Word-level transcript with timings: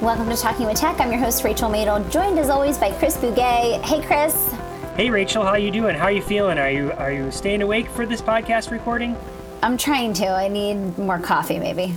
Welcome 0.00 0.30
to 0.30 0.36
Talking 0.36 0.64
with 0.64 0.78
Tech. 0.78 0.98
I'm 0.98 1.10
your 1.10 1.20
host 1.20 1.44
Rachel 1.44 1.68
Madel, 1.68 2.10
joined 2.10 2.38
as 2.38 2.48
always 2.48 2.78
by 2.78 2.90
Chris 2.90 3.18
Bugaj. 3.18 3.82
Hey, 3.82 4.00
Chris. 4.00 4.50
Hey, 4.96 5.10
Rachel. 5.10 5.44
How 5.44 5.56
you 5.56 5.70
doing? 5.70 5.94
How 5.94 6.04
are 6.04 6.10
you 6.10 6.22
feeling? 6.22 6.56
Are 6.56 6.70
you 6.70 6.90
are 6.92 7.12
you 7.12 7.30
staying 7.30 7.60
awake 7.60 7.86
for 7.90 8.06
this 8.06 8.22
podcast 8.22 8.70
recording? 8.70 9.14
I'm 9.62 9.76
trying 9.76 10.14
to. 10.14 10.26
I 10.26 10.48
need 10.48 10.96
more 10.96 11.18
coffee, 11.18 11.58
maybe. 11.58 11.94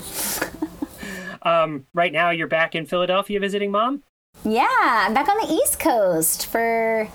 um, 1.43 1.87
right 1.93 2.11
now, 2.11 2.31
you're 2.31 2.47
back 2.47 2.75
in 2.75 2.85
Philadelphia 2.85 3.39
visiting 3.39 3.71
mom. 3.71 4.03
Yeah, 4.43 4.67
I'm 4.69 5.13
back 5.13 5.29
on 5.29 5.37
the 5.37 5.53
East 5.53 5.79
Coast 5.79 6.47
for 6.47 7.07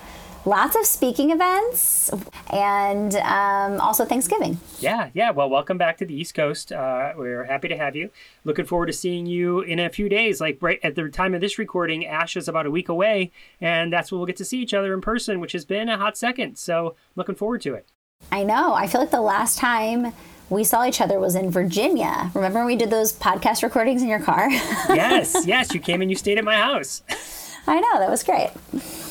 lots 0.45 0.75
of 0.75 0.85
speaking 0.85 1.31
events 1.31 2.09
and 2.51 3.15
um, 3.15 3.79
also 3.81 4.05
Thanksgiving. 4.05 4.59
Yeah, 4.79 5.09
yeah. 5.13 5.31
Well, 5.31 5.49
welcome 5.49 5.77
back 5.77 5.97
to 5.97 6.05
the 6.05 6.13
East 6.13 6.33
Coast. 6.33 6.71
Uh, 6.71 7.13
we're 7.17 7.43
happy 7.43 7.67
to 7.67 7.77
have 7.77 7.95
you. 7.95 8.09
Looking 8.43 8.65
forward 8.65 8.87
to 8.87 8.93
seeing 8.93 9.25
you 9.25 9.61
in 9.61 9.79
a 9.79 9.89
few 9.89 10.09
days. 10.09 10.41
Like 10.41 10.57
right 10.61 10.79
at 10.83 10.95
the 10.95 11.09
time 11.09 11.33
of 11.33 11.41
this 11.41 11.57
recording, 11.57 12.03
ASHA 12.03 12.37
is 12.37 12.47
about 12.47 12.65
a 12.65 12.71
week 12.71 12.89
away, 12.89 13.31
and 13.61 13.91
that's 13.91 14.11
when 14.11 14.19
we'll 14.19 14.27
get 14.27 14.37
to 14.37 14.45
see 14.45 14.59
each 14.59 14.73
other 14.73 14.93
in 14.93 15.01
person, 15.01 15.39
which 15.39 15.51
has 15.51 15.65
been 15.65 15.89
a 15.89 15.97
hot 15.97 16.17
second. 16.17 16.57
So, 16.57 16.95
looking 17.15 17.35
forward 17.35 17.61
to 17.61 17.73
it. 17.75 17.87
I 18.31 18.43
know. 18.43 18.73
I 18.73 18.87
feel 18.87 19.01
like 19.01 19.11
the 19.11 19.21
last 19.21 19.57
time 19.57 20.13
we 20.49 20.63
saw 20.63 20.85
each 20.85 20.99
other 20.99 21.19
was 21.19 21.35
in 21.35 21.51
Virginia. 21.51 22.31
Remember 22.33 22.59
when 22.59 22.67
we 22.67 22.75
did 22.75 22.89
those 22.89 23.13
podcast 23.13 23.63
recordings 23.63 24.01
in 24.01 24.07
your 24.07 24.19
car? 24.19 24.49
yes, 24.51 25.45
yes. 25.45 25.73
You 25.73 25.79
came 25.79 26.01
and 26.01 26.09
you 26.09 26.17
stayed 26.17 26.37
at 26.37 26.43
my 26.43 26.55
house. 26.55 27.03
I 27.67 27.79
know. 27.79 27.99
That 27.99 28.09
was 28.09 28.23
great. 28.23 28.49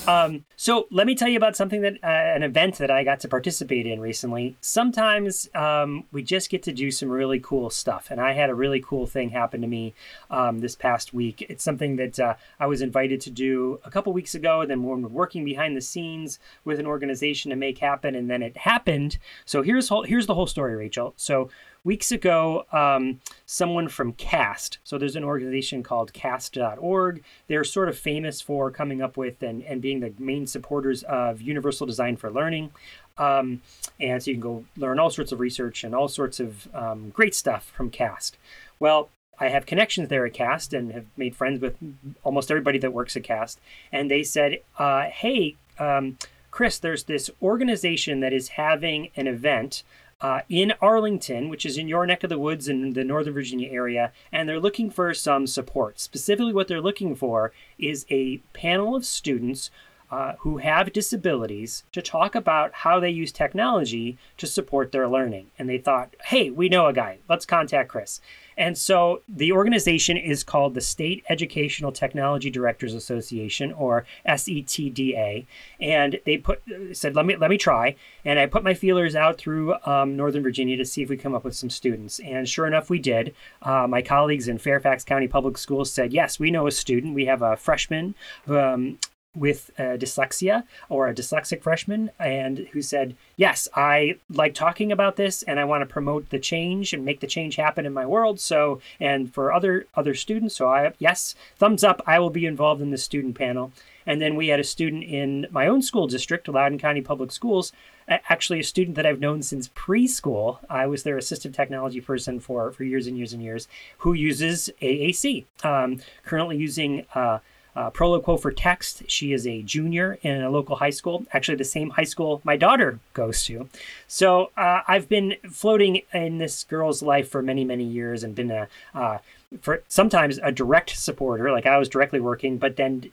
Um, 0.08 0.46
so 0.56 0.86
let 0.90 1.06
me 1.06 1.14
tell 1.14 1.28
you 1.28 1.36
about 1.36 1.54
something 1.54 1.82
that 1.82 1.96
uh, 2.02 2.06
an 2.06 2.42
event 2.42 2.78
that 2.78 2.90
I 2.90 3.04
got 3.04 3.20
to 3.20 3.28
participate 3.28 3.86
in 3.86 4.00
recently. 4.00 4.56
Sometimes 4.62 5.50
um, 5.54 6.04
we 6.12 6.22
just 6.22 6.48
get 6.48 6.62
to 6.62 6.72
do 6.72 6.90
some 6.90 7.10
really 7.10 7.38
cool 7.38 7.68
stuff, 7.68 8.10
and 8.10 8.18
I 8.18 8.32
had 8.32 8.48
a 8.48 8.54
really 8.54 8.80
cool 8.80 9.06
thing 9.06 9.28
happen 9.28 9.60
to 9.60 9.66
me 9.66 9.92
um, 10.30 10.60
this 10.60 10.74
past 10.74 11.12
week. 11.12 11.44
It's 11.50 11.62
something 11.62 11.96
that 11.96 12.18
uh, 12.18 12.34
I 12.58 12.66
was 12.66 12.80
invited 12.80 13.20
to 13.20 13.30
do 13.30 13.80
a 13.84 13.90
couple 13.90 14.14
weeks 14.14 14.34
ago. 14.34 14.62
and 14.62 14.70
Then 14.70 14.82
we're 14.82 14.96
working 14.96 15.44
behind 15.44 15.76
the 15.76 15.82
scenes 15.82 16.38
with 16.64 16.80
an 16.80 16.86
organization 16.86 17.50
to 17.50 17.56
make 17.56 17.78
happen, 17.78 18.14
and 18.14 18.30
then 18.30 18.42
it 18.42 18.56
happened. 18.56 19.18
So 19.44 19.60
here's 19.60 19.90
whole, 19.90 20.04
here's 20.04 20.26
the 20.26 20.34
whole 20.34 20.46
story, 20.46 20.74
Rachel. 20.74 21.12
So 21.18 21.50
weeks 21.84 22.12
ago, 22.12 22.66
um, 22.72 23.20
someone 23.46 23.88
from 23.88 24.12
CAST, 24.12 24.78
so 24.84 24.98
there's 24.98 25.16
an 25.16 25.24
organization 25.24 25.82
called 25.82 26.12
cast.org. 26.12 27.22
They're 27.46 27.64
sort 27.64 27.88
of 27.88 27.96
famous 27.96 28.40
for 28.40 28.70
coming 28.70 29.00
up 29.00 29.16
with 29.16 29.42
and, 29.42 29.62
and 29.62 29.80
being 29.80 29.97
the 30.00 30.12
main 30.18 30.46
supporters 30.46 31.02
of 31.04 31.40
Universal 31.40 31.86
Design 31.86 32.16
for 32.16 32.30
Learning. 32.30 32.70
Um, 33.16 33.62
and 34.00 34.22
so 34.22 34.30
you 34.30 34.36
can 34.36 34.40
go 34.40 34.64
learn 34.76 34.98
all 34.98 35.10
sorts 35.10 35.32
of 35.32 35.40
research 35.40 35.84
and 35.84 35.94
all 35.94 36.08
sorts 36.08 36.40
of 36.40 36.72
um, 36.74 37.10
great 37.10 37.34
stuff 37.34 37.72
from 37.74 37.90
CAST. 37.90 38.36
Well, 38.78 39.10
I 39.40 39.48
have 39.48 39.66
connections 39.66 40.08
there 40.08 40.26
at 40.26 40.34
CAST 40.34 40.72
and 40.72 40.92
have 40.92 41.06
made 41.16 41.36
friends 41.36 41.60
with 41.60 41.76
almost 42.24 42.50
everybody 42.50 42.78
that 42.78 42.92
works 42.92 43.16
at 43.16 43.24
CAST. 43.24 43.60
And 43.92 44.10
they 44.10 44.22
said, 44.22 44.60
uh, 44.78 45.04
hey, 45.04 45.56
um, 45.78 46.18
Chris, 46.50 46.78
there's 46.78 47.04
this 47.04 47.30
organization 47.40 48.20
that 48.20 48.32
is 48.32 48.50
having 48.50 49.10
an 49.16 49.26
event 49.26 49.82
uh, 50.20 50.40
in 50.48 50.72
Arlington, 50.82 51.48
which 51.48 51.64
is 51.64 51.78
in 51.78 51.86
your 51.86 52.04
neck 52.06 52.24
of 52.24 52.30
the 52.30 52.38
woods 52.38 52.68
in 52.68 52.94
the 52.94 53.04
Northern 53.04 53.34
Virginia 53.34 53.70
area, 53.70 54.12
and 54.32 54.48
they're 54.48 54.58
looking 54.58 54.90
for 54.90 55.14
some 55.14 55.46
support. 55.46 56.00
Specifically, 56.00 56.52
what 56.52 56.66
they're 56.66 56.80
looking 56.80 57.14
for 57.14 57.52
is 57.78 58.04
a 58.10 58.38
panel 58.52 58.96
of 58.96 59.06
students 59.06 59.70
uh, 60.10 60.32
who 60.40 60.58
have 60.58 60.92
disabilities 60.92 61.84
to 61.92 62.02
talk 62.02 62.34
about 62.34 62.72
how 62.72 62.98
they 62.98 63.10
use 63.10 63.32
technology 63.32 64.16
to 64.36 64.46
support 64.46 64.92
their 64.92 65.08
learning. 65.08 65.46
And 65.58 65.68
they 65.68 65.78
thought, 65.78 66.14
hey, 66.24 66.50
we 66.50 66.68
know 66.68 66.86
a 66.86 66.92
guy. 66.92 67.18
Let's 67.28 67.46
contact 67.46 67.90
Chris. 67.90 68.20
And 68.56 68.76
so 68.76 69.22
the 69.28 69.52
organization 69.52 70.16
is 70.16 70.42
called 70.42 70.74
the 70.74 70.80
State 70.80 71.24
Educational 71.28 71.92
Technology 71.92 72.50
Directors 72.50 72.92
Association, 72.92 73.72
or 73.72 74.04
SETDA. 74.26 75.46
And 75.80 76.18
they 76.26 76.38
put 76.38 76.60
said, 76.92 77.14
let 77.14 77.24
me 77.24 77.36
let 77.36 77.50
me 77.50 77.56
try. 77.56 77.94
And 78.24 78.38
I 78.38 78.46
put 78.46 78.64
my 78.64 78.74
feelers 78.74 79.14
out 79.14 79.38
through 79.38 79.74
um, 79.86 80.16
Northern 80.16 80.42
Virginia 80.42 80.76
to 80.76 80.84
see 80.84 81.02
if 81.02 81.08
we 81.08 81.16
come 81.16 81.36
up 81.36 81.44
with 81.44 81.54
some 81.54 81.70
students. 81.70 82.18
And 82.18 82.48
sure 82.48 82.66
enough, 82.66 82.90
we 82.90 82.98
did. 82.98 83.32
Uh, 83.62 83.86
my 83.86 84.02
colleagues 84.02 84.48
in 84.48 84.58
Fairfax 84.58 85.04
County 85.04 85.28
Public 85.28 85.56
Schools 85.56 85.92
said, 85.92 86.12
yes, 86.12 86.40
we 86.40 86.50
know 86.50 86.66
a 86.66 86.72
student. 86.72 87.14
We 87.14 87.26
have 87.26 87.42
a 87.42 87.56
freshman 87.56 88.16
um, 88.48 88.98
with 89.38 89.70
uh, 89.78 89.96
dyslexia 89.96 90.64
or 90.88 91.08
a 91.08 91.14
dyslexic 91.14 91.62
freshman 91.62 92.10
and 92.18 92.58
who 92.72 92.82
said 92.82 93.16
yes 93.36 93.68
i 93.74 94.16
like 94.30 94.54
talking 94.54 94.92
about 94.92 95.16
this 95.16 95.42
and 95.44 95.58
i 95.60 95.64
want 95.64 95.82
to 95.82 95.86
promote 95.86 96.28
the 96.30 96.38
change 96.38 96.92
and 96.92 97.04
make 97.04 97.20
the 97.20 97.26
change 97.26 97.56
happen 97.56 97.86
in 97.86 97.92
my 97.92 98.06
world 98.06 98.40
so 98.40 98.80
and 99.00 99.32
for 99.32 99.52
other 99.52 99.86
other 99.94 100.14
students 100.14 100.56
so 100.56 100.68
i 100.68 100.92
yes 100.98 101.34
thumbs 101.56 101.84
up 101.84 102.02
i 102.06 102.18
will 102.18 102.30
be 102.30 102.46
involved 102.46 102.82
in 102.82 102.90
the 102.90 102.98
student 102.98 103.36
panel. 103.36 103.72
And 104.06 104.22
then 104.22 104.36
we 104.36 104.48
had 104.48 104.58
a 104.58 104.64
student 104.64 105.04
in 105.04 105.46
my 105.50 105.66
own 105.66 105.82
school 105.82 106.06
district 106.06 106.48
loudoun 106.48 106.78
county 106.78 107.02
public 107.02 107.30
schools 107.30 107.72
actually 108.08 108.58
a 108.58 108.64
student 108.64 108.96
that 108.96 109.04
i've 109.04 109.20
known 109.20 109.42
since 109.42 109.68
preschool. 109.68 110.58
I 110.70 110.86
was 110.86 111.02
their 111.02 111.18
assistive 111.18 111.54
technology 111.54 112.00
person 112.00 112.40
for 112.40 112.72
for 112.72 112.84
years 112.84 113.06
and 113.06 113.16
years 113.16 113.32
and 113.32 113.42
years 113.42 113.68
who 113.98 114.12
uses 114.14 114.70
aac 114.80 115.44
um, 115.62 116.00
currently 116.24 116.56
using 116.56 117.04
uh, 117.14 117.38
uh, 117.78 117.90
Proloquo4Text. 117.92 119.04
She 119.06 119.32
is 119.32 119.46
a 119.46 119.62
junior 119.62 120.18
in 120.22 120.42
a 120.42 120.50
local 120.50 120.76
high 120.76 120.90
school, 120.90 121.24
actually 121.32 121.58
the 121.58 121.64
same 121.64 121.90
high 121.90 122.02
school 122.02 122.40
my 122.42 122.56
daughter 122.56 122.98
goes 123.14 123.44
to. 123.44 123.68
So 124.08 124.50
uh, 124.56 124.80
I've 124.88 125.08
been 125.08 125.36
floating 125.48 126.02
in 126.12 126.38
this 126.38 126.64
girl's 126.64 127.02
life 127.02 127.28
for 127.28 127.40
many, 127.40 127.64
many 127.64 127.84
years 127.84 128.24
and 128.24 128.34
been 128.34 128.50
a 128.50 128.66
uh, 128.94 129.18
for 129.62 129.82
sometimes 129.88 130.38
a 130.42 130.52
direct 130.52 130.90
supporter 130.90 131.50
like 131.50 131.64
i 131.64 131.78
was 131.78 131.88
directly 131.88 132.20
working 132.20 132.58
but 132.58 132.76
then 132.76 133.10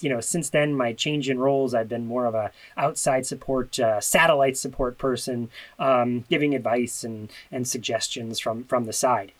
you 0.00 0.10
know 0.10 0.20
since 0.20 0.50
then 0.50 0.74
my 0.74 0.92
change 0.92 1.30
in 1.30 1.38
roles 1.38 1.74
i've 1.74 1.88
been 1.88 2.06
more 2.06 2.26
of 2.26 2.34
a 2.34 2.50
outside 2.76 3.24
support 3.24 3.78
uh, 3.78 4.00
satellite 4.00 4.56
support 4.56 4.98
person 4.98 5.48
um, 5.78 6.24
giving 6.28 6.56
advice 6.56 7.04
and 7.04 7.30
and 7.52 7.68
suggestions 7.68 8.40
from 8.40 8.64
from 8.64 8.86
the 8.86 8.92
side 8.92 9.30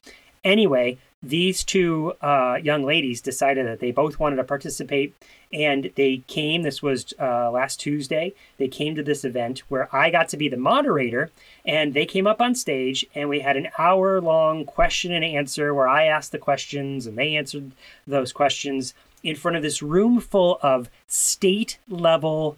anyway 0.47 0.97
these 1.23 1.65
two 1.65 2.13
uh, 2.21 2.57
young 2.63 2.85
ladies 2.85 3.21
decided 3.21 3.67
that 3.67 3.81
they 3.81 3.91
both 3.91 4.19
wanted 4.21 4.37
to 4.37 4.45
participate 4.45 5.15
and 5.53 5.91
they 5.97 6.19
came 6.29 6.63
this 6.63 6.83
was 6.83 7.13
uh, 7.21 7.51
last 7.51 7.81
tuesday 7.81 8.33
they 8.59 8.69
came 8.69 8.95
to 8.95 9.03
this 9.03 9.25
event 9.25 9.61
where 9.69 9.95
i 9.95 10.09
got 10.09 10.29
to 10.29 10.37
be 10.37 10.49
the 10.49 10.57
moderator 10.57 11.31
and 11.65 11.95
they 11.95 12.07
came 12.07 12.27
up 12.27 12.41
on 12.41 12.55
stage 12.55 13.05
and 13.15 13.29
we 13.29 13.41
had 13.41 13.57
an 13.57 13.69
hour 13.77 14.21
long 14.21 14.65
question 14.65 15.13
and 15.13 15.25
answer 15.25 15.75
where 15.75 15.89
i 15.89 16.05
asked 16.05 16.33
the 16.33 16.39
questions 16.39 17.07
and 17.07 17.19
they 17.19 17.35
answered 17.35 17.73
those 18.07 18.33
questions 18.33 18.95
in 19.23 19.35
front 19.35 19.57
of 19.57 19.63
this 19.63 19.83
room 19.83 20.21
full 20.21 20.59
of 20.63 20.89
state 21.09 21.79
level 21.89 22.57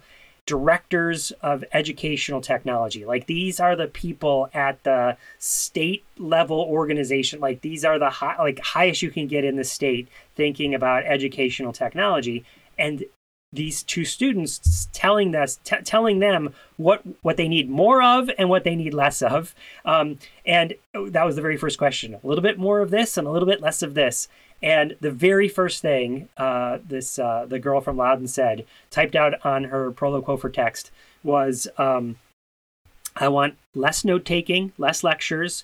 directors 0.49 1.31
of 1.43 1.63
educational 1.73 2.41
technology. 2.41 3.05
Like 3.05 3.27
these 3.27 3.59
are 3.59 3.75
the 3.75 3.85
people 3.85 4.49
at 4.51 4.83
the 4.83 5.15
state 5.37 6.03
level 6.17 6.61
organization. 6.61 7.39
Like 7.39 7.61
these 7.61 7.85
are 7.85 7.99
the 7.99 8.09
high, 8.09 8.35
like 8.39 8.59
highest 8.59 9.03
you 9.03 9.11
can 9.11 9.27
get 9.27 9.45
in 9.45 9.57
the 9.57 9.63
state 9.63 10.07
thinking 10.35 10.73
about 10.73 11.05
educational 11.05 11.71
technology. 11.71 12.43
And 12.79 13.03
these 13.53 13.83
two 13.83 14.05
students 14.05 14.89
telling 14.91 15.35
us 15.35 15.59
t- 15.63 15.83
telling 15.83 16.17
them 16.17 16.53
what 16.77 17.03
what 17.21 17.37
they 17.37 17.47
need 17.47 17.69
more 17.69 18.01
of 18.01 18.29
and 18.39 18.49
what 18.49 18.63
they 18.63 18.75
need 18.75 18.93
less 18.93 19.21
of 19.21 19.55
um, 19.85 20.19
and 20.45 20.75
that 20.93 21.25
was 21.25 21.35
the 21.35 21.41
very 21.41 21.57
first 21.57 21.79
question 21.79 22.13
a 22.13 22.27
little 22.27 22.43
bit 22.43 22.59
more 22.59 22.79
of 22.79 22.91
this 22.91 23.17
and 23.17 23.25
a 23.25 23.31
little 23.31 23.47
bit 23.47 23.59
less 23.59 23.81
of 23.81 23.95
this 23.95 24.27
and 24.61 24.95
the 24.99 25.11
very 25.11 25.47
first 25.47 25.81
thing 25.81 26.29
uh, 26.37 26.79
this 26.85 27.19
uh, 27.19 27.45
the 27.47 27.59
girl 27.59 27.81
from 27.81 27.97
Loudoun 27.97 28.27
said, 28.27 28.65
typed 28.89 29.15
out 29.15 29.33
on 29.45 29.65
her 29.65 29.91
Proloquo4Text, 29.91 30.89
was, 31.23 31.67
um, 31.77 32.17
"I 33.15 33.27
want 33.27 33.57
less 33.73 34.03
note 34.03 34.25
taking, 34.25 34.73
less 34.77 35.03
lectures, 35.03 35.63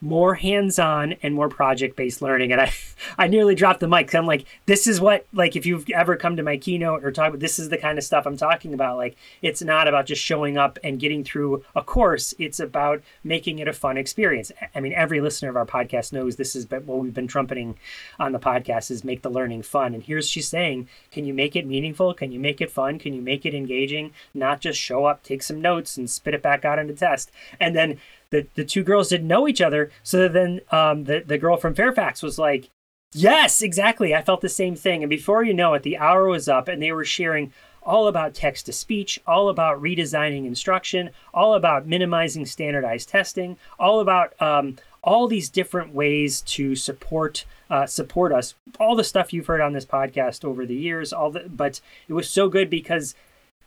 more 0.00 0.34
hands-on 0.34 1.14
and 1.22 1.34
more 1.34 1.48
project-based 1.48 2.22
learning. 2.22 2.52
And 2.52 2.60
i 2.60 2.72
i 3.18 3.26
nearly 3.26 3.54
dropped 3.54 3.80
the 3.80 3.88
mic 3.88 4.14
i'm 4.14 4.26
like 4.26 4.46
this 4.66 4.86
is 4.86 5.00
what 5.00 5.26
like 5.32 5.56
if 5.56 5.66
you've 5.66 5.88
ever 5.90 6.16
come 6.16 6.36
to 6.36 6.42
my 6.42 6.56
keynote 6.56 7.04
or 7.04 7.10
talk 7.10 7.28
about 7.28 7.40
this 7.40 7.58
is 7.58 7.68
the 7.68 7.78
kind 7.78 7.98
of 7.98 8.04
stuff 8.04 8.26
i'm 8.26 8.36
talking 8.36 8.74
about. 8.74 8.96
Like 8.96 9.16
it's 9.42 9.62
not 9.62 9.88
about 9.88 10.06
just 10.06 10.22
showing 10.22 10.56
up 10.56 10.78
and 10.84 11.00
getting 11.00 11.24
through 11.24 11.64
a 11.74 11.82
course. 11.82 12.34
It's 12.38 12.60
about 12.60 13.02
making 13.22 13.58
it 13.58 13.68
a 13.68 13.72
fun 13.72 13.96
experience. 13.96 14.52
I 14.74 14.80
mean 14.80 14.92
every 14.92 15.20
listener 15.20 15.50
of 15.50 15.56
our 15.56 15.66
podcast 15.66 16.12
knows 16.12 16.36
this 16.36 16.56
is 16.56 16.70
what 16.70 16.86
we've 16.86 17.14
been 17.14 17.28
trumpeting 17.28 17.76
on 18.18 18.32
the 18.32 18.38
podcast 18.38 18.90
is 18.90 19.04
make 19.04 19.22
the 19.22 19.30
learning 19.30 19.62
fun. 19.62 19.94
And 19.94 20.02
here's 20.02 20.28
she's 20.28 20.48
saying 20.48 20.88
can 21.10 21.24
you 21.24 21.34
make 21.34 21.56
it 21.56 21.66
meaningful? 21.66 22.14
Can 22.14 22.32
you 22.32 22.40
make 22.40 22.60
it 22.60 22.70
fun? 22.70 22.98
Can 22.98 23.14
you 23.14 23.22
make 23.22 23.44
it 23.44 23.54
engaging? 23.54 24.12
Not 24.32 24.60
just 24.60 24.78
show 24.78 25.06
up 25.06 25.22
take 25.22 25.42
some 25.42 25.60
notes 25.60 25.96
and 25.96 26.08
spit 26.08 26.34
it 26.34 26.42
back 26.42 26.64
out 26.64 26.78
into 26.78 26.94
test. 26.94 27.30
And 27.58 27.74
then 27.74 27.98
the, 28.34 28.46
the 28.54 28.64
two 28.64 28.82
girls 28.82 29.08
didn't 29.08 29.28
know 29.28 29.46
each 29.46 29.60
other. 29.60 29.90
So 30.02 30.28
then 30.28 30.60
um, 30.72 31.04
the, 31.04 31.22
the 31.24 31.38
girl 31.38 31.56
from 31.56 31.74
Fairfax 31.74 32.22
was 32.22 32.38
like, 32.38 32.68
Yes, 33.16 33.62
exactly. 33.62 34.12
I 34.12 34.22
felt 34.22 34.40
the 34.40 34.48
same 34.48 34.74
thing. 34.74 35.04
And 35.04 35.08
before 35.08 35.44
you 35.44 35.54
know 35.54 35.74
it, 35.74 35.84
the 35.84 35.98
hour 35.98 36.26
was 36.26 36.48
up 36.48 36.66
and 36.66 36.82
they 36.82 36.90
were 36.90 37.04
sharing 37.04 37.52
all 37.80 38.08
about 38.08 38.34
text 38.34 38.66
to 38.66 38.72
speech, 38.72 39.20
all 39.24 39.48
about 39.48 39.80
redesigning 39.80 40.46
instruction, 40.46 41.10
all 41.32 41.54
about 41.54 41.86
minimizing 41.86 42.44
standardized 42.44 43.08
testing, 43.08 43.56
all 43.78 44.00
about 44.00 44.40
um, 44.42 44.78
all 45.04 45.28
these 45.28 45.48
different 45.48 45.94
ways 45.94 46.40
to 46.40 46.74
support 46.74 47.44
uh, 47.70 47.86
support 47.86 48.32
us. 48.32 48.54
All 48.80 48.96
the 48.96 49.04
stuff 49.04 49.32
you've 49.32 49.46
heard 49.46 49.60
on 49.60 49.74
this 49.74 49.86
podcast 49.86 50.44
over 50.44 50.66
the 50.66 50.74
years, 50.74 51.12
all 51.12 51.30
the 51.30 51.48
but 51.48 51.80
it 52.08 52.14
was 52.14 52.28
so 52.28 52.48
good 52.48 52.68
because 52.68 53.14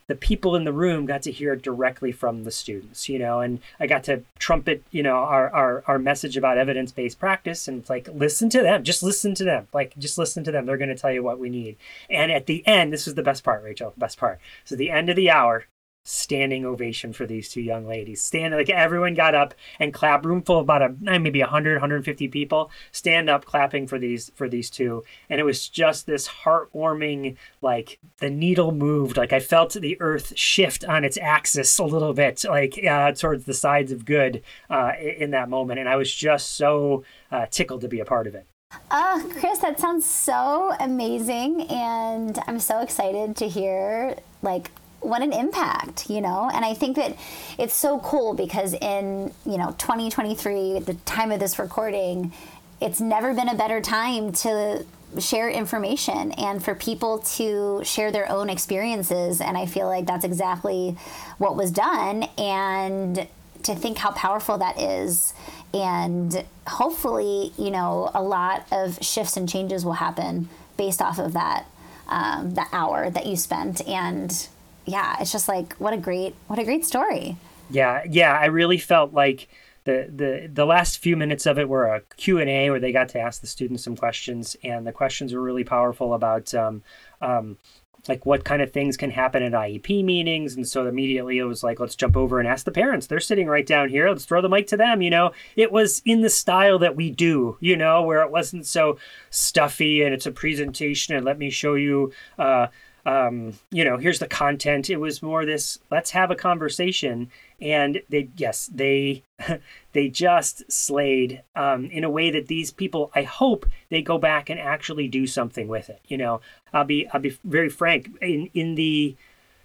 the 0.08 0.16
people 0.16 0.56
in 0.56 0.64
the 0.64 0.72
room 0.72 1.06
got 1.06 1.22
to 1.22 1.30
hear 1.30 1.52
it 1.52 1.62
directly 1.62 2.10
from 2.10 2.44
the 2.44 2.50
students, 2.50 3.08
you 3.08 3.18
know, 3.18 3.40
and 3.40 3.60
I 3.78 3.86
got 3.86 4.04
to 4.04 4.24
trumpet, 4.38 4.82
you 4.90 5.02
know, 5.02 5.16
our, 5.16 5.50
our, 5.50 5.84
our 5.86 5.98
message 5.98 6.36
about 6.36 6.58
evidence 6.58 6.90
based 6.90 7.20
practice 7.20 7.68
and 7.68 7.88
like 7.88 8.08
listen 8.12 8.48
to 8.50 8.62
them, 8.62 8.82
just 8.82 9.02
listen 9.02 9.34
to 9.36 9.44
them, 9.44 9.68
like 9.72 9.96
just 9.98 10.18
listen 10.18 10.42
to 10.44 10.50
them. 10.50 10.64
They're 10.66 10.78
going 10.78 10.88
to 10.88 10.96
tell 10.96 11.12
you 11.12 11.22
what 11.22 11.38
we 11.38 11.50
need. 11.50 11.76
And 12.08 12.32
at 12.32 12.46
the 12.46 12.66
end, 12.66 12.92
this 12.92 13.04
was 13.04 13.14
the 13.14 13.22
best 13.22 13.44
part, 13.44 13.62
Rachel, 13.62 13.92
best 13.98 14.18
part. 14.18 14.40
So 14.64 14.76
the 14.76 14.90
end 14.90 15.10
of 15.10 15.16
the 15.16 15.30
hour, 15.30 15.66
standing 16.08 16.64
ovation 16.64 17.12
for 17.12 17.26
these 17.26 17.50
two 17.50 17.60
young 17.60 17.86
ladies. 17.86 18.22
Stand 18.22 18.54
like 18.54 18.70
everyone 18.70 19.14
got 19.14 19.34
up 19.34 19.54
and 19.78 19.92
clap. 19.92 20.24
Room 20.24 20.42
full 20.42 20.58
of 20.58 20.64
about 20.64 20.82
a 20.82 21.18
maybe 21.18 21.40
100, 21.40 21.74
150 21.74 22.28
people. 22.28 22.70
Stand 22.90 23.28
up 23.28 23.44
clapping 23.44 23.86
for 23.86 23.98
these 23.98 24.30
for 24.34 24.48
these 24.48 24.70
two, 24.70 25.04
and 25.28 25.38
it 25.40 25.44
was 25.44 25.68
just 25.68 26.06
this 26.06 26.28
heartwarming. 26.28 27.36
Like 27.60 27.98
the 28.18 28.30
needle 28.30 28.72
moved. 28.72 29.16
Like 29.16 29.32
I 29.32 29.40
felt 29.40 29.74
the 29.74 30.00
earth 30.00 30.32
shift 30.36 30.84
on 30.84 31.04
its 31.04 31.18
axis 31.18 31.78
a 31.78 31.84
little 31.84 32.14
bit, 32.14 32.44
like 32.48 32.82
uh, 32.84 33.12
towards 33.12 33.44
the 33.44 33.54
sides 33.54 33.92
of 33.92 34.04
good 34.04 34.42
uh, 34.70 34.92
in 34.98 35.30
that 35.32 35.48
moment, 35.48 35.78
and 35.78 35.88
I 35.88 35.96
was 35.96 36.12
just 36.12 36.52
so 36.52 37.04
uh, 37.30 37.46
tickled 37.50 37.82
to 37.82 37.88
be 37.88 38.00
a 38.00 38.04
part 38.04 38.26
of 38.26 38.34
it. 38.34 38.46
Oh, 38.90 39.30
Chris, 39.38 39.58
that 39.60 39.80
sounds 39.80 40.04
so 40.04 40.74
amazing. 40.78 41.62
And 41.68 42.38
I'm 42.46 42.58
so 42.58 42.80
excited 42.80 43.36
to 43.36 43.48
hear 43.48 44.16
like 44.42 44.70
what 45.00 45.22
an 45.22 45.32
impact, 45.32 46.10
you 46.10 46.20
know? 46.20 46.50
And 46.52 46.64
I 46.64 46.74
think 46.74 46.96
that 46.96 47.16
it's 47.58 47.74
so 47.74 47.98
cool 48.00 48.34
because 48.34 48.74
in, 48.74 49.32
you 49.46 49.58
know, 49.58 49.74
2023, 49.78 50.76
at 50.76 50.86
the 50.86 50.94
time 50.94 51.30
of 51.32 51.40
this 51.40 51.58
recording, 51.58 52.32
it's 52.80 53.00
never 53.00 53.34
been 53.34 53.48
a 53.48 53.54
better 53.54 53.80
time 53.80 54.32
to 54.32 54.84
share 55.18 55.48
information 55.48 56.32
and 56.32 56.62
for 56.62 56.74
people 56.74 57.20
to 57.20 57.82
share 57.84 58.12
their 58.12 58.30
own 58.30 58.50
experiences. 58.50 59.40
And 59.40 59.56
I 59.56 59.66
feel 59.66 59.86
like 59.86 60.06
that's 60.06 60.24
exactly 60.24 60.96
what 61.38 61.56
was 61.56 61.70
done. 61.70 62.24
And 62.36 63.26
to 63.62 63.74
think 63.74 63.98
how 63.98 64.12
powerful 64.12 64.58
that 64.58 64.80
is. 64.80 65.34
And 65.74 66.44
hopefully, 66.66 67.52
you 67.58 67.70
know, 67.70 68.10
a 68.14 68.22
lot 68.22 68.66
of 68.70 68.98
shifts 69.02 69.36
and 69.36 69.48
changes 69.48 69.84
will 69.84 69.94
happen 69.94 70.48
based 70.76 71.02
off 71.02 71.18
of 71.18 71.32
that, 71.32 71.66
um, 72.08 72.54
that 72.54 72.68
hour 72.72 73.10
that 73.10 73.26
you 73.26 73.36
spent. 73.36 73.86
And 73.86 74.48
yeah, 74.88 75.16
it's 75.20 75.32
just 75.32 75.48
like 75.48 75.74
what 75.74 75.92
a 75.92 75.96
great 75.96 76.34
what 76.46 76.58
a 76.58 76.64
great 76.64 76.84
story. 76.84 77.36
Yeah, 77.70 78.02
yeah, 78.08 78.32
I 78.38 78.46
really 78.46 78.78
felt 78.78 79.12
like 79.12 79.48
the 79.84 80.10
the 80.14 80.50
the 80.52 80.64
last 80.64 80.98
few 80.98 81.16
minutes 81.16 81.46
of 81.46 81.58
it 81.58 81.68
were 81.68 81.86
a 81.86 82.00
Q&A 82.16 82.70
where 82.70 82.80
they 82.80 82.92
got 82.92 83.08
to 83.10 83.20
ask 83.20 83.40
the 83.40 83.46
students 83.46 83.84
some 83.84 83.96
questions 83.96 84.56
and 84.64 84.86
the 84.86 84.92
questions 84.92 85.32
were 85.32 85.40
really 85.40 85.64
powerful 85.64 86.14
about 86.14 86.54
um, 86.54 86.82
um, 87.20 87.58
like 88.06 88.24
what 88.24 88.44
kind 88.44 88.62
of 88.62 88.72
things 88.72 88.96
can 88.96 89.10
happen 89.10 89.42
at 89.42 89.52
IEP 89.52 90.04
meetings. 90.04 90.56
And 90.56 90.66
so 90.66 90.86
immediately 90.86 91.38
it 91.38 91.44
was 91.44 91.62
like, 91.62 91.80
let's 91.80 91.96
jump 91.96 92.16
over 92.16 92.38
and 92.38 92.48
ask 92.48 92.64
the 92.64 92.70
parents. 92.70 93.06
They're 93.06 93.20
sitting 93.20 93.48
right 93.48 93.66
down 93.66 93.88
here. 93.88 94.08
Let's 94.08 94.24
throw 94.24 94.40
the 94.40 94.48
mic 94.48 94.66
to 94.68 94.76
them. 94.76 95.02
You 95.02 95.10
know, 95.10 95.32
it 95.56 95.72
was 95.72 96.00
in 96.04 96.22
the 96.22 96.30
style 96.30 96.78
that 96.78 96.96
we 96.96 97.10
do, 97.10 97.56
you 97.60 97.76
know, 97.76 98.02
where 98.02 98.22
it 98.22 98.30
wasn't 98.30 98.66
so 98.66 98.98
stuffy 99.30 100.02
and 100.02 100.14
it's 100.14 100.26
a 100.26 100.32
presentation 100.32 101.14
and 101.14 101.24
let 101.24 101.38
me 101.38 101.50
show 101.50 101.74
you, 101.74 102.12
uh, 102.38 102.68
um, 103.06 103.54
you 103.70 103.84
know, 103.84 103.96
here's 103.96 104.18
the 104.18 104.28
content. 104.28 104.90
It 104.90 104.98
was 104.98 105.22
more 105.22 105.44
this, 105.44 105.78
let's 105.90 106.10
have 106.10 106.30
a 106.30 106.36
conversation. 106.36 107.30
And 107.60 108.02
they, 108.08 108.28
yes, 108.36 108.70
they, 108.72 109.22
they 109.92 110.08
just 110.08 110.70
slayed 110.70 111.42
um, 111.54 111.86
in 111.86 112.04
a 112.04 112.10
way 112.10 112.30
that 112.30 112.48
these 112.48 112.70
people, 112.70 113.10
I 113.14 113.22
hope 113.22 113.66
they 113.88 114.02
go 114.02 114.18
back 114.18 114.50
and 114.50 114.60
actually 114.60 115.08
do 115.08 115.26
something 115.26 115.68
with 115.68 115.88
it. 115.88 116.00
You 116.06 116.18
know, 116.18 116.40
I'll 116.72 116.84
be, 116.84 117.08
I'll 117.08 117.20
be 117.20 117.36
very 117.44 117.68
frank 117.68 118.10
in, 118.20 118.50
in 118.54 118.74
the 118.74 119.16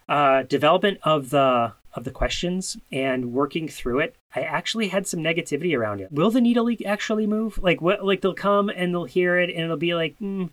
uh, 0.08 0.44
development 0.44 1.00
of 1.04 1.30
the, 1.30 1.74
of 1.94 2.04
the 2.04 2.12
questions 2.12 2.78
and 2.92 3.34
working 3.34 3.68
through 3.68 4.00
it, 4.00 4.16
I 4.36 4.42
actually 4.42 4.88
had 4.88 5.08
some 5.08 5.20
negativity 5.20 5.78
around 5.78 6.02
it. 6.02 6.12
Will 6.12 6.32
the 6.32 6.42
needle 6.42 6.70
actually 6.86 7.28
move? 7.28 7.60
Like 7.62 7.82
what? 7.82 8.04
Like 8.04 8.22
they'll 8.22 8.34
come 8.34 8.70
and 8.70 8.94
they'll 8.94 9.06
hear 9.06 9.38
it 9.38 9.50
and 9.50 9.60
it'll 9.60 9.78
be 9.78 9.94
like, 9.94 10.18
mm, 10.20 10.50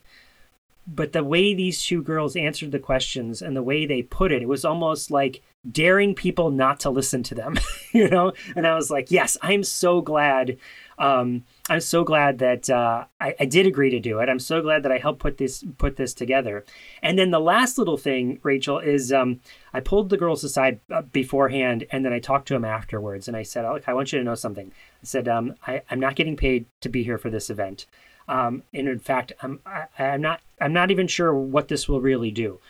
but 0.86 1.12
the 1.12 1.22
way 1.22 1.54
these 1.54 1.84
two 1.84 2.02
girls 2.02 2.36
answered 2.36 2.72
the 2.72 2.78
questions 2.78 3.42
and 3.42 3.56
the 3.56 3.62
way 3.62 3.86
they 3.86 4.02
put 4.02 4.32
it, 4.32 4.42
it 4.42 4.48
was 4.48 4.64
almost 4.64 5.10
like 5.10 5.42
daring 5.70 6.14
people 6.14 6.50
not 6.50 6.80
to 6.80 6.90
listen 6.90 7.22
to 7.22 7.34
them, 7.34 7.58
you 7.92 8.08
know? 8.08 8.32
And 8.56 8.66
I 8.66 8.74
was 8.74 8.90
like, 8.90 9.10
yes, 9.10 9.36
I'm 9.42 9.62
so 9.62 10.00
glad. 10.00 10.56
Um, 10.98 11.44
I'm 11.68 11.80
so 11.80 12.04
glad 12.04 12.38
that 12.38 12.68
uh, 12.68 13.04
I, 13.20 13.34
I, 13.40 13.44
did 13.46 13.66
agree 13.66 13.88
to 13.88 14.00
do 14.00 14.18
it. 14.18 14.28
I'm 14.28 14.38
so 14.38 14.60
glad 14.60 14.82
that 14.82 14.92
I 14.92 14.98
helped 14.98 15.20
put 15.20 15.38
this 15.38 15.64
put 15.78 15.96
this 15.96 16.12
together. 16.12 16.62
And 17.02 17.18
then 17.18 17.30
the 17.30 17.40
last 17.40 17.78
little 17.78 17.96
thing, 17.96 18.38
Rachel, 18.42 18.78
is 18.78 19.10
um, 19.10 19.40
I 19.72 19.80
pulled 19.80 20.10
the 20.10 20.18
girls 20.18 20.44
aside 20.44 20.80
uh, 20.92 21.00
beforehand, 21.00 21.86
and 21.90 22.04
then 22.04 22.12
I 22.12 22.18
talked 22.18 22.48
to 22.48 22.54
them 22.54 22.66
afterwards, 22.66 23.28
and 23.28 23.36
I 23.36 23.44
said, 23.44 23.66
"Look, 23.66 23.88
I 23.88 23.94
want 23.94 24.12
you 24.12 24.18
to 24.18 24.24
know 24.26 24.34
something." 24.34 24.70
I 25.02 25.04
said, 25.06 25.26
um, 25.26 25.54
I, 25.66 25.80
"I'm 25.88 26.00
not 26.00 26.16
getting 26.16 26.36
paid 26.36 26.66
to 26.82 26.90
be 26.90 27.02
here 27.02 27.16
for 27.16 27.30
this 27.30 27.48
event." 27.48 27.86
Um, 28.30 28.62
and 28.72 28.88
in 28.88 29.00
fact, 29.00 29.32
I'm 29.42 29.58
I, 29.66 29.86
am 29.98 30.22
not 30.22 30.40
I'm 30.60 30.72
not 30.72 30.92
even 30.92 31.08
sure 31.08 31.34
what 31.34 31.66
this 31.66 31.88
will 31.88 32.00
really 32.00 32.30
do. 32.30 32.60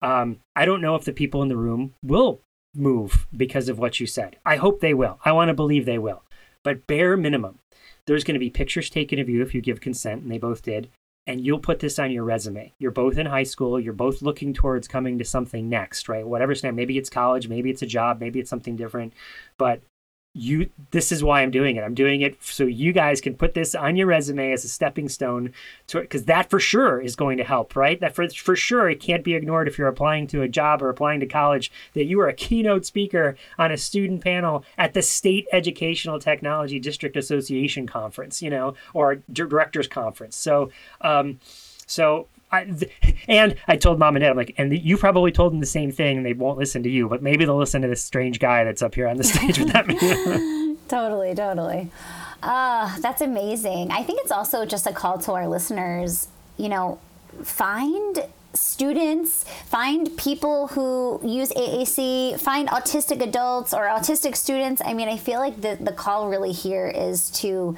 Um, 0.00 0.38
I 0.54 0.64
don't 0.64 0.80
know 0.80 0.94
if 0.94 1.04
the 1.04 1.12
people 1.12 1.42
in 1.42 1.48
the 1.48 1.56
room 1.56 1.94
will 2.04 2.40
move 2.74 3.26
because 3.36 3.68
of 3.68 3.80
what 3.80 3.98
you 3.98 4.06
said. 4.06 4.36
I 4.46 4.56
hope 4.56 4.80
they 4.80 4.94
will. 4.94 5.18
I 5.24 5.32
want 5.32 5.48
to 5.48 5.54
believe 5.54 5.84
they 5.84 5.98
will. 5.98 6.22
But 6.62 6.86
bare 6.86 7.16
minimum, 7.16 7.58
there's 8.06 8.22
going 8.22 8.34
to 8.34 8.40
be 8.40 8.48
pictures 8.48 8.88
taken 8.88 9.18
of 9.18 9.28
you 9.28 9.42
if 9.42 9.54
you 9.54 9.60
give 9.60 9.80
consent, 9.80 10.22
and 10.22 10.30
they 10.30 10.38
both 10.38 10.62
did. 10.62 10.88
And 11.26 11.44
you'll 11.44 11.58
put 11.58 11.80
this 11.80 11.98
on 11.98 12.12
your 12.12 12.24
resume. 12.24 12.72
You're 12.78 12.92
both 12.92 13.18
in 13.18 13.26
high 13.26 13.42
school. 13.42 13.78
You're 13.78 13.92
both 13.92 14.22
looking 14.22 14.54
towards 14.54 14.88
coming 14.88 15.18
to 15.18 15.24
something 15.24 15.68
next, 15.68 16.08
right? 16.08 16.26
Whatever 16.26 16.54
stand. 16.54 16.76
Maybe 16.76 16.96
it's 16.96 17.10
college. 17.10 17.48
Maybe 17.48 17.70
it's 17.70 17.82
a 17.82 17.86
job. 17.86 18.20
Maybe 18.20 18.38
it's 18.38 18.48
something 18.48 18.76
different. 18.76 19.12
But 19.58 19.82
you 20.34 20.70
this 20.90 21.10
is 21.10 21.24
why 21.24 21.42
I'm 21.42 21.50
doing 21.50 21.76
it. 21.76 21.82
I'm 21.82 21.94
doing 21.94 22.20
it 22.20 22.42
so 22.42 22.64
you 22.64 22.92
guys 22.92 23.20
can 23.20 23.34
put 23.34 23.54
this 23.54 23.74
on 23.74 23.96
your 23.96 24.06
resume 24.06 24.52
as 24.52 24.64
a 24.64 24.68
stepping 24.68 25.08
stone 25.08 25.52
to 25.88 26.00
because 26.00 26.26
that 26.26 26.48
for 26.48 26.60
sure 26.60 27.00
is 27.00 27.16
going 27.16 27.38
to 27.38 27.44
help, 27.44 27.74
right? 27.74 27.98
That 28.00 28.14
for 28.14 28.28
for 28.28 28.54
sure 28.54 28.88
it 28.88 29.00
can't 29.00 29.24
be 29.24 29.34
ignored 29.34 29.68
if 29.68 29.78
you're 29.78 29.88
applying 29.88 30.26
to 30.28 30.42
a 30.42 30.48
job 30.48 30.82
or 30.82 30.90
applying 30.90 31.20
to 31.20 31.26
college 31.26 31.72
that 31.94 32.04
you 32.04 32.20
are 32.20 32.28
a 32.28 32.34
keynote 32.34 32.86
speaker 32.86 33.36
on 33.58 33.72
a 33.72 33.76
student 33.76 34.22
panel 34.22 34.64
at 34.76 34.94
the 34.94 35.02
State 35.02 35.46
Educational 35.52 36.18
Technology 36.18 36.78
District 36.78 37.16
Association 37.16 37.86
conference, 37.86 38.40
you 38.40 38.50
know, 38.50 38.74
or 38.94 39.16
directors 39.32 39.88
conference. 39.88 40.36
So 40.36 40.70
um 41.00 41.40
so 41.86 42.28
I, 42.50 42.64
th- 42.64 42.90
and 43.28 43.56
I 43.66 43.76
told 43.76 43.98
mom 43.98 44.16
and 44.16 44.22
dad, 44.22 44.30
I'm 44.30 44.36
like, 44.36 44.54
and 44.58 44.72
you 44.72 44.96
probably 44.96 45.32
told 45.32 45.52
them 45.52 45.60
the 45.60 45.66
same 45.66 45.92
thing, 45.92 46.16
and 46.16 46.26
they 46.26 46.32
won't 46.32 46.58
listen 46.58 46.82
to 46.82 46.88
you, 46.88 47.08
but 47.08 47.22
maybe 47.22 47.44
they'll 47.44 47.58
listen 47.58 47.82
to 47.82 47.88
this 47.88 48.02
strange 48.02 48.38
guy 48.38 48.64
that's 48.64 48.82
up 48.82 48.94
here 48.94 49.06
on 49.08 49.16
the 49.16 49.24
stage 49.24 49.58
with 49.58 49.72
that. 49.72 49.86
totally, 50.88 51.34
totally. 51.34 51.90
Uh, 52.42 52.98
that's 53.00 53.20
amazing. 53.20 53.90
I 53.90 54.02
think 54.02 54.20
it's 54.22 54.32
also 54.32 54.64
just 54.64 54.86
a 54.86 54.92
call 54.92 55.18
to 55.18 55.32
our 55.32 55.48
listeners, 55.48 56.28
you 56.56 56.68
know, 56.68 56.98
find 57.42 58.24
students, 58.54 59.44
find 59.66 60.16
people 60.16 60.68
who 60.68 61.20
use 61.22 61.50
AAC, 61.50 62.40
find 62.40 62.68
autistic 62.68 63.20
adults 63.22 63.74
or 63.74 63.86
autistic 63.86 64.36
students. 64.36 64.80
I 64.84 64.94
mean, 64.94 65.08
I 65.08 65.16
feel 65.16 65.40
like 65.40 65.60
the, 65.60 65.76
the 65.80 65.92
call 65.92 66.28
really 66.28 66.52
here 66.52 66.88
is 66.88 67.30
to 67.30 67.76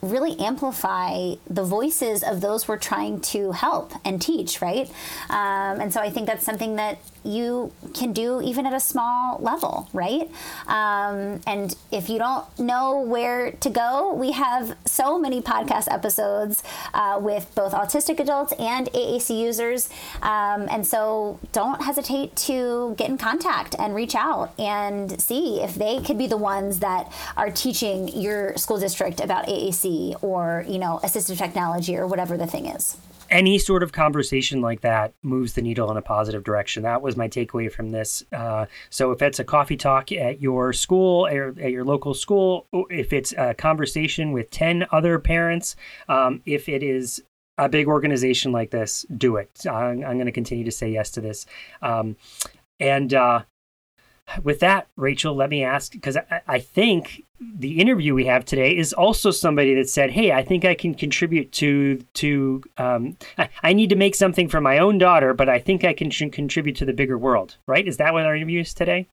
really 0.00 0.38
amplify 0.38 1.34
the 1.48 1.64
voices 1.64 2.22
of 2.22 2.40
those 2.40 2.68
we're 2.68 2.78
trying 2.78 3.20
to 3.20 3.52
help 3.52 3.92
and 4.04 4.22
teach, 4.22 4.62
right? 4.62 4.88
Um, 5.28 5.80
and 5.80 5.92
so 5.92 6.00
I 6.00 6.10
think 6.10 6.26
that's 6.26 6.44
something 6.44 6.76
that 6.76 6.98
you 7.28 7.72
can 7.94 8.12
do 8.12 8.40
even 8.42 8.66
at 8.66 8.72
a 8.72 8.80
small 8.80 9.38
level, 9.40 9.88
right? 9.92 10.30
Um, 10.66 11.40
and 11.46 11.76
if 11.92 12.08
you 12.08 12.18
don't 12.18 12.46
know 12.58 13.00
where 13.00 13.52
to 13.52 13.70
go, 13.70 14.14
we 14.14 14.32
have 14.32 14.76
so 14.86 15.18
many 15.18 15.40
podcast 15.40 15.92
episodes 15.92 16.62
uh, 16.94 17.18
with 17.20 17.54
both 17.54 17.72
autistic 17.72 18.18
adults 18.18 18.52
and 18.58 18.86
AAC 18.92 19.38
users. 19.38 19.90
Um, 20.22 20.68
and 20.70 20.86
so 20.86 21.38
don't 21.52 21.82
hesitate 21.82 22.34
to 22.36 22.94
get 22.96 23.08
in 23.10 23.18
contact 23.18 23.74
and 23.78 23.94
reach 23.94 24.14
out 24.14 24.58
and 24.58 25.20
see 25.20 25.60
if 25.60 25.74
they 25.74 26.00
could 26.00 26.18
be 26.18 26.26
the 26.26 26.36
ones 26.36 26.80
that 26.80 27.12
are 27.36 27.50
teaching 27.50 28.08
your 28.08 28.56
school 28.56 28.78
district 28.78 29.20
about 29.20 29.46
AAC 29.46 30.22
or, 30.22 30.64
you 30.68 30.78
know, 30.78 31.00
assistive 31.02 31.38
technology 31.38 31.96
or 31.96 32.06
whatever 32.06 32.36
the 32.36 32.46
thing 32.46 32.66
is 32.66 32.96
any 33.30 33.58
sort 33.58 33.82
of 33.82 33.92
conversation 33.92 34.60
like 34.60 34.80
that 34.80 35.12
moves 35.22 35.54
the 35.54 35.62
needle 35.62 35.90
in 35.90 35.96
a 35.96 36.02
positive 36.02 36.44
direction. 36.44 36.82
That 36.82 37.02
was 37.02 37.16
my 37.16 37.28
takeaway 37.28 37.70
from 37.70 37.90
this. 37.90 38.24
Uh, 38.32 38.66
so 38.90 39.10
if 39.12 39.22
it's 39.22 39.38
a 39.38 39.44
coffee 39.44 39.76
talk 39.76 40.12
at 40.12 40.40
your 40.40 40.72
school, 40.72 41.26
or 41.26 41.54
at 41.60 41.70
your 41.70 41.84
local 41.84 42.14
school, 42.14 42.66
if 42.90 43.12
it's 43.12 43.32
a 43.36 43.54
conversation 43.54 44.32
with 44.32 44.50
10 44.50 44.86
other 44.92 45.18
parents, 45.18 45.76
um, 46.08 46.42
if 46.46 46.68
it 46.68 46.82
is 46.82 47.22
a 47.58 47.68
big 47.68 47.88
organization 47.88 48.52
like 48.52 48.70
this, 48.70 49.04
do 49.16 49.36
it. 49.36 49.50
I'm, 49.66 50.04
I'm 50.04 50.14
going 50.14 50.26
to 50.26 50.32
continue 50.32 50.64
to 50.64 50.70
say 50.70 50.90
yes 50.90 51.10
to 51.12 51.20
this. 51.20 51.46
Um, 51.82 52.16
and 52.80 53.12
uh, 53.12 53.42
with 54.42 54.60
that, 54.60 54.88
Rachel, 54.96 55.34
let 55.34 55.50
me 55.50 55.64
ask 55.64 55.92
because 55.92 56.16
I, 56.16 56.40
I, 56.46 56.58
think 56.58 57.24
the 57.40 57.80
interview 57.80 58.14
we 58.14 58.26
have 58.26 58.44
today 58.44 58.76
is 58.76 58.92
also 58.92 59.30
somebody 59.30 59.74
that 59.74 59.88
said, 59.88 60.10
"Hey, 60.10 60.32
I 60.32 60.42
think 60.42 60.64
I 60.64 60.74
can 60.74 60.94
contribute 60.94 61.52
to 61.52 61.98
to. 62.14 62.62
Um, 62.76 63.16
I, 63.36 63.48
I, 63.62 63.72
need 63.72 63.90
to 63.90 63.96
make 63.96 64.14
something 64.14 64.48
for 64.48 64.60
my 64.60 64.78
own 64.78 64.98
daughter, 64.98 65.34
but 65.34 65.48
I 65.48 65.58
think 65.58 65.84
I 65.84 65.92
can 65.92 66.10
contribute 66.10 66.76
to 66.76 66.84
the 66.84 66.92
bigger 66.92 67.18
world." 67.18 67.56
Right? 67.66 67.86
Is 67.86 67.96
that 67.98 68.12
what 68.12 68.24
our 68.24 68.36
interview 68.36 68.60
is 68.60 68.74
today? 68.74 69.08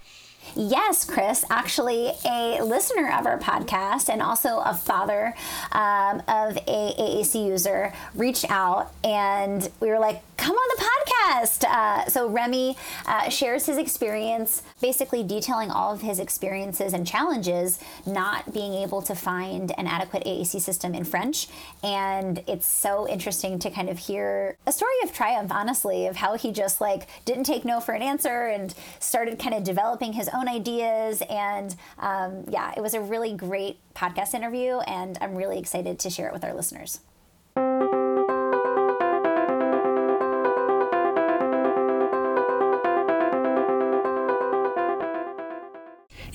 Yes, 0.53 1.05
Chris, 1.05 1.43
actually 1.49 2.11
a 2.23 2.61
listener 2.63 3.11
of 3.11 3.25
our 3.25 3.39
podcast 3.39 4.09
and 4.09 4.21
also 4.21 4.59
a 4.59 4.73
father 4.73 5.33
um, 5.71 6.21
of 6.27 6.57
a 6.67 6.93
AAC 6.97 7.45
user 7.45 7.93
reached 8.13 8.49
out 8.49 8.93
and 9.03 9.69
we 9.79 9.89
were 9.89 9.99
like, 9.99 10.21
come 10.45 10.55
on 10.55 10.77
the 10.77 10.83
podcast. 10.83 11.63
Uh, 11.63 12.07
so 12.07 12.29
Rémi 12.29 12.77
uh, 13.07 13.29
shares 13.29 13.65
his 13.65 13.79
experience, 13.79 14.61
basically 14.79 15.23
detailing 15.23 15.71
all 15.71 15.91
of 15.91 16.01
his 16.01 16.19
experiences 16.19 16.93
and 16.93 17.07
challenges 17.07 17.79
not 18.05 18.53
being 18.53 18.75
able 18.75 19.01
to 19.01 19.15
find 19.15 19.71
an 19.79 19.87
adequate 19.87 20.23
AAC 20.23 20.61
system 20.61 20.93
in 20.93 21.03
French. 21.03 21.47
And 21.83 22.43
it's 22.45 22.67
so 22.67 23.09
interesting 23.09 23.57
to 23.57 23.71
kind 23.71 23.89
of 23.89 23.97
hear 23.97 24.55
a 24.67 24.71
story 24.71 24.93
of 25.03 25.11
triumph, 25.13 25.51
honestly, 25.51 26.05
of 26.05 26.17
how 26.17 26.37
he 26.37 26.51
just 26.51 26.79
like 26.79 27.07
didn't 27.25 27.45
take 27.45 27.65
no 27.65 27.79
for 27.79 27.93
an 27.95 28.03
answer 28.03 28.45
and 28.45 28.75
started 28.99 29.39
kind 29.39 29.55
of 29.55 29.63
developing 29.63 30.13
his 30.13 30.29
own 30.31 30.47
ideas. 30.47 31.23
And 31.27 31.75
um, 31.97 32.45
yeah, 32.49 32.71
it 32.77 32.81
was 32.81 32.93
a 32.93 33.01
really 33.01 33.33
great 33.33 33.79
podcast 33.95 34.35
interview, 34.35 34.77
and 34.81 35.17
I'm 35.21 35.33
really 35.33 35.57
excited 35.57 35.97
to 35.97 36.11
share 36.11 36.27
it 36.27 36.33
with 36.33 36.43
our 36.43 36.53
listeners. 36.53 36.99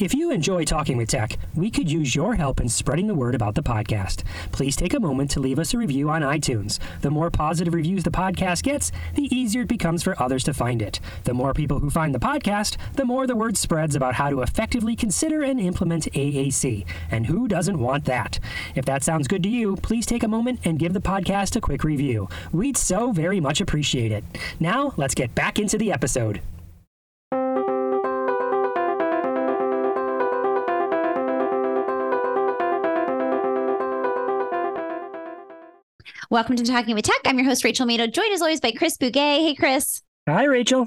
If 0.00 0.14
you 0.14 0.30
enjoy 0.30 0.64
talking 0.64 0.96
with 0.96 1.10
tech, 1.10 1.36
we 1.54 1.70
could 1.70 1.92
use 1.92 2.14
your 2.14 2.34
help 2.34 2.58
in 2.58 2.70
spreading 2.70 3.06
the 3.06 3.14
word 3.14 3.34
about 3.34 3.54
the 3.54 3.62
podcast. 3.62 4.24
Please 4.50 4.74
take 4.74 4.94
a 4.94 4.98
moment 4.98 5.30
to 5.32 5.40
leave 5.40 5.58
us 5.58 5.74
a 5.74 5.78
review 5.78 6.08
on 6.08 6.22
iTunes. 6.22 6.78
The 7.02 7.10
more 7.10 7.30
positive 7.30 7.74
reviews 7.74 8.02
the 8.02 8.10
podcast 8.10 8.62
gets, 8.62 8.92
the 9.14 9.24
easier 9.24 9.60
it 9.60 9.68
becomes 9.68 10.02
for 10.02 10.20
others 10.20 10.42
to 10.44 10.54
find 10.54 10.80
it. 10.80 11.00
The 11.24 11.34
more 11.34 11.52
people 11.52 11.80
who 11.80 11.90
find 11.90 12.14
the 12.14 12.18
podcast, 12.18 12.78
the 12.94 13.04
more 13.04 13.26
the 13.26 13.36
word 13.36 13.58
spreads 13.58 13.94
about 13.94 14.14
how 14.14 14.30
to 14.30 14.40
effectively 14.40 14.96
consider 14.96 15.42
and 15.42 15.60
implement 15.60 16.10
AAC. 16.14 16.86
And 17.10 17.26
who 17.26 17.46
doesn't 17.46 17.78
want 17.78 18.06
that? 18.06 18.38
If 18.74 18.86
that 18.86 19.02
sounds 19.02 19.28
good 19.28 19.42
to 19.42 19.50
you, 19.50 19.76
please 19.76 20.06
take 20.06 20.22
a 20.22 20.28
moment 20.28 20.60
and 20.64 20.78
give 20.78 20.94
the 20.94 21.00
podcast 21.02 21.56
a 21.56 21.60
quick 21.60 21.84
review. 21.84 22.26
We'd 22.52 22.78
so 22.78 23.12
very 23.12 23.38
much 23.38 23.60
appreciate 23.60 24.12
it. 24.12 24.24
Now, 24.58 24.94
let's 24.96 25.14
get 25.14 25.34
back 25.34 25.58
into 25.58 25.76
the 25.76 25.92
episode. 25.92 26.40
Welcome 36.32 36.54
to 36.54 36.64
Talking 36.64 36.94
with 36.94 37.06
Tech. 37.06 37.22
I'm 37.26 37.40
your 37.40 37.48
host, 37.48 37.64
Rachel 37.64 37.88
Madel, 37.88 38.06
joined 38.06 38.32
as 38.32 38.40
always 38.40 38.60
by 38.60 38.70
Chris 38.70 38.96
Bugaj. 38.96 39.16
Hey, 39.16 39.52
Chris. 39.56 40.00
Hi, 40.28 40.44
Rachel. 40.44 40.86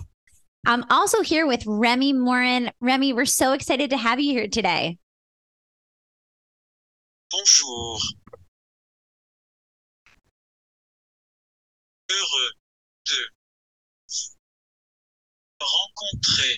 I'm 0.65 0.85
also 0.89 1.21
here 1.21 1.45
with 1.45 1.65
Rémi 1.65 2.15
Morin. 2.15 2.71
Rémi, 2.81 3.13
we're 3.13 3.25
so 3.25 3.51
excited 3.51 3.89
to 3.89 3.97
have 3.97 4.21
you 4.21 4.31
here 4.31 4.47
today. 4.47 4.97
Bonjour. 7.29 7.99
Heureux 12.09 12.51
de 13.05 13.15
rencontrer 15.59 16.57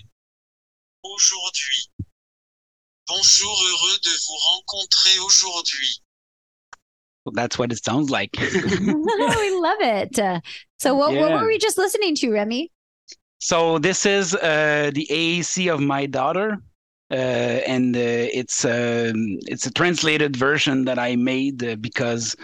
aujourd'hui. 1.02 1.90
Bonjour, 3.08 3.52
heureux 3.52 3.98
de 4.04 4.12
vous 4.28 4.38
rencontrer 4.38 5.18
aujourd'hui. 5.26 6.05
That's 7.34 7.58
what 7.58 7.72
it 7.72 7.84
sounds 7.84 8.10
like. 8.10 8.32
we 8.40 9.60
love 9.60 9.82
it. 9.82 10.20
Uh, 10.20 10.42
so, 10.80 10.96
what, 10.96 11.14
yeah. 11.14 11.22
what, 11.22 11.32
were 11.32 11.48
we 11.48 11.58
just 11.58 11.78
listening 11.78 12.16
to, 12.16 12.28
Rémi? 12.30 12.70
So, 13.40 13.80
this 13.80 14.06
is 14.06 14.36
uh, 14.36 14.92
the 14.94 15.08
AAC 15.10 15.74
of 15.74 15.80
my 15.80 16.06
daughter. 16.06 16.58
Uh, 17.12 17.62
and 17.68 17.96
uh, 17.96 18.00
it's 18.00 18.66
um, 18.66 19.38
it's 19.46 19.68
a 19.68 19.72
translated 19.72 20.36
version 20.36 20.86
that 20.86 20.98
I 20.98 21.16
made 21.16 21.64
uh, 21.64 21.76
because 21.76 22.36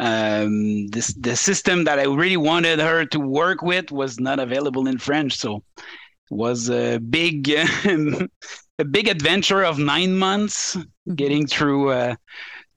um, 0.00 0.88
this 0.88 1.14
the 1.14 1.36
system 1.36 1.84
that 1.84 2.00
I 2.00 2.04
really 2.04 2.36
wanted 2.36 2.80
her 2.80 3.04
to 3.06 3.20
work 3.20 3.62
with 3.62 3.92
was 3.92 4.18
not 4.18 4.40
available 4.40 4.88
in 4.88 4.98
French, 4.98 5.36
so 5.36 5.62
it 5.76 6.34
was 6.34 6.68
a 6.68 6.98
big 6.98 7.48
a 8.78 8.84
big 8.84 9.06
adventure 9.06 9.64
of 9.64 9.78
nine 9.78 10.16
months 10.16 10.74
mm-hmm. 10.74 11.14
getting 11.14 11.46
through 11.46 11.90
uh, 11.90 12.16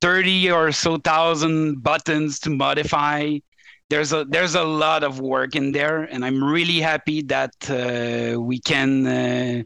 30 0.01 0.51
or 0.51 0.71
so 0.71 0.97
thousand 0.97 1.83
buttons 1.83 2.39
to 2.39 2.49
modify 2.49 3.37
there's 3.91 4.13
a 4.13 4.23
there's 4.29 4.55
a 4.55 4.63
lot 4.63 5.03
of 5.03 5.19
work 5.19 5.55
in 5.55 5.73
there 5.73 6.03
and 6.03 6.23
i'm 6.25 6.41
really 6.41 6.79
happy 6.79 7.21
that 7.21 7.53
uh, 7.69 8.39
we 8.39 8.57
can 8.57 9.05
uh, 9.05 9.63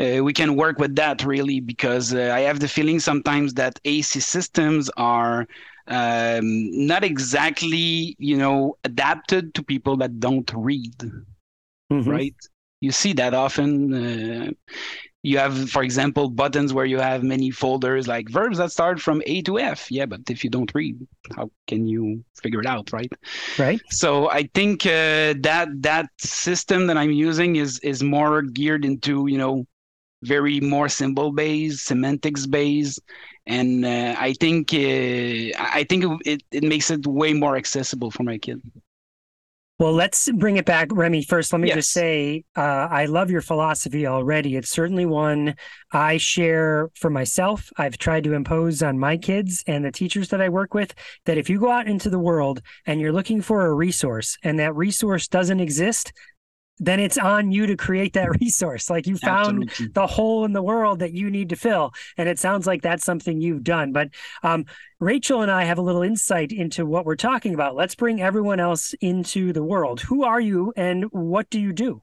uh, 0.00 0.22
we 0.22 0.32
can 0.32 0.54
work 0.54 0.78
with 0.78 0.94
that 0.94 1.24
really 1.24 1.60
because 1.60 2.14
uh, 2.14 2.32
i 2.32 2.40
have 2.40 2.60
the 2.60 2.68
feeling 2.68 3.00
sometimes 3.00 3.54
that 3.54 3.78
ac 3.84 4.20
systems 4.20 4.88
are 4.96 5.46
um, 5.88 6.46
not 6.86 7.02
exactly 7.02 8.14
you 8.18 8.36
know 8.36 8.76
adapted 8.84 9.52
to 9.54 9.62
people 9.62 9.96
that 9.96 10.20
don't 10.20 10.50
read 10.54 10.96
mm-hmm. 11.92 12.08
right 12.08 12.36
you 12.80 12.92
see 12.92 13.12
that 13.12 13.34
often 13.34 13.72
uh, 13.92 14.50
you 15.22 15.38
have 15.38 15.70
for 15.70 15.82
example 15.82 16.30
buttons 16.30 16.72
where 16.72 16.84
you 16.84 16.98
have 16.98 17.22
many 17.22 17.50
folders 17.50 18.06
like 18.06 18.28
verbs 18.28 18.58
that 18.58 18.70
start 18.70 19.00
from 19.00 19.22
a 19.26 19.42
to 19.42 19.58
f. 19.58 19.90
Yeah 19.90 20.06
but 20.06 20.20
if 20.30 20.44
you 20.44 20.50
don't 20.50 20.72
read 20.74 20.96
how 21.36 21.50
can 21.66 21.86
you 21.86 22.24
figure 22.40 22.60
it 22.60 22.66
out 22.66 22.92
right? 22.92 23.12
Right. 23.58 23.80
So 23.90 24.30
i 24.30 24.48
think 24.54 24.86
uh, 24.86 25.34
that 25.40 25.68
that 25.80 26.06
system 26.18 26.86
that 26.86 26.96
i'm 26.96 27.10
using 27.10 27.56
is 27.56 27.78
is 27.80 28.02
more 28.02 28.42
geared 28.42 28.84
into 28.84 29.26
you 29.26 29.38
know 29.38 29.66
very 30.22 30.60
more 30.60 30.88
symbol 30.88 31.32
based 31.32 31.86
semantics 31.86 32.46
based 32.46 33.00
and 33.46 33.84
uh, 33.84 34.14
i 34.18 34.32
think 34.34 34.72
uh, 34.74 35.54
i 35.78 35.86
think 35.88 36.04
it, 36.26 36.42
it 36.50 36.64
makes 36.64 36.90
it 36.90 37.06
way 37.06 37.32
more 37.32 37.56
accessible 37.56 38.10
for 38.10 38.24
my 38.24 38.36
kid 38.36 38.60
well, 39.78 39.92
let's 39.92 40.28
bring 40.32 40.56
it 40.56 40.64
back, 40.64 40.88
Rémi. 40.88 41.24
First, 41.24 41.52
let 41.52 41.60
me 41.60 41.68
yes. 41.68 41.76
just 41.76 41.92
say 41.92 42.42
uh, 42.56 42.88
I 42.90 43.06
love 43.06 43.30
your 43.30 43.40
philosophy 43.40 44.08
already. 44.08 44.56
It's 44.56 44.70
certainly 44.70 45.06
one 45.06 45.54
I 45.92 46.16
share 46.16 46.90
for 46.94 47.10
myself. 47.10 47.70
I've 47.76 47.96
tried 47.96 48.24
to 48.24 48.32
impose 48.32 48.82
on 48.82 48.98
my 48.98 49.16
kids 49.16 49.62
and 49.68 49.84
the 49.84 49.92
teachers 49.92 50.30
that 50.30 50.40
I 50.40 50.48
work 50.48 50.74
with 50.74 50.94
that 51.26 51.38
if 51.38 51.48
you 51.48 51.60
go 51.60 51.70
out 51.70 51.86
into 51.86 52.10
the 52.10 52.18
world 52.18 52.60
and 52.86 53.00
you're 53.00 53.12
looking 53.12 53.40
for 53.40 53.66
a 53.66 53.72
resource 53.72 54.36
and 54.42 54.58
that 54.58 54.74
resource 54.74 55.28
doesn't 55.28 55.60
exist, 55.60 56.12
then 56.78 57.00
it's 57.00 57.18
on 57.18 57.52
you 57.52 57.66
to 57.66 57.76
create 57.76 58.12
that 58.14 58.30
resource. 58.40 58.90
Like 58.90 59.06
you 59.06 59.16
found 59.16 59.64
Absolutely. 59.64 59.92
the 59.94 60.06
hole 60.06 60.44
in 60.44 60.52
the 60.52 60.62
world 60.62 61.00
that 61.00 61.12
you 61.12 61.30
need 61.30 61.50
to 61.50 61.56
fill. 61.56 61.92
And 62.16 62.28
it 62.28 62.38
sounds 62.38 62.66
like 62.66 62.82
that's 62.82 63.04
something 63.04 63.40
you've 63.40 63.64
done. 63.64 63.92
But 63.92 64.10
um, 64.42 64.64
Rachel 65.00 65.42
and 65.42 65.50
I 65.50 65.64
have 65.64 65.78
a 65.78 65.82
little 65.82 66.02
insight 66.02 66.52
into 66.52 66.86
what 66.86 67.06
we're 67.06 67.16
talking 67.16 67.54
about. 67.54 67.76
Let's 67.76 67.94
bring 67.94 68.20
everyone 68.20 68.60
else 68.60 68.94
into 69.00 69.52
the 69.52 69.64
world. 69.64 70.00
Who 70.00 70.24
are 70.24 70.40
you 70.40 70.72
and 70.76 71.04
what 71.10 71.50
do 71.50 71.60
you 71.60 71.72
do? 71.72 72.02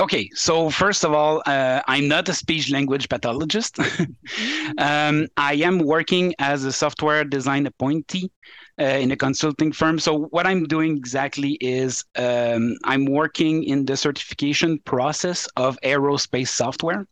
Okay, 0.00 0.30
so 0.32 0.70
first 0.70 1.04
of 1.04 1.12
all, 1.12 1.42
uh, 1.44 1.82
I'm 1.86 2.08
not 2.08 2.26
a 2.30 2.32
speech 2.32 2.72
language 2.72 3.10
pathologist. 3.10 3.78
um, 4.78 5.26
I 5.36 5.54
am 5.56 5.80
working 5.80 6.34
as 6.38 6.64
a 6.64 6.72
software 6.72 7.24
design 7.24 7.66
appointee 7.66 8.30
uh, 8.80 8.84
in 8.84 9.10
a 9.10 9.16
consulting 9.16 9.72
firm. 9.72 9.98
So 9.98 10.24
what 10.30 10.46
I'm 10.46 10.64
doing 10.64 10.96
exactly 10.96 11.52
is 11.60 12.04
um, 12.16 12.76
I'm 12.84 13.04
working 13.04 13.64
in 13.64 13.84
the 13.84 13.96
certification 13.96 14.78
process 14.80 15.46
of 15.56 15.78
aerospace 15.82 16.48
software. 16.48 17.06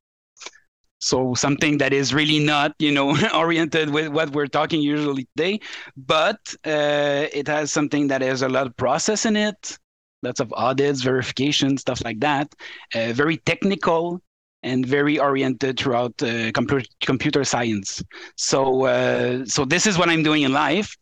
So 1.00 1.34
something 1.34 1.78
that 1.78 1.92
is 1.92 2.12
really 2.12 2.38
not, 2.38 2.74
you 2.78 2.92
know, 2.92 3.16
oriented 3.34 3.90
with 3.90 4.08
what 4.08 4.30
we're 4.30 4.46
talking 4.46 4.82
usually 4.82 5.26
today, 5.36 5.60
but 5.96 6.54
uh, 6.66 7.26
it 7.32 7.48
has 7.48 7.72
something 7.72 8.08
that 8.08 8.20
has 8.20 8.42
a 8.42 8.48
lot 8.48 8.66
of 8.66 8.76
process 8.76 9.24
in 9.24 9.34
it, 9.36 9.78
lots 10.22 10.40
of 10.40 10.52
audits, 10.52 11.00
verification, 11.02 11.78
stuff 11.78 12.02
like 12.04 12.20
that. 12.20 12.54
Uh, 12.94 13.12
very 13.12 13.38
technical 13.38 14.20
and 14.62 14.84
very 14.84 15.18
oriented 15.18 15.78
throughout 15.78 16.22
uh, 16.22 16.52
computer 16.52 16.84
computer 17.00 17.44
science. 17.44 18.02
So 18.36 18.84
uh, 18.84 19.46
so 19.46 19.64
this 19.64 19.86
is 19.86 19.96
what 19.96 20.10
I'm 20.10 20.22
doing 20.22 20.42
in 20.42 20.52
life 20.52 20.96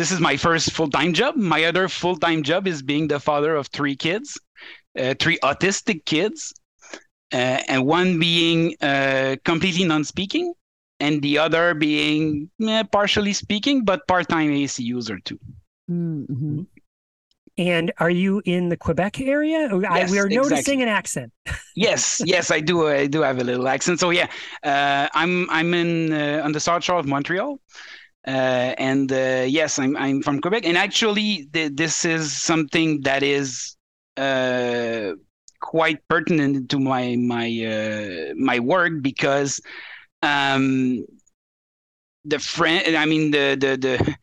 this 0.00 0.10
is 0.10 0.18
my 0.18 0.34
first 0.34 0.72
full-time 0.72 1.12
job. 1.12 1.36
My 1.36 1.64
other 1.64 1.86
full-time 1.86 2.42
job 2.42 2.66
is 2.66 2.80
being 2.80 3.06
the 3.06 3.20
father 3.20 3.54
of 3.54 3.66
three 3.66 3.94
kids, 3.94 4.40
uh, 4.98 5.12
three 5.20 5.38
autistic 5.40 6.06
kids, 6.06 6.54
uh, 7.34 7.60
and 7.68 7.84
one 7.84 8.18
being 8.18 8.74
uh, 8.80 9.36
completely 9.44 9.84
non-speaking, 9.84 10.54
and 11.00 11.20
the 11.20 11.36
other 11.36 11.74
being 11.74 12.48
eh, 12.66 12.82
partially 12.84 13.34
speaking 13.34 13.84
but 13.84 14.08
part-time 14.08 14.50
AC 14.50 14.82
user 14.82 15.18
too. 15.18 15.38
Mm-hmm. 15.90 16.62
And 17.58 17.92
are 17.98 18.08
you 18.08 18.40
in 18.46 18.70
the 18.70 18.78
Quebec 18.78 19.20
area? 19.20 19.68
I, 19.86 20.10
we 20.10 20.18
are 20.18 20.30
noticing 20.30 20.80
exactly. 20.80 20.82
an 20.82 20.88
accent. 20.88 21.32
Yes, 21.42 21.42
I, 21.44 21.50
we 21.50 21.58
are 21.58 21.58
noticing 21.60 21.60
exactly. 21.60 21.62
an 21.62 21.68
accent. 21.68 21.72
yes, 21.76 22.22
yes, 22.24 22.50
I 22.50 22.60
do. 22.60 22.88
I 22.88 23.06
do 23.06 23.20
have 23.20 23.38
a 23.38 23.44
little 23.44 23.68
accent. 23.68 24.00
So 24.00 24.10
yeah, 24.10 24.28
uh, 24.62 25.08
I'm 25.12 25.48
I'm 25.50 25.74
in 25.74 26.12
uh, 26.12 26.40
on 26.42 26.52
the 26.52 26.60
south 26.60 26.84
shore 26.84 26.98
of 26.98 27.06
Montreal, 27.06 27.60
uh, 28.26 28.74
and 28.78 29.10
uh, 29.12 29.44
yes, 29.46 29.78
I'm 29.78 29.96
I'm 29.96 30.22
from 30.22 30.40
Quebec. 30.40 30.66
And 30.66 30.76
actually, 30.76 31.48
th- 31.52 31.72
this 31.74 32.04
is 32.04 32.36
something 32.36 33.00
that 33.02 33.22
is 33.22 33.76
uh, 34.16 35.12
quite 35.60 36.06
pertinent 36.08 36.68
to 36.70 36.78
my 36.78 37.16
my 37.16 37.46
uh, 37.64 38.34
my 38.36 38.58
work 38.58 38.92
because 39.00 39.60
um, 40.22 41.04
the 42.24 42.38
French. 42.38 42.94
I 42.94 43.06
mean 43.06 43.30
the 43.30 43.56
the 43.58 43.76
the 43.76 44.16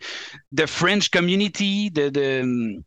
the 0.51 0.68
French 0.68 1.12
community. 1.12 1.89
The 1.89 2.10
the 2.10 2.42
um, 2.42 2.86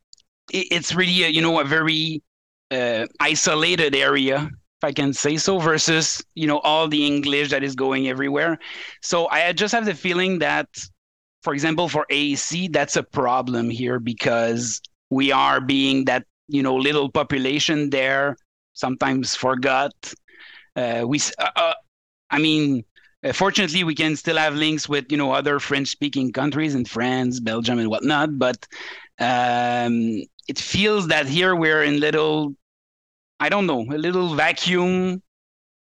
it, 0.52 0.66
it's 0.70 0.94
really 0.94 1.24
a, 1.24 1.28
you 1.28 1.42
know 1.42 1.60
a 1.60 1.64
very 1.64 2.22
uh, 2.70 3.06
isolated 3.20 3.96
area 3.96 4.50
if 4.80 4.84
I 4.84 4.92
can 4.92 5.12
say 5.12 5.36
so, 5.36 5.58
versus 5.58 6.24
you 6.34 6.46
know 6.46 6.58
all 6.60 6.88
the 6.88 7.04
English 7.04 7.50
that 7.50 7.62
is 7.62 7.74
going 7.74 8.08
everywhere. 8.08 8.58
So 9.02 9.28
I 9.28 9.52
just 9.52 9.74
have 9.74 9.84
the 9.84 9.94
feeling 9.94 10.38
that, 10.38 10.68
for 11.42 11.54
example, 11.54 11.88
for 11.88 12.06
AAC, 12.10 12.72
that's 12.72 12.96
a 12.96 13.02
problem 13.02 13.70
here 13.70 13.98
because 13.98 14.80
we 15.10 15.32
are 15.32 15.60
being 15.60 16.04
that 16.06 16.24
you 16.48 16.62
know 16.62 16.76
little 16.76 17.10
population 17.10 17.90
there, 17.90 18.36
sometimes 18.74 19.34
forgot. 19.34 19.92
Uh, 20.76 21.04
we, 21.06 21.20
uh, 21.38 21.50
uh, 21.56 21.74
I 22.30 22.38
mean, 22.38 22.84
uh, 23.24 23.32
fortunately, 23.32 23.84
we 23.84 23.94
can 23.94 24.16
still 24.16 24.36
have 24.36 24.54
links 24.54 24.88
with 24.88 25.10
you 25.10 25.18
know 25.18 25.32
other 25.32 25.58
French-speaking 25.58 26.32
countries 26.32 26.74
in 26.74 26.84
France, 26.84 27.40
Belgium, 27.40 27.78
and 27.78 27.88
whatnot. 27.88 28.38
But 28.38 28.66
um, 29.18 30.22
it 30.48 30.58
feels 30.58 31.08
that 31.08 31.26
here 31.26 31.54
we're 31.54 31.82
in 31.84 32.00
little 32.00 32.54
I 33.40 33.48
don't 33.48 33.66
know, 33.66 33.80
a 33.80 33.96
little 33.96 34.34
vacuum 34.34 35.22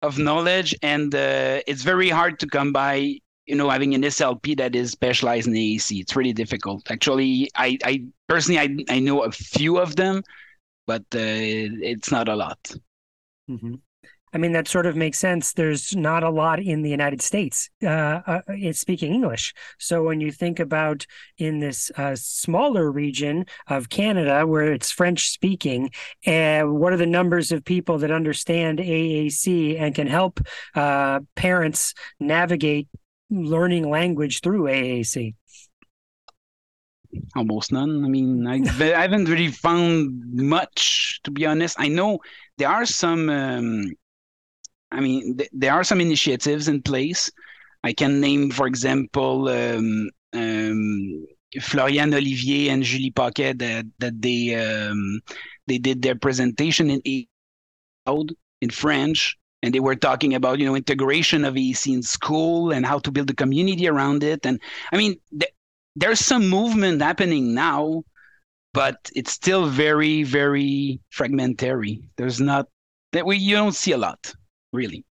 of 0.03 0.19
knowledge, 0.19 0.75
and 0.83 1.13
uh, 1.15 1.61
it's 1.67 1.83
very 1.83 2.09
hard 2.09 2.39
to 2.41 2.47
come 2.47 2.73
by. 2.73 3.19
You 3.51 3.57
know, 3.57 3.69
having 3.69 3.95
an 3.97 4.03
SLP 4.03 4.57
that 4.59 4.77
is 4.77 4.93
specialized 4.93 5.49
in 5.49 5.55
AAC, 5.55 6.01
it's 6.01 6.15
really 6.15 6.33
difficult. 6.33 6.89
Actually, 6.89 7.51
I, 7.57 7.77
I 7.85 8.05
personally, 8.29 8.61
I, 8.61 8.95
I 8.95 9.01
know 9.01 9.25
a 9.25 9.33
few 9.33 9.79
of 9.79 9.97
them, 9.97 10.23
but 10.87 11.03
uh, 11.15 11.19
it's 11.19 12.13
not 12.13 12.29
a 12.29 12.37
lot. 12.37 12.61
Mm-hmm. 13.51 13.75
I 14.33 14.39
mean, 14.39 14.53
that 14.53 14.69
sort 14.69 14.87
of 14.87 14.95
makes 14.95 15.19
sense. 15.19 15.53
There's 15.53 15.97
not 15.97 16.23
a 16.23 16.31
lot 16.31 16.61
in 16.61 16.83
the 16.83 16.91
United 16.91 17.21
States 17.21 17.69
uh, 17.83 18.21
uh, 18.27 18.41
speaking 18.71 19.13
English. 19.13 19.53
So 19.79 20.05
when 20.05 20.21
you 20.21 20.31
think 20.31 20.61
about 20.61 21.05
in 21.37 21.59
this 21.59 21.91
uh, 21.97 22.15
smaller 22.15 22.93
region 22.93 23.47
of 23.67 23.89
Canada 23.89 24.47
where 24.47 24.73
it's 24.73 24.93
French 24.93 25.31
speaking, 25.31 25.91
what 26.25 26.93
are 26.93 26.97
the 26.97 27.07
numbers 27.07 27.51
of 27.51 27.65
people 27.65 27.99
that 27.99 28.13
understand 28.13 28.79
AAC 28.79 29.81
and 29.81 29.95
can 29.95 30.07
help 30.07 30.41
uh, 30.77 31.19
parents 31.35 31.95
navigate 32.21 32.87
learning 33.31 33.89
language 33.89 34.41
through 34.41 34.65
AAC? 34.65 35.35
Almost 37.35 37.73
none. 37.73 38.05
I 38.05 38.09
mean, 38.09 38.47
I, 38.47 38.61
I 38.95 39.03
haven't 39.03 39.29
really 39.29 39.49
found 39.49 40.23
much, 40.33 41.21
to 41.25 41.31
be 41.31 41.47
honest. 41.47 41.77
I 41.79 41.89
know 41.89 42.21
there 42.59 42.69
are 42.69 42.87
some. 42.87 43.29
Um, 43.29 43.93
I 44.93 45.01
mean, 45.01 45.37
th- 45.37 45.51
there 45.53 45.73
are 45.73 45.85
some 45.85 46.01
initiatives 46.01 46.69
in 46.69 46.83
place. 46.83 47.31
I 47.83 47.93
can 47.93 48.21
name, 48.21 48.51
for 48.51 48.67
example, 48.67 49.49
um, 49.49 50.11
um, 50.33 51.27
Florian 51.61 52.15
Olivier 52.15 52.69
and 52.69 52.83
Julie 52.83 53.11
Paquet 53.11 53.55
that 53.55 53.87
that 53.99 54.23
they 54.23 54.55
um, 54.55 55.21
they 55.67 55.79
did 55.79 56.03
their 56.03 56.15
presentation 56.15 56.91
in 56.91 57.27
in 58.61 58.71
French, 58.71 59.37
and 59.63 59.75
they 59.75 59.81
were 59.81 59.97
talking 59.97 60.35
about 60.35 60.59
you 60.59 60.67
know 60.67 60.77
integration 60.77 61.45
of 61.45 61.55
AAC 61.55 61.93
in 61.95 62.03
school 62.03 62.73
and 62.73 62.87
how 62.87 62.99
to 63.01 63.11
build 63.11 63.31
a 63.31 63.35
community 63.35 63.89
around 63.89 64.23
it. 64.23 64.47
And 64.47 64.61
I 64.93 64.97
mean, 64.97 65.17
th- 65.39 65.53
there's 65.97 66.21
some 66.21 66.49
movement 66.49 67.03
happening 67.03 67.55
now, 67.55 68.05
but 68.73 69.11
it's 69.15 69.33
still 69.33 69.67
very 69.67 70.23
very 70.23 71.01
fragmentary. 71.11 72.03
There's 72.17 72.41
not 72.41 72.69
that 73.13 73.27
we 73.27 73.37
you 73.37 73.57
don't 73.57 73.75
see 73.75 73.93
a 73.93 73.99
lot 73.99 74.33
really. 74.73 75.05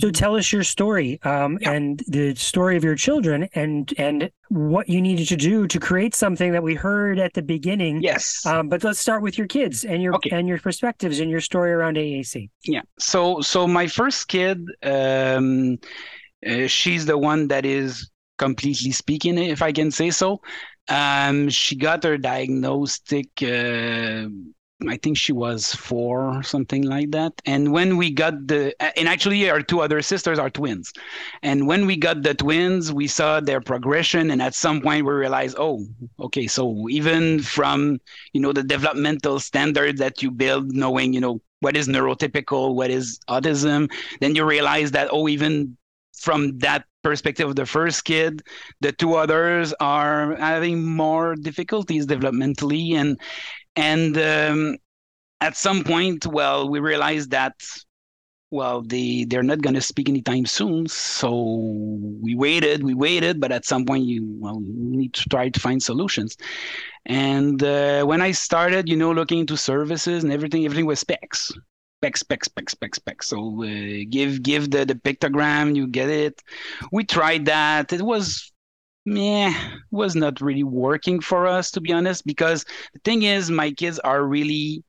So 0.00 0.10
tell 0.10 0.36
us 0.36 0.52
your 0.52 0.62
story 0.64 1.20
um, 1.22 1.58
Yeah. 1.60 1.72
and 1.72 2.02
the 2.06 2.34
story 2.34 2.76
of 2.76 2.84
your 2.84 2.94
children 2.96 3.48
and 3.54 3.92
and 3.98 4.30
what 4.48 4.88
you 4.88 5.00
needed 5.00 5.26
to 5.28 5.36
do 5.36 5.66
to 5.66 5.78
create 5.80 6.14
something 6.14 6.52
that 6.52 6.62
we 6.62 6.74
heard 6.74 7.18
at 7.18 7.32
the 7.34 7.42
beginning. 7.42 8.02
Yes. 8.02 8.44
Um, 8.46 8.68
but 8.68 8.84
let's 8.84 8.98
start 9.00 9.22
with 9.22 9.36
your 9.38 9.46
kids 9.48 9.84
and 9.84 10.02
your 10.02 10.14
Okay. 10.16 10.30
and 10.30 10.46
your 10.48 10.58
perspectives 10.58 11.20
and 11.20 11.30
your 11.30 11.40
story 11.40 11.72
around 11.72 11.96
AAC. 11.96 12.50
yeah. 12.64 12.82
So 12.98 13.40
so 13.40 13.66
my 13.66 13.86
first 13.86 14.28
kid, 14.28 14.58
um, 14.82 15.78
uh, 16.46 16.66
she's 16.66 17.06
the 17.06 17.18
one 17.18 17.48
that 17.48 17.64
is 17.64 18.10
completely 18.38 18.92
speaking, 18.92 19.38
if 19.38 19.62
I 19.62 19.72
can 19.72 19.90
say 19.90 20.10
so. 20.10 20.40
Um, 20.88 21.48
she 21.48 21.76
got 21.76 22.04
her 22.04 22.18
diagnostic. 22.18 23.28
Uh, 23.42 24.28
I 24.88 24.96
think 24.96 25.16
she 25.16 25.32
was 25.32 25.72
four, 25.72 26.42
something 26.42 26.82
like 26.82 27.12
that. 27.12 27.32
And 27.46 27.72
when 27.72 27.96
we 27.96 28.10
got 28.10 28.48
the, 28.48 28.74
and 28.98 29.08
actually 29.08 29.48
our 29.48 29.62
two 29.62 29.80
other 29.80 30.02
sisters 30.02 30.38
are 30.38 30.50
twins. 30.50 30.92
And 31.42 31.66
when 31.66 31.86
we 31.86 31.96
got 31.96 32.22
the 32.22 32.34
twins, 32.34 32.92
we 32.92 33.06
saw 33.06 33.40
their 33.40 33.60
progression, 33.60 34.30
and 34.30 34.42
at 34.42 34.54
some 34.54 34.80
point 34.82 35.06
we 35.06 35.12
realized, 35.12 35.56
oh, 35.58 35.86
okay, 36.18 36.46
so 36.48 36.88
even 36.88 37.40
from 37.40 38.00
you 38.32 38.40
know 38.40 38.52
the 38.52 38.64
developmental 38.64 39.38
standard 39.38 39.98
that 39.98 40.22
you 40.22 40.30
build, 40.30 40.72
knowing 40.72 41.12
you 41.12 41.20
know 41.20 41.40
what 41.60 41.76
is 41.76 41.88
neurotypical, 41.88 42.74
what 42.74 42.90
is 42.90 43.20
autism, 43.28 43.90
then 44.20 44.34
you 44.34 44.44
realize 44.44 44.90
that 44.90 45.08
oh, 45.12 45.28
even 45.28 45.76
from 46.18 46.58
that 46.58 46.84
perspective 47.02 47.48
of 47.48 47.56
the 47.56 47.66
first 47.66 48.04
kid, 48.04 48.42
the 48.80 48.90
two 48.92 49.14
others 49.14 49.74
are 49.78 50.34
having 50.36 50.84
more 50.84 51.36
difficulties 51.36 52.06
developmentally, 52.06 52.94
and 52.94 53.20
and 53.76 54.16
um, 54.18 54.78
at 55.40 55.56
some 55.56 55.84
point, 55.84 56.26
well, 56.26 56.68
we 56.68 56.80
realized 56.80 57.30
that 57.30 57.54
well 58.50 58.82
they 58.82 59.24
they're 59.24 59.42
not 59.42 59.60
going 59.62 59.74
to 59.74 59.80
speak 59.80 60.08
anytime 60.08 60.46
soon. 60.46 60.86
So 60.86 61.30
we 62.22 62.34
waited 62.36 62.84
we 62.84 62.94
waited 62.94 63.40
but 63.40 63.50
at 63.50 63.64
some 63.64 63.84
point 63.84 64.04
you 64.04 64.22
well 64.38 64.62
you 64.62 64.96
need 65.00 65.12
to 65.14 65.28
try 65.28 65.48
to 65.48 65.60
find 65.60 65.82
solutions. 65.82 66.36
And 67.06 67.62
uh, 67.62 68.04
when 68.04 68.22
i 68.22 68.30
started 68.30 68.88
you 68.88 68.96
know 68.96 69.12
looking 69.12 69.40
into 69.40 69.56
services 69.56 70.22
and 70.22 70.32
everything 70.32 70.64
everything 70.64 70.86
was 70.86 71.00
specs. 71.00 71.52
Specs 72.00 72.20
specs 72.20 72.46
specs 72.46 72.72
specs 72.72 72.96
specs. 72.98 73.26
So 73.28 73.64
uh, 73.64 74.04
give 74.08 74.42
give 74.42 74.70
the 74.70 74.84
the 74.84 74.94
pictogram 74.94 75.74
you 75.74 75.88
get 75.88 76.08
it. 76.08 76.40
We 76.92 77.04
tried 77.04 77.46
that. 77.46 77.92
It 77.92 78.02
was 78.02 78.52
meh 79.04 79.52
was 79.90 80.16
not 80.16 80.40
really 80.40 80.64
working 80.64 81.20
for 81.20 81.46
us 81.46 81.70
to 81.70 81.80
be 81.80 81.92
honest 81.92 82.24
because 82.26 82.64
the 82.94 83.00
thing 83.04 83.22
is 83.22 83.50
my 83.50 83.70
kids 83.72 83.98
are 84.00 84.24
really 84.24 84.82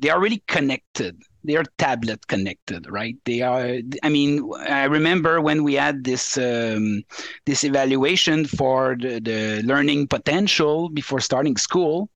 they 0.00 0.10
are 0.10 0.20
really 0.20 0.42
connected. 0.48 1.22
They 1.44 1.56
are 1.56 1.64
tablet 1.78 2.26
connected 2.26 2.86
right? 2.90 3.16
They 3.24 3.42
are 3.42 3.78
i 4.02 4.08
mean 4.08 4.50
i 4.66 4.84
remember 4.84 5.40
when 5.40 5.62
we 5.62 5.74
had 5.74 6.04
this 6.04 6.38
um, 6.38 7.02
this 7.46 7.64
evaluation 7.64 8.46
for 8.46 8.96
the, 8.98 9.20
the 9.20 9.62
learning 9.64 10.08
potential 10.08 10.88
before 10.88 11.20
starting 11.20 11.56
school 11.56 12.08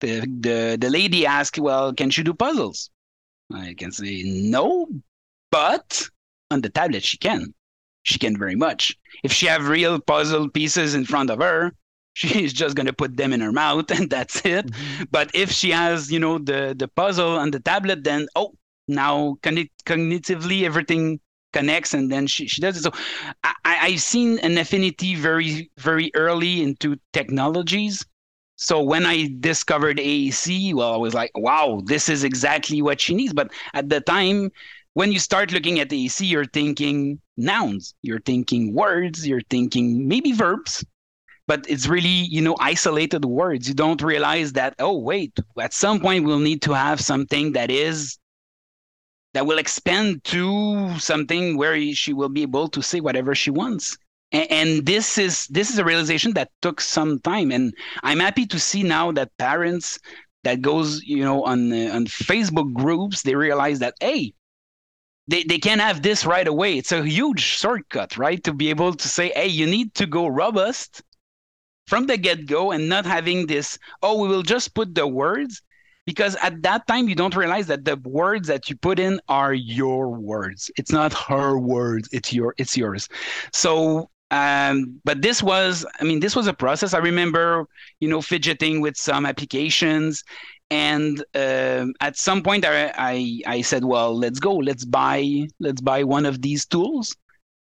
the, 0.00 0.20
the 0.40 0.76
the 0.78 0.90
lady 0.90 1.26
asked 1.26 1.58
well 1.58 1.92
can 1.94 2.10
she 2.10 2.22
do 2.22 2.34
puzzles? 2.34 2.90
I 3.52 3.74
can 3.78 3.90
say 3.90 4.22
no 4.24 4.86
but 5.50 6.08
on 6.50 6.60
the 6.60 6.68
tablet 6.68 7.02
she 7.02 7.16
can 7.16 7.54
she 8.02 8.18
can 8.18 8.36
very 8.38 8.54
much. 8.56 8.96
If 9.22 9.32
she 9.32 9.46
have 9.46 9.68
real 9.68 10.00
puzzle 10.00 10.48
pieces 10.48 10.94
in 10.94 11.04
front 11.04 11.30
of 11.30 11.40
her 11.40 11.72
she's 12.14 12.52
just 12.52 12.74
going 12.74 12.86
to 12.86 12.92
put 12.92 13.16
them 13.16 13.32
in 13.32 13.40
her 13.40 13.52
mouth 13.52 13.90
and 13.96 14.10
that's 14.10 14.44
it. 14.44 14.66
Mm-hmm. 14.66 15.04
but 15.10 15.30
if 15.34 15.50
she 15.50 15.70
has 15.70 16.10
you 16.10 16.18
know 16.18 16.38
the 16.38 16.74
the 16.78 16.88
puzzle 16.88 17.38
on 17.38 17.50
the 17.50 17.60
tablet 17.60 18.04
then 18.04 18.26
oh 18.36 18.52
now 18.88 19.36
cogni- 19.42 19.70
cognitively 19.86 20.64
everything 20.64 21.20
connects 21.52 21.94
and 21.94 22.10
then 22.12 22.26
she, 22.26 22.46
she 22.46 22.60
does 22.60 22.76
it. 22.76 22.82
So 22.82 22.90
I, 23.44 23.54
I- 23.64 23.78
i've 23.88 24.02
seen 24.02 24.38
an 24.40 24.58
affinity 24.58 25.14
very 25.14 25.70
very 25.78 26.10
early 26.14 26.62
into 26.62 26.96
technologies. 27.12 28.04
So 28.56 28.82
when 28.82 29.06
i 29.06 29.28
discovered 29.40 29.98
aac 29.98 30.74
well 30.74 30.92
i 30.92 30.96
was 30.96 31.14
like 31.14 31.30
wow 31.36 31.80
this 31.84 32.08
is 32.08 32.24
exactly 32.24 32.82
what 32.82 33.00
she 33.00 33.14
needs. 33.14 33.32
But 33.32 33.52
at 33.74 33.88
the 33.88 34.00
time 34.00 34.50
when 34.94 35.12
you 35.12 35.18
start 35.20 35.52
looking 35.52 35.78
at 35.78 35.90
AAC, 35.90 36.28
you're 36.28 36.44
thinking 36.44 37.20
nouns, 37.38 37.94
you're 38.02 38.20
thinking 38.20 38.74
words, 38.74 39.26
you're 39.26 39.48
thinking 39.48 40.06
maybe 40.06 40.32
verbs, 40.32 40.84
but 41.46 41.64
it's 41.68 41.88
really 41.88 42.08
you 42.08 42.42
know 42.42 42.56
isolated 42.60 43.24
words. 43.24 43.68
You 43.68 43.74
don't 43.74 44.02
realize 44.02 44.52
that 44.52 44.74
oh 44.78 44.98
wait 44.98 45.36
at 45.60 45.72
some 45.72 46.00
point 46.00 46.24
we'll 46.24 46.38
need 46.38 46.62
to 46.62 46.72
have 46.72 47.00
something 47.00 47.52
that 47.52 47.70
is 47.70 48.18
that 49.34 49.46
will 49.46 49.58
expand 49.58 50.24
to 50.24 50.98
something 50.98 51.56
where 51.56 51.80
she 51.94 52.12
will 52.12 52.28
be 52.28 52.42
able 52.42 52.68
to 52.68 52.82
say 52.82 53.00
whatever 53.00 53.34
she 53.34 53.50
wants. 53.50 53.96
And, 54.32 54.50
and 54.50 54.86
this 54.86 55.18
is 55.18 55.46
this 55.46 55.70
is 55.70 55.78
a 55.78 55.84
realization 55.84 56.34
that 56.34 56.50
took 56.60 56.80
some 56.80 57.18
time. 57.20 57.50
And 57.50 57.72
i'm 58.02 58.20
happy 58.20 58.46
to 58.46 58.58
see 58.58 58.82
now 58.82 59.12
that 59.12 59.36
parents 59.38 59.98
that 60.44 60.60
goes, 60.60 61.02
you 61.02 61.24
know, 61.24 61.44
on 61.44 61.72
uh, 61.72 61.94
on 61.94 62.06
Facebook 62.06 62.72
groups, 62.72 63.22
they 63.22 63.34
realize 63.34 63.78
that 63.80 63.94
hey, 64.00 64.32
they, 65.28 65.44
they 65.44 65.58
can 65.58 65.78
have 65.78 66.02
this 66.02 66.24
right 66.24 66.48
away. 66.48 66.78
It's 66.78 66.92
a 66.92 67.04
huge 67.04 67.40
shortcut, 67.40 68.16
right? 68.16 68.42
To 68.44 68.52
be 68.52 68.70
able 68.70 68.94
to 68.94 69.08
say, 69.08 69.30
hey, 69.34 69.46
you 69.46 69.66
need 69.66 69.94
to 69.94 70.06
go 70.06 70.26
robust 70.26 71.02
from 71.86 72.06
the 72.06 72.16
get 72.16 72.46
go 72.46 72.72
and 72.72 72.88
not 72.88 73.06
having 73.06 73.46
this, 73.46 73.78
oh, 74.02 74.20
we 74.20 74.28
will 74.28 74.42
just 74.42 74.74
put 74.74 74.94
the 74.94 75.06
words. 75.06 75.62
Because 76.06 76.36
at 76.36 76.62
that 76.62 76.86
time, 76.86 77.06
you 77.06 77.14
don't 77.14 77.36
realize 77.36 77.66
that 77.66 77.84
the 77.84 77.96
words 78.04 78.48
that 78.48 78.70
you 78.70 78.76
put 78.76 78.98
in 78.98 79.20
are 79.28 79.52
your 79.52 80.08
words. 80.08 80.70
It's 80.78 80.90
not 80.90 81.12
her 81.12 81.58
words. 81.58 82.08
It's 82.12 82.32
your. 82.32 82.54
It's 82.56 82.78
yours. 82.78 83.08
So 83.52 84.08
um, 84.30 85.00
but 85.04 85.22
this 85.22 85.42
was, 85.42 85.86
I 86.00 86.04
mean, 86.04 86.20
this 86.20 86.36
was 86.36 86.46
a 86.46 86.52
process. 86.52 86.92
I 86.92 86.98
remember, 86.98 87.66
you 88.00 88.08
know, 88.08 88.20
fidgeting 88.20 88.80
with 88.80 88.96
some 88.96 89.24
applications, 89.24 90.22
and 90.70 91.24
uh, 91.34 91.86
at 92.00 92.16
some 92.16 92.42
point, 92.42 92.64
I, 92.64 92.92
I 92.96 93.40
I 93.46 93.60
said, 93.62 93.84
well, 93.84 94.16
let's 94.16 94.38
go, 94.38 94.56
let's 94.56 94.84
buy, 94.84 95.48
let's 95.60 95.80
buy 95.80 96.04
one 96.04 96.26
of 96.26 96.42
these 96.42 96.66
tools, 96.66 97.16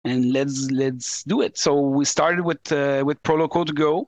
and 0.04 0.32
let's 0.32 0.70
let's 0.70 1.22
do 1.24 1.40
it. 1.42 1.56
So 1.56 1.80
we 1.80 2.04
started 2.04 2.44
with 2.44 2.70
uh, 2.72 3.04
with 3.06 3.22
Proloquo2Go. 3.22 4.06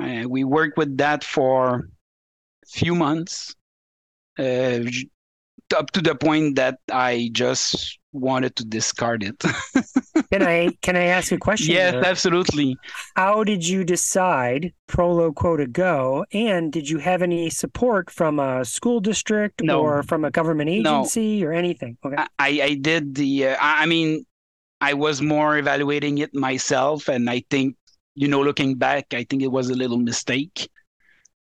Uh, 0.00 0.28
we 0.28 0.44
worked 0.44 0.78
with 0.78 0.96
that 0.96 1.22
for 1.22 1.88
a 2.64 2.66
few 2.66 2.94
months, 2.94 3.54
uh, 4.38 4.80
up 5.76 5.90
to 5.92 6.00
the 6.00 6.14
point 6.14 6.56
that 6.56 6.78
I 6.90 7.30
just 7.32 7.98
wanted 8.14 8.54
to 8.56 8.64
discard 8.64 9.22
it. 9.22 9.38
can 10.32 10.42
I 10.42 10.70
can 10.80 10.96
I 10.96 11.06
ask 11.06 11.32
a 11.32 11.38
question? 11.38 11.74
Yes, 11.74 11.92
there? 11.92 12.06
absolutely. 12.06 12.76
How 13.16 13.44
did 13.44 13.66
you 13.66 13.84
decide 13.84 14.72
Proloquo2Go? 14.88 16.24
And 16.32 16.72
did 16.72 16.88
you 16.88 16.98
have 16.98 17.22
any 17.22 17.50
support 17.50 18.10
from 18.10 18.38
a 18.38 18.64
school 18.64 19.00
district 19.00 19.62
no. 19.62 19.80
or 19.80 20.02
from 20.04 20.24
a 20.24 20.30
government 20.30 20.70
agency 20.70 21.40
no. 21.40 21.46
or 21.46 21.52
anything? 21.52 21.98
Okay. 22.04 22.16
I, 22.38 22.60
I 22.62 22.74
did 22.74 23.14
the 23.16 23.48
uh, 23.48 23.56
I 23.60 23.86
mean 23.86 24.24
I 24.80 24.94
was 24.94 25.20
more 25.20 25.58
evaluating 25.58 26.18
it 26.18 26.34
myself 26.34 27.08
and 27.08 27.28
I 27.28 27.42
think 27.50 27.76
you 28.14 28.28
know 28.28 28.42
looking 28.42 28.76
back 28.76 29.12
I 29.12 29.24
think 29.24 29.42
it 29.42 29.50
was 29.50 29.70
a 29.70 29.74
little 29.74 29.98
mistake 29.98 30.70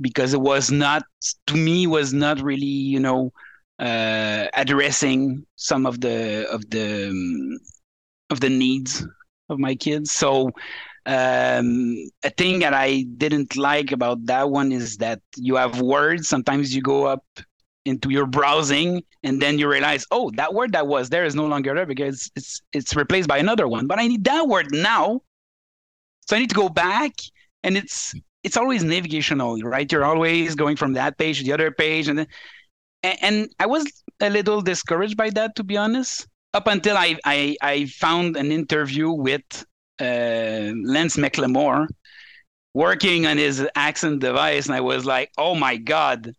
because 0.02 0.34
it 0.34 0.42
was 0.42 0.72
not 0.72 1.04
to 1.48 1.56
me 1.56 1.88
was 1.88 2.14
not 2.14 2.42
really 2.42 2.66
you 2.66 3.00
know 3.00 3.32
uh, 3.80 4.48
addressing 4.54 5.46
some 5.56 5.86
of 5.86 6.02
the 6.02 6.48
of 6.50 6.70
the 6.70 7.10
um, 7.10 7.60
of 8.30 8.40
the 8.40 8.50
needs 8.50 9.06
of 9.50 9.60
my 9.60 9.76
kids. 9.76 10.12
So 10.12 10.52
um, 11.06 11.96
a 12.24 12.30
thing 12.30 12.60
that 12.60 12.74
I 12.74 13.06
didn't 13.18 13.58
like 13.58 13.92
about 13.92 14.26
that 14.26 14.50
one 14.50 14.72
is 14.72 14.98
that 14.98 15.22
you 15.38 15.56
have 15.56 15.82
words. 15.82 16.28
Sometimes 16.28 16.76
you 16.76 16.82
go 16.82 17.06
up 17.06 17.24
into 17.86 18.10
your 18.12 18.26
browsing 18.26 19.04
and 19.24 19.42
then 19.42 19.58
you 19.58 19.68
realize, 19.70 20.06
oh, 20.12 20.30
that 20.36 20.54
word 20.54 20.74
that 20.74 20.86
was 20.88 21.10
there 21.10 21.26
is 21.26 21.34
no 21.34 21.48
longer 21.48 21.74
there 21.74 21.86
because 21.86 22.30
it's 22.36 22.62
it's 22.74 22.96
replaced 22.96 23.28
by 23.28 23.38
another 23.38 23.68
one. 23.68 23.88
But 23.88 24.00
I 24.00 24.08
need 24.08 24.24
that 24.26 24.48
word 24.48 24.68
now, 24.72 25.22
so 26.28 26.36
I 26.36 26.40
need 26.40 26.50
to 26.50 26.56
go 26.56 26.70
back, 26.70 27.14
and 27.64 27.76
it's 27.78 28.14
it's 28.44 28.58
always 28.58 28.84
navigational, 28.84 29.58
right? 29.62 29.92
You're 29.92 30.06
always 30.06 30.56
going 30.56 30.76
from 30.76 30.94
that 30.94 31.18
page 31.18 31.40
to 31.40 31.44
the 31.44 31.54
other 31.54 31.72
page, 31.72 32.08
and 32.08 32.20
then 32.20 32.28
and 33.04 33.50
I 33.60 33.66
was 33.66 33.86
a 34.20 34.30
little 34.30 34.62
discouraged 34.62 35.18
by 35.18 35.30
that, 35.32 35.56
to 35.56 35.64
be 35.64 35.78
honest. 35.78 36.28
Up 36.54 36.68
until 36.68 36.98
I 36.98 37.18
I, 37.26 37.56
I 37.62 37.86
found 37.86 38.36
an 38.36 38.52
interview 38.52 39.12
with 39.12 39.44
uh, 40.02 40.72
Lance 40.84 41.18
McLemore 41.18 41.88
working 42.74 43.28
on 43.28 43.38
his 43.38 43.68
accent 43.76 44.22
device, 44.22 44.66
and 44.66 44.76
I 44.76 44.82
was 44.82 45.06
like, 45.06 45.32
oh 45.38 45.56
my 45.56 45.78
god, 45.78 46.34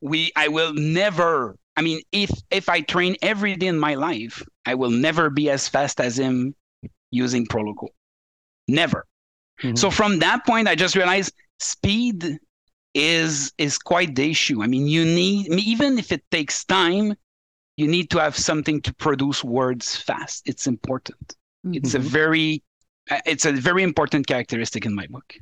we 0.00 0.30
I 0.36 0.48
will 0.48 0.72
never. 0.74 1.56
I 1.76 1.82
mean, 1.82 2.00
if 2.12 2.30
if 2.50 2.68
I 2.68 2.80
train 2.80 3.16
every 3.22 3.56
day 3.56 3.66
in 3.66 3.78
my 3.78 3.94
life, 3.94 4.42
I 4.66 4.74
will 4.74 4.90
never 4.90 5.30
be 5.30 5.50
as 5.50 5.68
fast 5.68 6.00
as 6.00 6.18
him 6.18 6.54
using 7.10 7.46
Proloquo. 7.46 7.88
Never. 8.68 9.04
Mm-hmm. 9.62 9.76
So 9.76 9.90
from 9.90 10.20
that 10.20 10.46
point, 10.46 10.68
I 10.68 10.74
just 10.74 10.96
realized 10.96 11.32
speed 11.58 12.38
is 12.94 13.52
is 13.58 13.78
quite 13.78 14.14
the 14.14 14.30
issue. 14.30 14.62
I 14.62 14.66
mean, 14.66 14.86
you 14.86 15.04
need 15.04 15.48
even 15.48 15.98
if 15.98 16.12
it 16.12 16.22
takes 16.30 16.64
time, 16.64 17.14
you 17.76 17.88
need 17.88 18.10
to 18.10 18.20
have 18.20 18.36
something 18.36 18.80
to 18.82 18.94
produce 18.94 19.42
words 19.42 19.96
fast. 19.96 20.42
It's 20.46 20.66
important. 20.66 21.34
Mm-hmm. 21.66 21.74
It's 21.74 21.94
a 21.94 21.98
mm-hmm. 21.98 22.08
very 22.08 22.62
uh, 23.10 23.20
it's 23.26 23.44
a 23.44 23.52
very 23.52 23.82
important 23.82 24.26
characteristic 24.26 24.86
in 24.86 24.94
my 24.94 25.06
book. 25.08 25.34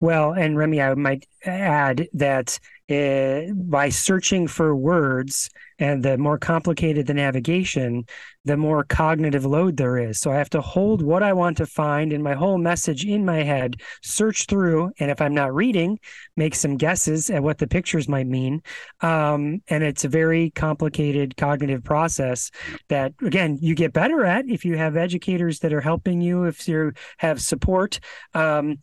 Well, 0.00 0.32
and 0.32 0.56
Rémi, 0.56 0.80
I 0.82 0.94
might 0.94 1.26
add 1.44 2.08
that 2.14 2.58
uh, 2.90 3.52
by 3.54 3.90
searching 3.90 4.48
for 4.48 4.74
words 4.74 5.50
and 5.80 6.02
the 6.02 6.18
more 6.18 6.38
complicated 6.38 7.06
the 7.06 7.14
navigation, 7.14 8.04
the 8.44 8.56
more 8.56 8.84
cognitive 8.84 9.44
load 9.44 9.76
there 9.76 9.96
is. 9.96 10.20
So 10.20 10.30
I 10.30 10.36
have 10.36 10.50
to 10.50 10.60
hold 10.60 11.02
what 11.02 11.22
I 11.22 11.32
want 11.32 11.56
to 11.56 11.66
find 11.66 12.12
in 12.12 12.22
my 12.22 12.34
whole 12.34 12.58
message 12.58 13.04
in 13.04 13.24
my 13.24 13.42
head, 13.42 13.80
search 14.02 14.44
through, 14.44 14.92
and 15.00 15.10
if 15.10 15.20
I'm 15.20 15.34
not 15.34 15.54
reading, 15.54 15.98
make 16.36 16.54
some 16.54 16.76
guesses 16.76 17.30
at 17.30 17.42
what 17.42 17.58
the 17.58 17.66
pictures 17.66 18.08
might 18.08 18.26
mean. 18.26 18.62
Um, 19.00 19.62
and 19.68 19.82
it's 19.82 20.04
a 20.04 20.08
very 20.08 20.50
complicated 20.50 21.36
cognitive 21.36 21.82
process 21.82 22.50
that, 22.88 23.14
again, 23.22 23.58
you 23.60 23.74
get 23.74 23.92
better 23.92 24.24
at 24.24 24.46
if 24.48 24.64
you 24.64 24.76
have 24.76 24.96
educators 24.96 25.60
that 25.60 25.72
are 25.72 25.80
helping 25.80 26.20
you, 26.20 26.44
if 26.44 26.68
you 26.68 26.92
have 27.18 27.40
support. 27.40 28.00
Um, 28.34 28.76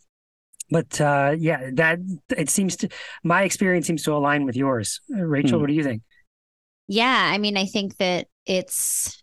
but 0.69 0.99
uh, 0.99 1.33
yeah, 1.37 1.69
that 1.73 1.99
it 2.35 2.49
seems 2.49 2.75
to 2.77 2.89
my 3.23 3.43
experience 3.43 3.87
seems 3.87 4.03
to 4.03 4.13
align 4.13 4.43
with 4.45 4.55
yours. 4.55 4.99
Uh, 5.15 5.23
Rachel, 5.23 5.59
hmm. 5.59 5.61
what 5.61 5.67
do 5.67 5.73
you 5.73 5.83
think? 5.83 6.01
Yeah, 6.87 7.29
I 7.31 7.37
mean, 7.37 7.57
I 7.57 7.65
think 7.65 7.97
that 7.97 8.27
it's. 8.45 9.21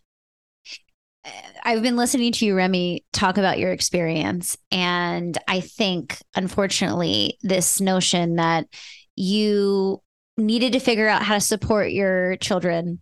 Uh, 1.25 1.29
I've 1.63 1.81
been 1.81 1.97
listening 1.97 2.31
to 2.33 2.45
you, 2.45 2.55
Rémi, 2.55 3.03
talk 3.11 3.37
about 3.37 3.59
your 3.59 3.71
experience. 3.71 4.57
And 4.71 5.37
I 5.47 5.59
think, 5.59 6.17
unfortunately, 6.35 7.37
this 7.41 7.81
notion 7.81 8.35
that 8.35 8.67
you 9.15 10.01
needed 10.37 10.73
to 10.73 10.79
figure 10.79 11.07
out 11.07 11.23
how 11.23 11.33
to 11.33 11.41
support 11.41 11.91
your 11.91 12.35
children 12.37 13.01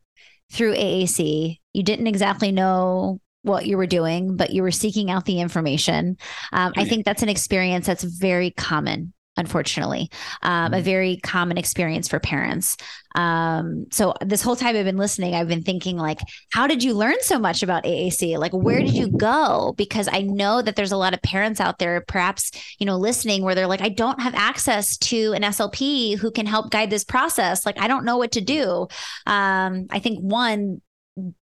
through 0.51 0.75
AAC, 0.75 1.59
you 1.73 1.83
didn't 1.83 2.07
exactly 2.07 2.51
know 2.51 3.19
what 3.41 3.65
you 3.65 3.77
were 3.77 3.87
doing, 3.87 4.37
but 4.37 4.51
you 4.51 4.61
were 4.61 4.71
seeking 4.71 5.11
out 5.11 5.25
the 5.25 5.41
information. 5.41 6.17
Um, 6.53 6.73
I 6.77 6.85
think 6.85 7.05
that's 7.05 7.23
an 7.23 7.29
experience 7.29 7.87
that's 7.87 8.03
very 8.03 8.51
common, 8.51 9.13
unfortunately, 9.37 10.09
um, 10.41 10.65
mm-hmm. 10.65 10.73
a 10.75 10.81
very 10.81 11.17
common 11.17 11.57
experience 11.57 12.07
for 12.07 12.19
parents. 12.19 12.77
Um, 13.15 13.85
so 13.91 14.13
this 14.21 14.41
whole 14.41 14.55
time 14.55 14.75
I've 14.75 14.85
been 14.85 14.97
listening, 14.97 15.35
I've 15.35 15.47
been 15.47 15.63
thinking 15.63 15.97
like, 15.97 16.19
how 16.51 16.67
did 16.67 16.83
you 16.83 16.93
learn 16.93 17.15
so 17.21 17.37
much 17.37 17.61
about 17.61 17.83
AAC? 17.83 18.37
Like, 18.37 18.53
where 18.53 18.79
did 18.79 18.93
you 18.93 19.07
go? 19.07 19.73
Because 19.77 20.09
I 20.11 20.21
know 20.21 20.61
that 20.61 20.75
there's 20.75 20.91
a 20.91 20.97
lot 20.97 21.13
of 21.13 21.21
parents 21.21 21.59
out 21.59 21.79
there, 21.79 22.01
perhaps, 22.07 22.51
you 22.79 22.85
know, 22.85 22.97
listening 22.97 23.43
where 23.43 23.55
they're 23.55 23.67
like, 23.67 23.81
I 23.81 23.89
don't 23.89 24.19
have 24.19 24.35
access 24.35 24.97
to 24.97 25.33
an 25.33 25.43
SLP 25.43 26.17
who 26.17 26.31
can 26.31 26.45
help 26.45 26.71
guide 26.71 26.89
this 26.89 27.03
process. 27.03 27.65
Like, 27.65 27.79
I 27.79 27.87
don't 27.87 28.05
know 28.05 28.17
what 28.17 28.31
to 28.33 28.41
do. 28.41 28.87
Um, 29.25 29.87
I 29.89 29.99
think 29.99 30.19
one, 30.19 30.81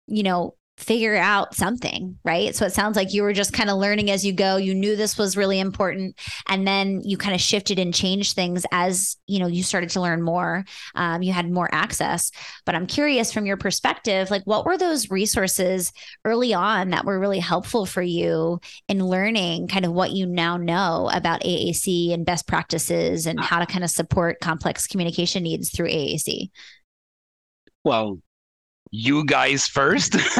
you 0.07 0.23
know, 0.23 0.57
figure 0.79 1.15
out 1.17 1.55
something, 1.55 2.19
right? 2.25 2.55
So 2.57 2.65
it 2.65 2.73
sounds 2.73 2.97
like 2.97 3.13
you 3.13 3.23
were 3.23 3.33
just 3.33 3.53
kind 3.53 3.71
of 3.71 3.79
learning 3.79 4.11
as 4.11 4.25
you 4.25 4.33
go. 4.33 4.57
You 4.57 4.75
knew 4.75 4.97
this 4.97 5.19
was 5.19 5.37
really 5.37 5.61
important, 5.61 6.19
and 6.49 6.67
then 6.67 7.03
you 7.05 7.17
kind 7.17 7.35
of 7.35 7.41
shifted 7.41 7.79
and 7.79 7.95
changed 7.95 8.35
things 8.35 8.65
as 8.73 9.17
you 9.27 9.39
know 9.39 9.47
you 9.47 9.63
started 9.63 9.91
to 9.91 10.01
learn 10.01 10.23
more. 10.23 10.65
Um, 10.95 11.23
you 11.23 11.33
had 11.33 11.51
more 11.51 11.69
access. 11.73 12.31
But 12.65 12.75
I'm 12.75 12.87
curious 12.87 13.33
from 13.33 13.47
your 13.47 13.57
perspective, 13.57 14.31
like 14.31 14.43
what 14.45 14.65
were 14.65 14.79
those 14.79 15.11
resources 15.11 15.93
early 16.25 16.55
on 16.55 16.91
that 16.91 17.05
were 17.05 17.21
really 17.21 17.41
helpful 17.41 17.87
for 17.87 18.03
you 18.03 18.61
in 18.89 19.05
learning 19.05 19.69
kind 19.69 19.85
of 19.85 19.93
what 19.93 20.13
you 20.13 20.27
now 20.27 20.57
know 20.57 21.11
about 21.13 21.43
AAC 21.43 22.13
and 22.13 22.27
best 22.27 22.47
practices 22.47 23.27
and 23.27 23.39
how 23.39 23.59
to 23.59 23.67
kind 23.67 23.85
of 23.85 23.91
support 23.91 24.41
complex 24.41 24.87
communication 24.87 25.43
needs 25.43 25.71
through 25.71 25.89
AAC? 25.89 26.51
Well, 27.85 28.21
you 28.93 29.25
guys 29.25 29.67
first. 29.67 30.17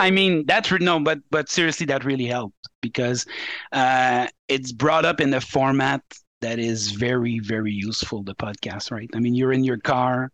I 0.00 0.10
mean, 0.12 0.44
that's 0.46 0.70
no, 0.72 1.00
but 1.00 1.20
but 1.30 1.48
seriously, 1.48 1.86
that 1.86 2.04
really 2.04 2.26
helped 2.26 2.56
because 2.82 3.24
uh, 3.70 4.26
it's 4.48 4.72
brought 4.72 5.04
up 5.04 5.20
in 5.20 5.32
a 5.32 5.40
format 5.40 6.02
that 6.40 6.58
is 6.58 6.90
very 6.90 7.38
very 7.38 7.72
useful. 7.72 8.22
The 8.24 8.34
podcast, 8.34 8.90
right? 8.90 9.08
I 9.14 9.20
mean, 9.20 9.34
you're 9.34 9.52
in 9.52 9.64
your 9.64 9.78
car. 9.78 10.30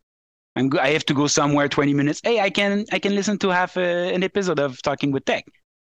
I'm 0.57 0.71
go- 0.71 0.81
I 0.81 0.89
have 0.89 1.05
to 1.07 1.15
go 1.15 1.27
somewhere. 1.27 1.69
Twenty 1.69 1.95
minutes. 1.95 2.21
Hey, 2.25 2.41
I 2.41 2.51
can 2.51 2.87
I 2.91 2.99
can 2.99 3.15
listen 3.15 3.39
to 3.39 3.51
half 3.51 3.77
a, 3.77 4.13
an 4.13 4.25
episode 4.25 4.59
of 4.59 4.81
Talking 4.83 5.13
with 5.13 5.27
Tech. 5.27 5.45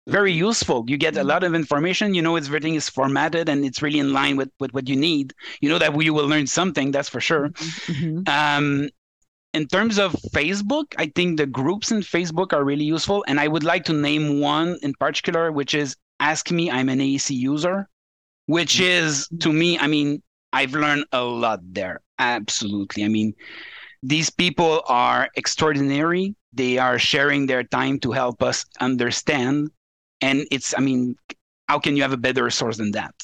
Very 0.09 0.33
useful. 0.33 0.85
You 0.88 0.96
get 0.96 1.16
a 1.16 1.22
lot 1.22 1.44
of 1.44 1.55
information. 1.55 2.12
You 2.14 2.22
know, 2.22 2.35
it's, 2.35 2.48
everything 2.48 2.75
is 2.75 2.88
formatted 2.88 3.48
and 3.48 3.64
it's 3.64 3.83
really 3.83 4.01
in 4.01 4.12
line 4.12 4.37
with, 4.37 4.51
with 4.59 4.75
what 4.75 4.88
you 4.88 4.96
need. 4.96 5.33
You 5.61 5.68
know 5.68 5.79
that 5.79 5.94
we 5.94 6.11
will 6.11 6.27
learn 6.27 6.48
something. 6.48 6.90
That's 6.90 7.09
for 7.09 7.20
sure. 7.20 7.51
Mm-hmm. 7.51 8.22
Um, 8.27 8.88
in 9.54 9.66
terms 9.66 9.98
of 9.98 10.12
Facebook, 10.32 10.94
I 10.96 11.06
think 11.14 11.36
the 11.36 11.46
groups 11.46 11.92
in 11.92 12.00
Facebook 12.00 12.52
are 12.52 12.64
really 12.64 12.84
useful. 12.84 13.24
And 13.28 13.38
I 13.38 13.48
would 13.48 13.64
like 13.64 13.84
to 13.84 13.92
name 13.92 14.40
one 14.40 14.78
in 14.82 14.94
particular, 14.94 15.52
which 15.52 15.74
is 15.74 15.96
Ask 16.20 16.50
Me, 16.50 16.70
I'm 16.70 16.88
an 16.88 17.00
AAC 17.00 17.30
user, 17.36 17.88
which 18.46 18.74
mm-hmm. 18.74 19.06
is 19.06 19.28
to 19.40 19.52
me, 19.52 19.78
I 19.78 19.86
mean, 19.86 20.22
I've 20.52 20.72
learned 20.72 21.04
a 21.12 21.22
lot 21.22 21.60
there. 21.62 22.00
Absolutely. 22.18 23.04
I 23.04 23.08
mean, 23.08 23.34
these 24.02 24.30
people 24.30 24.82
are 24.86 25.28
extraordinary. 25.36 26.34
They 26.52 26.78
are 26.78 26.98
sharing 26.98 27.46
their 27.46 27.64
time 27.64 27.98
to 28.00 28.12
help 28.12 28.42
us 28.42 28.64
understand. 28.80 29.70
And 30.20 30.46
it's, 30.50 30.74
I 30.76 30.80
mean, 30.80 31.16
how 31.68 31.78
can 31.78 31.96
you 31.96 32.02
have 32.02 32.12
a 32.12 32.18
better 32.18 32.48
source 32.50 32.76
than 32.76 32.92
that? 32.92 33.14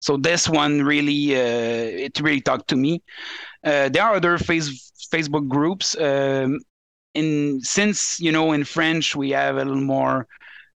So 0.00 0.16
this 0.16 0.48
one 0.48 0.82
really, 0.82 1.36
uh, 1.36 2.06
it 2.06 2.20
really 2.20 2.40
talked 2.40 2.68
to 2.68 2.76
me. 2.76 3.02
Uh, 3.62 3.88
there 3.90 4.02
are 4.02 4.16
other 4.16 4.38
face, 4.38 4.92
Facebook 5.12 5.48
groups. 5.48 5.96
Um, 5.98 6.58
in 7.14 7.60
since 7.60 8.20
you 8.20 8.30
know 8.30 8.52
in 8.52 8.64
French 8.64 9.16
we 9.16 9.30
have 9.30 9.56
a 9.56 9.64
little 9.64 9.82
more 9.82 10.26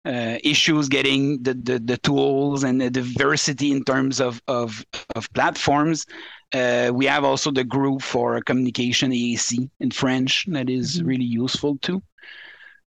uh, 0.05 0.37
issues 0.43 0.89
getting 0.89 1.41
the, 1.43 1.53
the, 1.53 1.79
the 1.79 1.97
tools 1.97 2.63
and 2.63 2.81
the 2.81 2.89
diversity 2.89 3.71
in 3.71 3.83
terms 3.83 4.19
of 4.19 4.41
of, 4.47 4.83
of 5.15 5.31
platforms. 5.33 6.05
Uh, 6.53 6.91
we 6.93 7.05
have 7.05 7.23
also 7.23 7.51
the 7.51 7.63
group 7.63 8.01
for 8.01 8.41
communication 8.41 9.11
AAC 9.11 9.69
in 9.79 9.91
French 9.91 10.45
that 10.49 10.69
is 10.69 10.97
mm-hmm. 10.97 11.07
really 11.07 11.25
useful 11.25 11.77
too. 11.77 12.01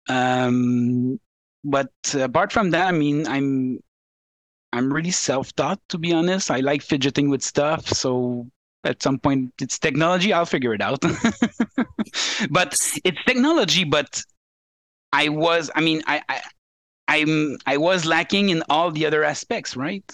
Um, 0.09 1.19
but 1.63 1.91
apart 2.15 2.51
from 2.51 2.71
that, 2.71 2.87
I 2.87 2.91
mean, 2.91 3.27
I'm 3.27 3.79
I'm 4.73 4.91
really 4.91 5.12
self-taught 5.12 5.79
to 5.89 5.97
be 5.97 6.13
honest. 6.13 6.49
I 6.49 6.60
like 6.60 6.81
fidgeting 6.81 7.29
with 7.29 7.43
stuff, 7.43 7.88
so 7.88 8.47
at 8.84 9.03
some 9.03 9.19
point 9.19 9.53
it's 9.62 9.77
technology. 9.77 10.34
I'll 10.34 10.45
figure 10.45 10.73
it 10.73 10.81
out. 10.81 11.01
but 12.49 12.75
it's 13.03 13.23
technology. 13.25 13.84
But 13.84 14.21
I 15.12 15.29
was, 15.29 15.69
I 15.75 15.81
mean, 15.81 16.01
I, 16.07 16.21
I 16.29 16.41
I'm 17.07 17.57
I 17.65 17.77
was 17.77 18.05
lacking 18.05 18.49
in 18.49 18.63
all 18.69 18.91
the 18.91 19.05
other 19.05 19.23
aspects, 19.23 19.75
right? 19.75 20.10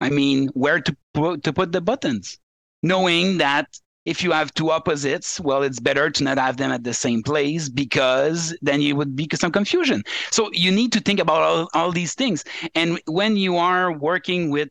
I 0.00 0.10
mean, 0.10 0.48
where 0.48 0.80
to 0.80 0.96
put 1.14 1.42
to 1.44 1.52
put 1.52 1.72
the 1.72 1.80
buttons, 1.80 2.38
knowing 2.82 3.38
that 3.38 3.66
if 4.04 4.22
you 4.22 4.32
have 4.32 4.52
two 4.54 4.70
opposites, 4.70 5.40
well, 5.40 5.62
it's 5.62 5.80
better 5.80 6.10
to 6.10 6.24
not 6.24 6.38
have 6.38 6.56
them 6.56 6.70
at 6.70 6.84
the 6.84 6.94
same 6.94 7.22
place 7.22 7.68
because 7.68 8.56
then 8.60 8.80
you 8.80 8.96
would 8.96 9.16
be 9.16 9.28
some 9.34 9.52
confusion. 9.52 10.02
So 10.30 10.50
you 10.52 10.70
need 10.70 10.92
to 10.92 11.00
think 11.00 11.20
about 11.20 11.42
all, 11.42 11.68
all 11.74 11.92
these 11.92 12.14
things. 12.14 12.44
And 12.74 13.00
when 13.06 13.36
you 13.36 13.56
are 13.56 13.92
working 13.92 14.50
with 14.50 14.70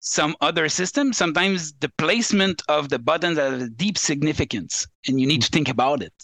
some 0.00 0.34
other 0.40 0.68
system, 0.68 1.12
sometimes 1.12 1.74
the 1.74 1.90
placement 1.98 2.62
of 2.68 2.88
the 2.88 2.98
buttons 2.98 3.38
has 3.38 3.62
a 3.62 3.68
deep 3.68 3.98
significance 3.98 4.86
and 5.06 5.20
you 5.20 5.26
need 5.26 5.42
to 5.42 5.50
think 5.50 5.68
about 5.68 6.02
it 6.02 6.14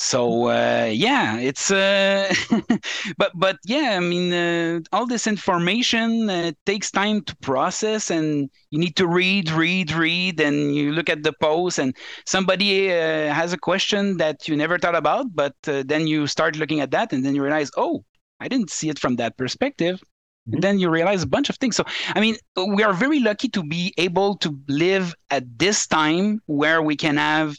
so 0.00 0.44
uh, 0.44 0.88
yeah 0.92 1.38
it's 1.38 1.72
uh, 1.72 2.32
but 3.18 3.32
but 3.34 3.56
yeah 3.64 3.96
i 3.96 4.00
mean 4.00 4.32
uh, 4.32 4.78
all 4.92 5.06
this 5.06 5.26
information 5.26 6.30
uh, 6.30 6.52
takes 6.66 6.92
time 6.92 7.20
to 7.20 7.34
process 7.38 8.08
and 8.08 8.48
you 8.70 8.78
need 8.78 8.94
to 8.94 9.08
read 9.08 9.50
read 9.50 9.90
read 9.90 10.40
and 10.40 10.76
you 10.76 10.92
look 10.92 11.10
at 11.10 11.24
the 11.24 11.32
post 11.40 11.80
and 11.80 11.96
somebody 12.26 12.92
uh, 12.92 13.34
has 13.34 13.52
a 13.52 13.58
question 13.58 14.18
that 14.18 14.46
you 14.46 14.56
never 14.56 14.78
thought 14.78 14.94
about 14.94 15.26
but 15.34 15.56
uh, 15.66 15.82
then 15.84 16.06
you 16.06 16.28
start 16.28 16.54
looking 16.54 16.78
at 16.78 16.92
that 16.92 17.12
and 17.12 17.24
then 17.24 17.34
you 17.34 17.42
realize 17.42 17.72
oh 17.76 18.04
i 18.38 18.46
didn't 18.46 18.70
see 18.70 18.88
it 18.88 19.00
from 19.00 19.16
that 19.16 19.36
perspective 19.36 19.96
mm-hmm. 19.96 20.54
and 20.54 20.62
then 20.62 20.78
you 20.78 20.88
realize 20.88 21.24
a 21.24 21.26
bunch 21.26 21.50
of 21.50 21.56
things 21.56 21.74
so 21.74 21.82
i 22.14 22.20
mean 22.20 22.36
we 22.68 22.84
are 22.84 22.92
very 22.92 23.18
lucky 23.18 23.48
to 23.48 23.64
be 23.64 23.92
able 23.98 24.36
to 24.36 24.56
live 24.68 25.12
at 25.30 25.58
this 25.58 25.88
time 25.88 26.40
where 26.46 26.82
we 26.82 26.94
can 26.94 27.16
have 27.16 27.56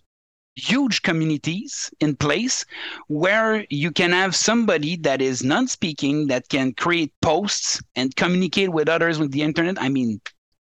huge 0.60 1.02
communities 1.02 1.92
in 2.00 2.16
place 2.16 2.66
where 3.08 3.66
you 3.70 3.92
can 3.92 4.12
have 4.12 4.36
somebody 4.36 4.96
that 4.98 5.22
is 5.22 5.44
non-speaking 5.44 6.28
that 6.28 6.48
can 6.50 6.74
create 6.74 7.14
posts 7.22 7.82
and 7.96 8.16
communicate 8.16 8.70
with 8.70 8.90
others 8.90 9.20
with 9.20 9.32
the 9.32 9.42
internet 9.42 9.82
i 9.82 9.90
mean 9.90 10.20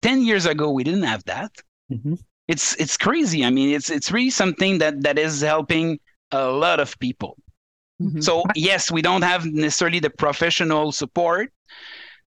10 0.01 0.23
years 0.23 0.45
ago 0.45 0.71
we 0.71 0.83
didn't 0.83 1.03
have 1.03 1.23
that 1.25 1.51
mm-hmm. 1.91 2.15
it's 2.47 2.75
it's 2.75 2.97
crazy 2.97 3.45
i 3.45 3.49
mean 3.49 3.73
it's 3.75 3.89
it's 3.89 4.11
really 4.11 4.29
something 4.29 4.77
that 4.77 5.01
that 5.01 5.17
is 5.19 5.41
helping 5.41 5.99
a 6.31 6.47
lot 6.47 6.79
of 6.79 6.97
people 6.99 7.37
mm-hmm. 8.01 8.21
so 8.21 8.43
yes 8.55 8.89
we 8.89 9.01
don't 9.01 9.23
have 9.23 9.45
necessarily 9.45 9.99
the 9.99 10.09
professional 10.09 10.91
support 10.91 11.51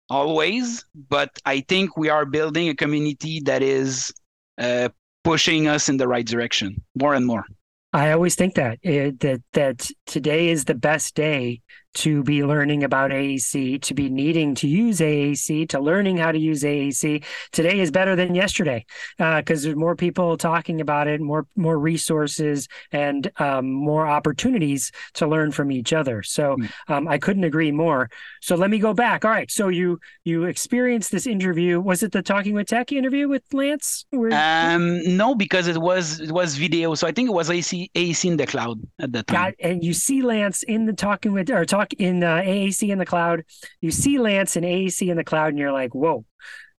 always 0.10 0.86
but 1.10 1.30
i 1.46 1.62
think 1.62 1.96
we 1.96 2.10
are 2.10 2.26
building 2.26 2.70
a 2.70 2.76
community 2.76 3.40
that 3.40 3.64
is 3.64 4.14
uh, 4.58 4.90
pushing 5.24 5.68
us 5.68 5.90
in 5.90 5.98
the 5.98 6.08
right 6.08 6.26
direction 6.26 6.84
more 6.96 7.14
and 7.14 7.26
more. 7.26 7.46
I 7.94 8.12
always 8.12 8.36
think 8.36 8.56
that 8.56 8.80
it, 8.82 9.20
that 9.20 9.42
that 9.54 9.90
today 10.06 10.50
is 10.50 10.66
the 10.66 10.76
best 10.76 11.14
day 11.16 11.62
to 11.94 12.24
be 12.24 12.44
learning 12.44 12.84
about 12.84 13.12
AAC, 13.12 13.82
to 13.82 13.94
be 13.94 14.10
needing 14.10 14.56
to 14.56 14.68
use 14.68 15.00
AAC, 15.00 15.68
to 15.70 15.80
learning 15.80 16.18
how 16.18 16.32
to 16.32 16.40
use 16.40 16.64
AAC. 16.64 17.24
Today 17.52 17.80
is 17.80 17.92
better 17.92 18.16
than 18.16 18.34
yesterday 18.34 18.86
because 19.18 19.64
uh, 19.64 19.68
there's 19.68 19.76
more 19.76 19.96
people 19.96 20.38
talking 20.38 20.82
about 20.82 21.08
it, 21.08 21.20
more 21.20 21.46
more 21.56 21.78
resources, 21.78 22.68
and 22.92 23.30
um, 23.38 23.72
more 23.72 24.08
opportunities 24.08 24.92
to 25.14 25.28
learn 25.28 25.52
from 25.52 25.72
each 25.72 25.92
other. 25.92 26.24
So 26.24 26.56
hmm. 26.56 26.66
um, 26.88 27.08
I 27.08 27.18
couldn't 27.18 27.44
agree 27.44 27.72
more. 27.72 28.10
So 28.42 28.56
let 28.56 28.70
me 28.70 28.80
go 28.80 28.94
back. 28.94 29.26
All 29.26 29.32
right. 29.32 29.52
So 29.52 29.68
you 29.68 30.00
you 30.24 30.46
experienced 30.46 31.12
this 31.12 31.28
interview. 31.28 31.80
Was 31.80 32.04
it 32.04 32.12
the 32.12 32.22
Talking 32.22 32.54
with 32.54 32.68
Tech 32.68 32.92
interview 32.92 33.28
with 33.28 33.44
Lance? 33.52 34.06
Where... 34.12 34.32
Um, 34.34 35.02
no, 35.18 35.36
because 35.36 35.68
it 35.68 35.78
was 35.78 36.22
it 36.22 36.32
was 36.32 36.56
video. 36.56 36.96
So 36.96 37.08
I 37.08 37.12
think 37.12 37.28
it 37.28 37.34
was 37.34 37.50
AAC, 37.50 37.92
AAC 37.94 38.26
in 38.32 38.38
the 38.38 38.46
cloud 38.46 38.80
at 39.00 39.12
that 39.12 39.28
time. 39.28 39.36
Got, 39.36 39.54
and 39.60 39.84
you 39.84 39.94
see 39.94 40.22
Lance 40.22 40.64
in 40.64 40.86
the 40.86 40.94
Talking 40.94 41.34
with 41.34 41.50
or 41.50 41.66
talking 41.66 41.81
talk 41.82 41.94
in 41.94 42.24
uh, 42.24 42.38
AAC 42.38 42.90
in 42.90 42.98
the 42.98 43.06
cloud. 43.06 43.44
You 43.82 43.92
see 43.92 44.20
Lance 44.20 44.56
in 44.56 44.64
AAC 44.64 45.10
in 45.10 45.18
the 45.18 45.24
cloud, 45.24 45.50
and 45.50 45.60
you're 45.60 45.72
like, 45.72 45.94
whoa, 45.94 46.26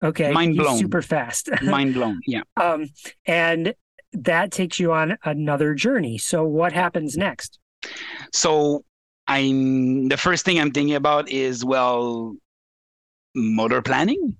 okay, 0.03 0.33
mind 0.33 0.57
blown, 0.57 0.79
super 0.79 1.03
fast, 1.03 1.49
mind 1.63 1.95
blown, 1.95 2.21
yeah. 2.27 2.43
Um, 2.57 2.89
and 3.27 3.75
that 4.13 4.53
takes 4.53 4.79
you 4.79 4.93
on 4.93 5.17
another 5.25 5.75
journey. 5.75 6.19
So 6.19 6.45
what 6.45 6.73
happens 6.73 7.17
next? 7.17 7.59
So 8.33 8.85
I'm 9.27 10.09
the 10.09 10.17
first 10.17 10.45
thing 10.45 10.61
I'm 10.61 10.71
thinking 10.71 10.95
about 10.95 11.29
is 11.29 11.65
well, 11.65 12.35
motor 13.35 13.83
planning. 13.83 14.37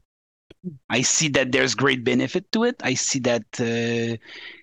I 0.89 1.03
see 1.03 1.29
that 1.31 1.51
there's 1.51 1.75
great 1.75 2.05
benefit 2.05 2.51
to 2.53 2.65
it. 2.65 2.77
I 2.85 2.95
see 2.95 3.19
that 3.21 3.43
uh, 3.59 4.17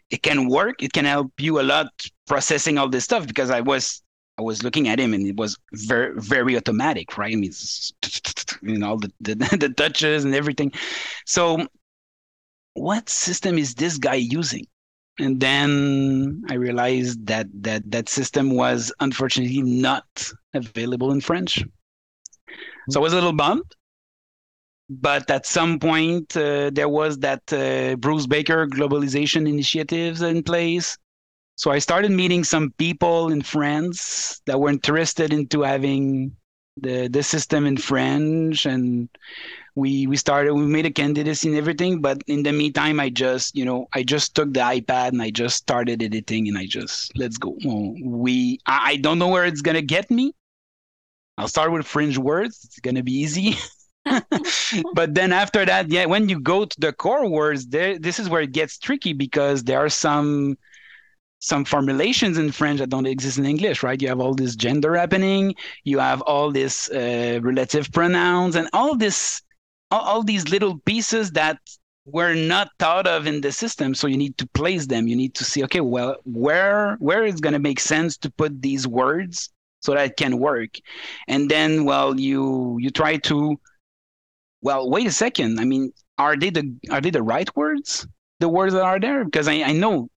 it 0.10 0.24
can 0.24 0.48
work. 0.48 0.82
It 0.82 0.94
can 0.94 1.04
help 1.04 1.34
you 1.40 1.60
a 1.60 1.64
lot 1.64 1.88
processing 2.26 2.78
all 2.78 2.88
this 2.88 3.04
stuff 3.04 3.28
because 3.28 3.50
I 3.50 3.60
was 3.60 4.02
I 4.40 4.42
was 4.42 4.64
looking 4.64 4.88
at 4.88 5.00
him 5.00 5.14
and 5.14 5.28
it 5.28 5.36
was 5.36 5.58
very 5.74 6.14
very 6.16 6.56
automatic, 6.56 7.18
right? 7.18 7.34
I 7.34 7.36
mean, 7.36 7.52
you 8.62 8.78
know, 8.78 8.98
the, 8.98 9.12
the, 9.20 9.36
the 9.60 9.74
touches 9.76 10.24
and 10.24 10.34
everything. 10.34 10.72
So, 11.26 11.68
what 12.74 13.10
system 13.10 13.58
is 13.58 13.76
this 13.76 13.98
guy 13.98 14.16
using? 14.16 14.66
And 15.20 15.42
then 15.42 16.44
I 16.50 16.54
realized 16.54 17.28
that 17.28 17.48
that 17.66 17.92
that 17.92 18.08
system 18.08 18.52
was 18.52 18.94
unfortunately 19.02 19.62
not 19.62 20.08
available 20.54 21.12
in 21.12 21.20
French. 21.20 21.62
So 22.90 23.02
I 23.02 23.04
was 23.04 23.12
a 23.12 23.18
little 23.18 23.34
bummed. 23.34 23.70
But 24.90 25.30
at 25.30 25.46
some 25.46 25.78
point, 25.78 26.36
uh, 26.36 26.72
there 26.74 26.90
was 26.90 27.20
that 27.20 27.44
uh, 27.54 27.96
Bruce 27.98 28.26
Baker 28.26 28.66
globalization 28.66 29.48
initiatives 29.48 30.22
in 30.22 30.42
place 30.42 30.98
so 31.60 31.72
I 31.72 31.80
started 31.80 32.12
meeting 32.12 32.46
some 32.46 32.72
people 32.78 33.34
in 33.34 33.42
France 33.42 34.42
that 34.46 34.58
were 34.58 34.70
interested 34.70 35.34
into 35.34 35.62
having 35.62 36.32
the 36.78 37.10
the 37.10 37.22
system 37.22 37.66
in 37.66 37.76
French, 37.76 38.66
and 38.66 39.10
we 39.76 40.08
we 40.08 40.16
started 40.16 40.54
we 40.54 40.66
made 40.66 40.86
a 40.86 40.90
candidacy 40.90 41.50
and 41.50 41.58
everything. 41.58 42.00
But 42.00 42.24
in 42.28 42.44
the 42.44 42.54
meantime, 42.54 43.02
I 43.02 43.10
just 43.10 43.58
you 43.58 43.66
know 43.66 43.90
I 43.92 44.04
just 44.04 44.36
took 44.36 44.54
the 44.54 44.62
iPad 44.62 45.10
and 45.10 45.22
I 45.22 45.32
just 45.32 45.58
started 45.58 46.02
editing, 46.02 46.48
and 46.48 46.58
I 46.58 46.66
just 46.66 47.12
let's 47.18 47.38
go. 47.38 47.58
We 47.62 48.60
I, 48.66 48.92
I 48.92 48.96
don't 48.96 49.20
know 49.20 49.28
where 49.28 49.44
it's 49.44 49.62
gonna 49.62 49.82
get 49.82 50.10
me. 50.10 50.32
I'll 51.38 51.50
start 51.50 51.74
with 51.74 51.86
French 51.86 52.18
words. 52.18 52.64
It's 52.64 52.80
gonna 52.80 53.04
be 53.04 53.20
easy. 53.20 53.58
but 54.94 55.14
then 55.14 55.34
after 55.34 55.66
that, 55.66 55.90
yeah, 55.90 56.06
when 56.06 56.30
you 56.30 56.40
go 56.40 56.64
to 56.64 56.80
the 56.80 56.94
core 56.94 57.30
words, 57.30 57.68
there 57.68 58.00
this 58.00 58.18
is 58.18 58.30
where 58.30 58.44
it 58.44 58.54
gets 58.54 58.78
tricky 58.78 59.12
because 59.12 59.66
there 59.66 59.80
are 59.80 59.90
some 59.90 60.58
some 61.40 61.64
formulations 61.64 62.38
in 62.38 62.52
French 62.52 62.80
that 62.80 62.90
don't 62.90 63.06
exist 63.06 63.38
in 63.38 63.46
English, 63.46 63.82
right? 63.82 64.02
You 64.02 64.10
have 64.10 64.20
all 64.20 64.36
this 64.36 64.56
gender 64.56 64.96
happening, 64.96 65.56
you 65.86 66.00
have 66.00 66.22
all 66.22 66.52
this 66.52 66.90
uh, 66.92 67.40
relative 67.42 67.92
pronouns, 67.92 68.56
and 68.56 68.70
all 68.74 68.96
this, 68.96 69.42
all, 69.90 70.02
all, 70.02 70.24
these 70.24 70.50
little 70.50 70.78
pieces 70.80 71.32
that 71.32 71.58
were 72.06 72.36
not 72.36 72.70
thought 72.78 73.08
of 73.08 73.26
in 73.26 73.40
the 73.40 73.52
system. 73.52 73.96
So 73.96 74.08
you 74.08 74.18
need 74.18 74.38
to 74.38 74.48
place 74.48 74.86
them. 74.86 75.08
You 75.08 75.16
need 75.16 75.34
to 75.36 75.46
see, 75.46 75.64
okay, 75.64 75.80
well, 75.80 76.18
where 76.26 76.98
where 77.00 77.26
is 77.26 77.40
going 77.40 77.54
to 77.54 77.60
make 77.60 77.80
sense 77.80 78.18
to 78.18 78.32
put 78.32 78.62
these 78.62 78.86
words 78.86 79.50
so 79.82 79.94
that 79.94 80.06
it 80.06 80.18
can 80.18 80.40
work, 80.40 80.78
and 81.30 81.50
then, 81.50 81.86
well, 81.86 82.20
you 82.20 82.78
you 82.80 82.90
try 82.90 83.16
to, 83.16 83.58
well, 84.62 84.90
wait 84.90 85.08
a 85.08 85.12
second. 85.12 85.58
I 85.60 85.64
mean, 85.64 85.94
are 86.18 86.36
they 86.36 86.50
the 86.50 86.76
are 86.92 87.00
they 87.00 87.12
the 87.12 87.24
right 87.24 87.50
words? 87.56 88.06
The 88.42 88.50
words 88.50 88.74
that 88.74 88.84
are 88.84 89.00
there 89.00 89.24
because 89.26 89.48
I, 89.48 89.64
I 89.64 89.74
know 89.74 90.10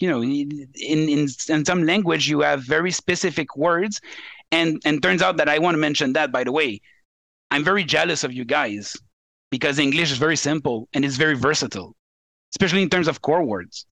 you 0.00 0.08
know 0.08 0.22
in 0.22 0.68
in 0.74 1.28
in 1.48 1.64
some 1.64 1.84
language 1.84 2.28
you 2.28 2.40
have 2.40 2.62
very 2.62 2.90
specific 2.90 3.56
words 3.56 4.00
and 4.52 4.80
and 4.84 5.02
turns 5.02 5.22
out 5.22 5.36
that 5.36 5.48
i 5.48 5.58
want 5.58 5.74
to 5.74 5.78
mention 5.78 6.12
that 6.12 6.32
by 6.32 6.44
the 6.44 6.52
way 6.52 6.80
i'm 7.50 7.64
very 7.64 7.84
jealous 7.84 8.24
of 8.24 8.32
you 8.32 8.44
guys 8.44 8.96
because 9.50 9.78
english 9.78 10.10
is 10.10 10.18
very 10.18 10.36
simple 10.36 10.88
and 10.92 11.04
it's 11.04 11.16
very 11.16 11.34
versatile 11.34 11.94
especially 12.52 12.82
in 12.82 12.88
terms 12.88 13.08
of 13.08 13.22
core 13.22 13.42
words. 13.44 13.86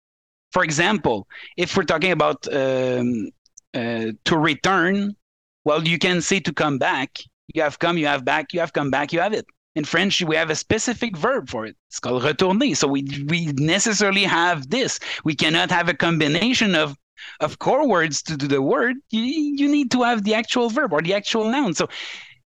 For 0.52 0.62
example, 0.62 1.26
if 1.56 1.76
we're 1.76 1.84
talking 1.84 2.12
about 2.12 2.46
um, 2.52 3.30
uh, 3.74 4.12
to 4.24 4.38
return, 4.38 5.16
well, 5.64 5.86
you 5.86 5.98
can 5.98 6.20
say 6.20 6.40
to 6.40 6.52
come 6.52 6.78
back. 6.78 7.18
You 7.52 7.62
have 7.62 7.78
come, 7.78 7.98
you 7.98 8.06
have 8.06 8.24
back, 8.24 8.52
you 8.52 8.60
have 8.60 8.72
come 8.72 8.90
back, 8.90 9.12
you 9.12 9.20
have 9.20 9.32
it. 9.32 9.46
In 9.74 9.84
French, 9.84 10.22
we 10.22 10.36
have 10.36 10.50
a 10.50 10.54
specific 10.54 11.16
verb 11.16 11.48
for 11.48 11.66
it. 11.66 11.76
It's 11.88 11.98
called 11.98 12.22
retourner. 12.22 12.74
So 12.74 12.86
we 12.86 13.02
we 13.28 13.46
necessarily 13.52 14.24
have 14.24 14.70
this. 14.70 15.00
We 15.24 15.34
cannot 15.34 15.70
have 15.70 15.88
a 15.88 15.94
combination 15.94 16.74
of 16.74 16.96
of 17.40 17.58
core 17.58 17.88
words 17.88 18.22
to 18.22 18.36
do 18.36 18.46
the 18.46 18.62
word. 18.62 18.96
You, 19.10 19.22
you 19.22 19.68
need 19.68 19.90
to 19.92 20.02
have 20.02 20.22
the 20.24 20.34
actual 20.34 20.68
verb 20.70 20.92
or 20.92 21.02
the 21.02 21.14
actual 21.14 21.50
noun. 21.50 21.74
So 21.74 21.88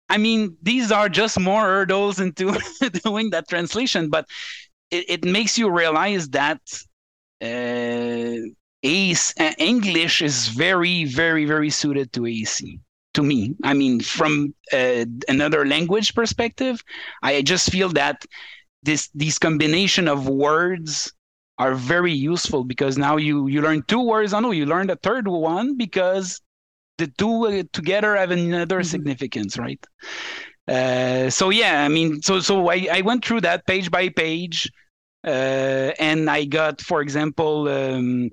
I 0.08 0.18
mean, 0.18 0.56
these 0.62 0.92
are 0.92 1.08
just 1.08 1.38
more 1.38 1.62
hurdles 1.62 2.20
into 2.20 2.58
doing 3.04 3.30
that 3.30 3.48
translation, 3.48 4.10
but 4.10 4.26
it, 4.90 5.04
it 5.08 5.24
makes 5.24 5.56
you 5.56 5.70
realize 5.70 6.28
that 6.30 6.60
uh, 7.40 8.36
ACE, 8.82 9.34
uh, 9.38 9.52
English 9.58 10.22
is 10.22 10.48
very, 10.48 11.04
very, 11.04 11.44
very 11.44 11.70
suited 11.70 12.12
to 12.12 12.26
AC 12.26 12.78
to 13.14 13.22
me. 13.22 13.54
I 13.62 13.74
mean, 13.74 14.00
from 14.00 14.54
uh, 14.72 15.04
another 15.28 15.66
language 15.66 16.14
perspective, 16.14 16.82
I 17.22 17.42
just 17.42 17.70
feel 17.70 17.88
that 17.90 18.24
this 18.82 19.08
these 19.14 19.38
combination 19.38 20.08
of 20.08 20.28
words 20.28 21.12
are 21.58 21.74
very 21.74 22.12
useful 22.12 22.64
because 22.64 22.98
now 22.98 23.16
you 23.16 23.46
you 23.46 23.62
learn 23.62 23.82
two 23.86 24.02
words. 24.02 24.32
I 24.32 24.40
know 24.40 24.50
you 24.50 24.66
learned 24.66 24.90
a 24.90 24.96
third 24.96 25.28
one 25.28 25.76
because 25.76 26.40
the 26.98 27.06
two 27.18 27.46
uh, 27.46 27.62
together 27.72 28.16
have 28.16 28.30
another 28.30 28.78
mm-hmm. 28.80 28.84
significance, 28.84 29.58
right? 29.58 29.84
Uh, 30.68 31.28
so 31.30 31.50
yeah, 31.50 31.84
I 31.84 31.88
mean, 31.88 32.22
so 32.22 32.40
so 32.40 32.68
I, 32.70 32.88
I 32.92 33.00
went 33.02 33.24
through 33.24 33.42
that 33.42 33.66
page 33.66 33.90
by 33.90 34.08
page, 34.08 34.70
uh, 35.26 35.92
and 35.98 36.30
I 36.30 36.44
got, 36.44 36.80
for 36.80 37.00
example, 37.00 37.68
um, 37.68 38.30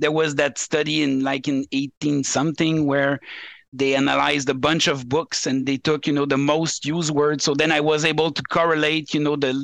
there 0.00 0.12
was 0.12 0.34
that 0.36 0.58
study 0.58 1.02
in 1.02 1.20
like 1.20 1.46
in 1.46 1.64
18 1.72 2.24
something 2.24 2.86
where 2.86 3.20
they 3.72 3.94
analyzed 3.94 4.48
a 4.48 4.54
bunch 4.54 4.88
of 4.88 5.08
books 5.08 5.46
and 5.46 5.66
they 5.66 5.76
took 5.76 6.06
you 6.06 6.12
know 6.12 6.26
the 6.26 6.38
most 6.38 6.84
used 6.84 7.12
words. 7.12 7.44
So 7.44 7.54
then 7.54 7.72
i 7.72 7.80
was 7.80 8.04
able 8.04 8.30
to 8.32 8.42
correlate 8.42 9.14
you 9.14 9.20
know 9.20 9.36
the 9.36 9.54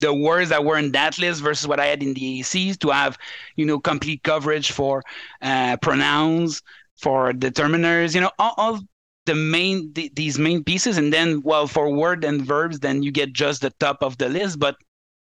the 0.00 0.12
words 0.12 0.50
that 0.50 0.64
were 0.64 0.76
in 0.76 0.92
that 0.92 1.18
list 1.18 1.40
versus 1.40 1.66
what 1.66 1.80
i 1.80 1.86
had 1.86 2.02
in 2.02 2.14
the 2.14 2.40
acs 2.40 2.78
to 2.78 2.90
have 2.90 3.16
you 3.56 3.64
know 3.64 3.78
complete 3.78 4.22
coverage 4.22 4.72
for 4.72 5.02
uh, 5.40 5.76
pronouns 5.78 6.62
for 6.96 7.32
determiners 7.32 8.14
you 8.14 8.20
know 8.20 8.30
all, 8.38 8.54
all 8.56 8.80
the 9.26 9.34
main 9.34 9.92
the, 9.94 10.10
these 10.14 10.38
main 10.38 10.62
pieces. 10.64 10.98
And 10.98 11.12
then 11.12 11.42
well 11.42 11.66
for 11.66 11.90
word 11.90 12.24
and 12.24 12.42
verbs 12.42 12.80
then 12.80 13.02
you 13.02 13.10
get 13.10 13.32
just 13.32 13.62
the 13.62 13.70
top 13.70 14.02
of 14.02 14.18
the 14.18 14.28
list. 14.28 14.58
But 14.58 14.76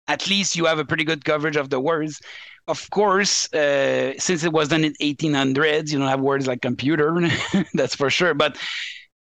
at 0.07 0.27
least 0.29 0.55
you 0.55 0.65
have 0.65 0.79
a 0.79 0.85
pretty 0.85 1.03
good 1.03 1.25
coverage 1.25 1.55
of 1.55 1.69
the 1.69 1.79
words 1.79 2.21
of 2.67 2.89
course, 2.89 3.51
uh, 3.53 4.13
since 4.19 4.43
it 4.43 4.51
was 4.51 4.67
done 4.67 4.83
in 4.83 4.93
1800s, 5.01 5.89
you 5.89 5.99
don't 5.99 6.07
have 6.07 6.19
words 6.19 6.47
like 6.47 6.61
computer, 6.61 7.17
that's 7.73 7.95
for 7.95 8.09
sure. 8.09 8.33
But 8.33 8.57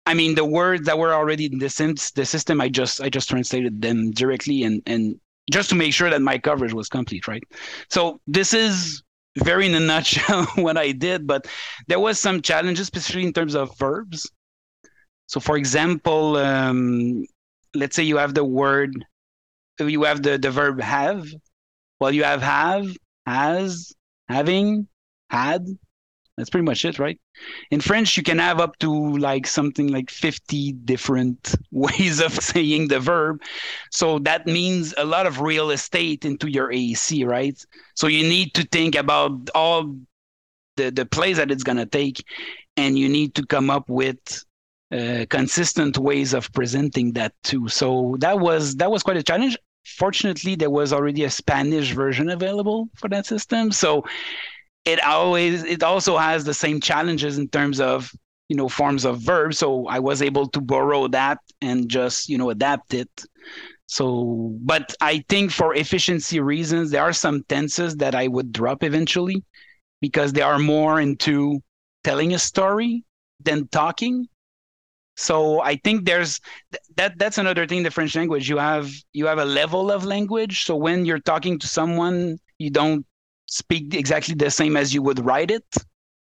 I 0.05 0.13
mean, 0.13 0.35
the 0.35 0.45
words 0.45 0.85
that 0.85 0.97
were 0.97 1.13
already 1.13 1.45
in 1.45 1.59
the, 1.59 2.11
the 2.15 2.25
system, 2.25 2.61
I 2.61 2.69
just 2.69 3.01
I 3.01 3.09
just 3.09 3.29
translated 3.29 3.81
them 3.81 4.11
directly 4.11 4.63
and 4.63 4.81
and 4.85 5.19
just 5.51 5.69
to 5.69 5.75
make 5.75 5.93
sure 5.93 6.09
that 6.09 6.21
my 6.21 6.37
coverage 6.37 6.73
was 6.73 6.87
complete, 6.87 7.27
right? 7.27 7.43
So 7.89 8.21
this 8.27 8.53
is 8.53 9.01
very 9.43 9.65
in 9.65 9.75
a 9.75 9.79
nutshell 9.91 10.45
what 10.55 10.77
I 10.77 10.91
did, 10.91 11.27
but 11.27 11.47
there 11.87 11.99
was 11.99 12.19
some 12.19 12.41
challenges, 12.41 12.83
especially 12.83 13.25
in 13.25 13.33
terms 13.33 13.55
of 13.55 13.75
verbs. 13.77 14.29
So, 15.27 15.39
for 15.39 15.57
example, 15.57 16.37
um, 16.37 17.25
let's 17.73 17.95
say 17.95 18.03
you 18.03 18.17
have 18.17 18.33
the 18.33 18.43
word, 18.43 19.05
you 19.87 20.03
have 20.03 20.23
the, 20.23 20.37
the 20.37 20.51
verb 20.51 20.81
have. 20.81 21.27
Well, 21.99 22.11
you 22.11 22.23
have 22.23 22.41
have, 22.41 22.87
has, 23.25 23.93
having, 24.27 24.87
had. 25.29 25.65
That's 26.37 26.49
pretty 26.49 26.65
much 26.65 26.85
it, 26.85 26.97
right? 26.97 27.19
In 27.69 27.81
French, 27.81 28.17
you 28.17 28.23
can 28.23 28.39
have 28.39 28.59
up 28.59 28.77
to 28.79 29.17
like 29.17 29.45
something 29.45 29.87
like 29.87 30.09
50 30.09 30.73
different 30.73 31.55
ways 31.71 32.19
of 32.21 32.33
saying 32.33 32.87
the 32.87 32.99
verb. 32.99 33.41
So 33.91 34.19
that 34.19 34.47
means 34.47 34.93
a 34.97 35.05
lot 35.05 35.27
of 35.27 35.41
real 35.41 35.71
estate 35.71 36.25
into 36.25 36.49
your 36.49 36.71
AEC, 36.71 37.25
right? 37.27 37.63
So 37.95 38.07
you 38.07 38.23
need 38.23 38.53
to 38.55 38.63
think 38.71 38.95
about 38.95 39.49
all 39.53 39.95
the, 40.77 40.89
the 40.89 41.05
place 41.05 41.37
that 41.37 41.51
it's 41.51 41.63
going 41.63 41.77
to 41.77 41.85
take, 41.85 42.23
and 42.77 42.97
you 42.97 43.09
need 43.09 43.35
to 43.35 43.45
come 43.45 43.69
up 43.69 43.89
with 43.89 44.43
uh, 44.91 45.25
consistent 45.29 45.97
ways 45.97 46.33
of 46.33 46.51
presenting 46.53 47.13
that 47.13 47.33
too. 47.43 47.67
So 47.67 48.15
that 48.19 48.39
was 48.39 48.75
that 48.77 48.91
was 48.91 49.03
quite 49.03 49.17
a 49.17 49.23
challenge 49.23 49.57
fortunately 49.85 50.55
there 50.55 50.69
was 50.69 50.93
already 50.93 51.23
a 51.23 51.29
spanish 51.29 51.91
version 51.91 52.29
available 52.29 52.89
for 52.95 53.09
that 53.09 53.25
system. 53.25 53.71
So 53.71 54.05
it 54.85 55.03
always 55.03 55.63
it 55.63 55.83
also 55.83 56.17
has 56.17 56.43
the 56.43 56.53
same 56.53 56.79
challenges 56.79 57.37
in 57.37 57.47
terms 57.49 57.79
of 57.79 58.11
you 58.49 58.55
know 58.55 58.67
forms 58.67 59.05
of 59.05 59.19
verbs 59.19 59.59
so 59.59 59.87
i 59.87 59.99
was 59.99 60.21
able 60.21 60.47
to 60.47 60.59
borrow 60.59 61.07
that 61.07 61.37
and 61.61 61.87
just 61.89 62.29
you 62.29 62.37
know 62.37 62.49
adapt 62.49 62.93
it. 62.93 63.09
So 63.87 64.55
but 64.61 64.95
i 65.01 65.23
think 65.29 65.51
for 65.51 65.75
efficiency 65.75 66.39
reasons 66.39 66.91
there 66.91 67.03
are 67.03 67.13
some 67.13 67.43
tenses 67.43 67.95
that 67.97 68.15
i 68.15 68.27
would 68.27 68.51
drop 68.51 68.83
eventually 68.83 69.43
because 70.01 70.33
they 70.33 70.41
are 70.41 70.59
more 70.59 70.99
into 70.99 71.61
telling 72.03 72.33
a 72.33 72.39
story 72.39 73.03
than 73.43 73.67
talking 73.67 74.27
so 75.21 75.61
I 75.61 75.75
think 75.75 76.05
there's 76.05 76.39
that 76.97 77.19
that's 77.19 77.37
another 77.37 77.67
thing 77.67 77.83
the 77.83 77.91
French 77.91 78.15
language. 78.15 78.49
You 78.49 78.57
have 78.57 78.91
you 79.13 79.27
have 79.27 79.37
a 79.37 79.45
level 79.45 79.91
of 79.91 80.03
language. 80.03 80.65
So 80.65 80.75
when 80.75 81.05
you're 81.05 81.19
talking 81.19 81.59
to 81.59 81.67
someone 81.67 82.39
you 82.57 82.71
don't 82.71 83.05
speak 83.45 83.93
exactly 83.93 84.33
the 84.33 84.49
same 84.49 84.75
as 84.75 84.93
you 84.93 85.01
would 85.03 85.23
write 85.23 85.51
it 85.51 85.65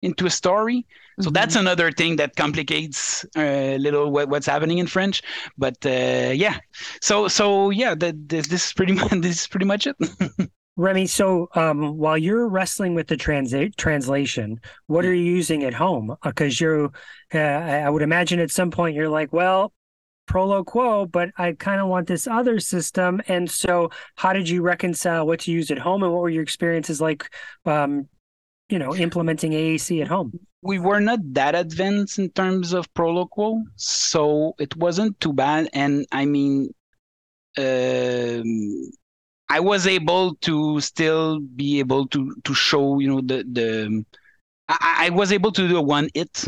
into 0.01 0.25
a 0.25 0.29
story. 0.31 0.87
So 1.19 1.27
mm-hmm. 1.27 1.33
that's 1.33 1.55
another 1.55 1.91
thing 1.91 2.15
that 2.15 2.35
complicates 2.35 3.23
uh, 3.37 3.75
a 3.75 3.77
little 3.77 4.11
what, 4.11 4.29
what's 4.29 4.47
happening 4.47 4.79
in 4.79 4.87
French. 4.87 5.21
But 5.57 5.77
uh, 5.85 6.31
yeah. 6.33 6.57
So 6.99 7.27
so 7.27 7.69
yeah 7.69 7.93
this, 7.93 8.47
this 8.47 8.65
is 8.65 8.73
pretty 8.73 8.93
much 9.01 9.11
this 9.11 9.41
is 9.41 9.47
pretty 9.47 9.67
much 9.67 9.85
it 9.85 9.95
Rémi, 10.77 11.09
so 11.09 11.49
um, 11.55 11.97
while 11.97 12.17
you're 12.17 12.47
wrestling 12.47 12.93
with 12.93 13.07
the 13.07 13.17
transa- 13.17 13.75
translation, 13.77 14.59
what 14.85 15.05
are 15.05 15.13
you 15.13 15.23
using 15.23 15.63
at 15.63 15.73
home? 15.73 16.15
Because 16.23 16.61
uh, 16.61 16.65
you're, 16.65 16.85
uh, 17.33 17.37
I 17.37 17.89
would 17.89 18.03
imagine 18.03 18.39
at 18.39 18.51
some 18.51 18.69
point 18.69 18.95
you're 18.95 19.09
like, 19.09 19.33
well, 19.33 19.73
Proloquo, 20.27 21.09
but 21.11 21.31
I 21.37 21.53
kind 21.53 21.81
of 21.81 21.87
want 21.87 22.07
this 22.07 22.27
other 22.27 22.59
system. 22.59 23.21
And 23.27 23.49
so, 23.49 23.89
how 24.15 24.33
did 24.33 24.47
you 24.47 24.61
reconcile 24.61 25.25
what 25.25 25.39
to 25.41 25.51
use 25.51 25.71
at 25.71 25.79
home, 25.79 26.03
and 26.03 26.13
what 26.13 26.21
were 26.21 26.29
your 26.29 26.43
experiences 26.43 27.01
like, 27.01 27.33
um, 27.65 28.07
you 28.69 28.77
know, 28.77 28.95
implementing 28.95 29.53
AAC 29.53 30.01
at 30.01 30.07
home? 30.07 30.37
We 30.61 30.79
were 30.79 30.99
not 30.99 31.19
that 31.33 31.55
advanced 31.55 32.19
in 32.19 32.29
terms 32.31 32.73
of 32.73 32.93
Proloquo, 32.93 33.63
so 33.77 34.53
it 34.59 34.75
wasn't 34.75 35.19
too 35.19 35.33
bad. 35.33 35.69
And 35.73 36.05
I 36.11 36.25
mean, 36.25 36.73
um, 37.57 38.91
I 39.49 39.59
was 39.59 39.87
able 39.87 40.35
to 40.35 40.79
still 40.81 41.39
be 41.39 41.79
able 41.79 42.07
to 42.07 42.35
to 42.43 42.53
show 42.53 42.99
you 42.99 43.07
know 43.07 43.21
the 43.21 43.43
the 43.43 44.05
I, 44.67 45.07
I 45.07 45.09
was 45.11 45.31
able 45.31 45.51
to 45.53 45.67
do 45.67 45.77
a 45.77 45.81
one 45.81 46.09
hit 46.13 46.45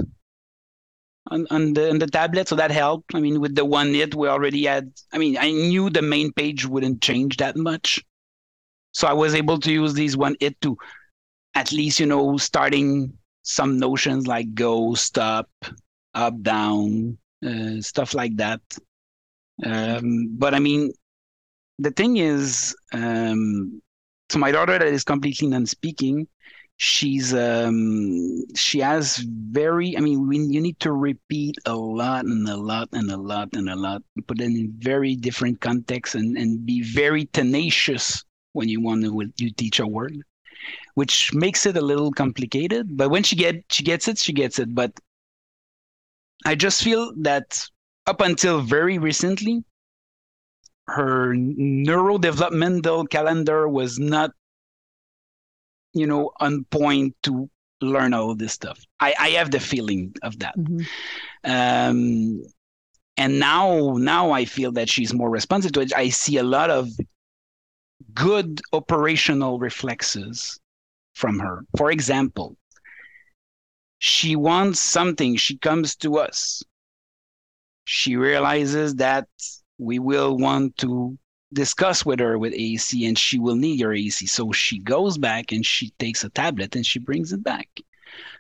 on, 1.32 1.48
on 1.50 1.74
the 1.74 1.90
on 1.90 2.00
the 2.00 2.08
tablet. 2.08 2.48
So 2.48 2.56
that 2.56 2.72
helped. 2.72 3.16
I 3.16 3.20
mean 3.20 3.40
with 3.40 3.56
the 3.56 3.66
one 3.66 3.94
hit, 3.94 4.16
we 4.16 4.28
already 4.28 4.66
had 4.66 4.92
I 5.14 5.18
mean 5.18 5.38
I 5.38 5.52
knew 5.52 5.90
the 5.90 6.02
main 6.02 6.34
page 6.34 6.66
wouldn't 6.66 7.02
change 7.02 7.38
that 7.38 7.56
much. 7.56 8.04
So 8.92 9.08
I 9.08 9.14
was 9.14 9.36
able 9.36 9.60
to 9.60 9.72
use 9.72 9.94
these 9.94 10.18
one 10.18 10.36
hit 10.40 10.60
to 10.62 10.78
at 11.56 11.72
least 11.72 12.00
you 12.00 12.06
know 12.06 12.38
starting 12.38 13.14
some 13.44 13.80
notions 13.80 14.28
like 14.28 14.54
go 14.54 14.94
stop 14.94 15.50
up 16.14 16.42
down 16.42 17.18
uh, 17.46 17.80
stuff 17.82 18.14
like 18.14 18.36
that. 18.38 18.62
Um, 19.64 20.36
but 20.38 20.54
I 20.54 20.60
mean 20.60 20.92
the 21.80 21.92
thing 21.92 22.18
is, 22.18 22.76
um, 22.94 23.82
so 24.30 24.38
my 24.38 24.52
daughter 24.52 24.78
that 24.78 24.88
is 24.88 25.04
completely 25.04 25.48
non-speaking, 25.48 26.28
she's 26.78 27.34
um, 27.34 28.44
she 28.56 28.80
has 28.80 29.17
very. 29.17 29.98
I 29.98 30.02
mean, 30.02 30.27
we, 30.27 30.40
you 30.40 30.62
need 30.62 30.80
to 30.82 30.92
repeat 30.92 31.56
a 31.65 31.75
lot 31.75 32.25
and 32.25 32.48
a 32.48 32.58
lot 32.58 32.90
and 32.92 33.10
a 33.10 33.17
lot 33.17 33.50
and 33.54 33.69
a 33.69 33.75
lot, 33.75 34.04
put 34.27 34.42
it 34.42 34.46
in 34.46 34.73
very 34.80 35.15
different 35.15 35.62
contexts, 35.62 36.15
and 36.15 36.38
and 36.38 36.65
be 36.65 36.84
very 36.84 37.25
tenacious 37.34 38.23
when 38.54 38.67
you 38.67 38.82
want 38.82 39.04
to 39.04 39.32
you 39.38 39.52
teach 39.52 39.80
a 39.80 39.88
word, 39.88 40.17
which 40.96 41.34
makes 41.34 41.65
it 41.65 41.77
a 41.77 41.82
little 41.82 42.12
complicated. 42.12 42.98
But 42.98 43.10
when 43.10 43.23
she 43.23 43.36
get 43.36 43.63
she 43.71 43.84
gets 43.84 44.08
it, 44.08 44.17
she 44.17 44.34
gets 44.34 44.60
it. 44.60 44.75
But 44.75 44.92
I 46.46 46.56
just 46.56 46.84
feel 46.84 47.13
that 47.21 47.65
up 48.06 48.21
until 48.21 48.62
very 48.62 48.98
recently, 48.98 49.63
her 50.90 51.33
neurodevelopmental 51.33 53.10
calendar 53.10 53.67
was 53.67 54.00
not 54.00 54.31
you 55.94 56.06
know 56.06 56.31
on 56.40 56.63
point 56.65 57.15
to 57.23 57.50
learn 57.81 58.13
all 58.13 58.35
this 58.35 58.54
stuff 58.54 58.79
i 59.00 59.13
i 59.19 59.29
have 59.29 59.52
the 59.52 59.60
feeling 59.60 60.13
of 60.21 60.37
that 60.40 60.58
mm-hmm. 60.58 60.81
um 61.46 62.44
and 63.17 63.40
now 63.40 63.96
now 63.98 64.31
i 64.31 64.44
feel 64.46 64.71
that 64.71 64.90
she's 64.90 65.13
more 65.13 65.29
responsive 65.29 65.71
to 65.71 65.79
it 65.79 65.96
i 65.96 66.10
see 66.10 66.37
a 66.37 66.44
lot 66.44 66.69
of 66.69 66.90
good 68.13 68.62
operational 68.73 69.60
reflexes 69.60 70.60
from 71.13 71.40
her. 71.40 71.65
For 71.77 71.92
example, 71.92 72.58
she 74.00 74.35
wants 74.35 74.79
something, 74.79 75.35
she 75.35 75.58
comes 75.58 75.96
to 75.98 76.17
us. 76.17 76.63
She 77.83 78.15
realizes 78.15 78.96
that 78.96 79.27
we 79.80 79.98
will 79.98 80.38
want 80.38 80.77
to 80.77 81.17
discuss 81.54 82.06
with 82.06 82.19
her 82.19 82.38
with 82.38 82.54
AC 82.54 83.06
and 83.06 83.17
she 83.17 83.40
will 83.40 83.56
need 83.56 83.80
your 83.80 83.94
AC. 83.94 84.25
So 84.27 84.52
she 84.52 84.80
goes 84.80 85.17
back 85.17 85.52
and 85.52 85.65
she 85.65 85.92
takes 85.98 86.23
a 86.23 86.30
tablet 86.30 86.75
and 86.75 86.86
she 86.86 87.00
brings 87.00 87.34
it 87.34 87.44
back. 87.44 87.67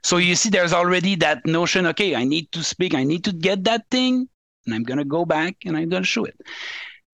So 0.03 0.17
you 0.17 0.35
see, 0.35 0.49
there's 0.49 0.73
already 0.73 1.15
that 1.15 1.45
notion 1.45 1.87
okay, 1.87 2.15
I 2.15 2.23
need 2.23 2.51
to 2.51 2.63
speak, 2.63 2.93
I 2.93 3.03
need 3.03 3.23
to 3.23 3.33
get 3.33 3.63
that 3.63 3.89
thing, 3.89 4.27
and 4.65 4.75
I'm 4.75 4.83
going 4.83 4.97
to 4.97 5.05
go 5.05 5.25
back 5.25 5.57
and 5.65 5.75
I'm 5.75 5.89
going 5.89 6.03
to 6.03 6.07
show 6.07 6.25
it. 6.25 6.39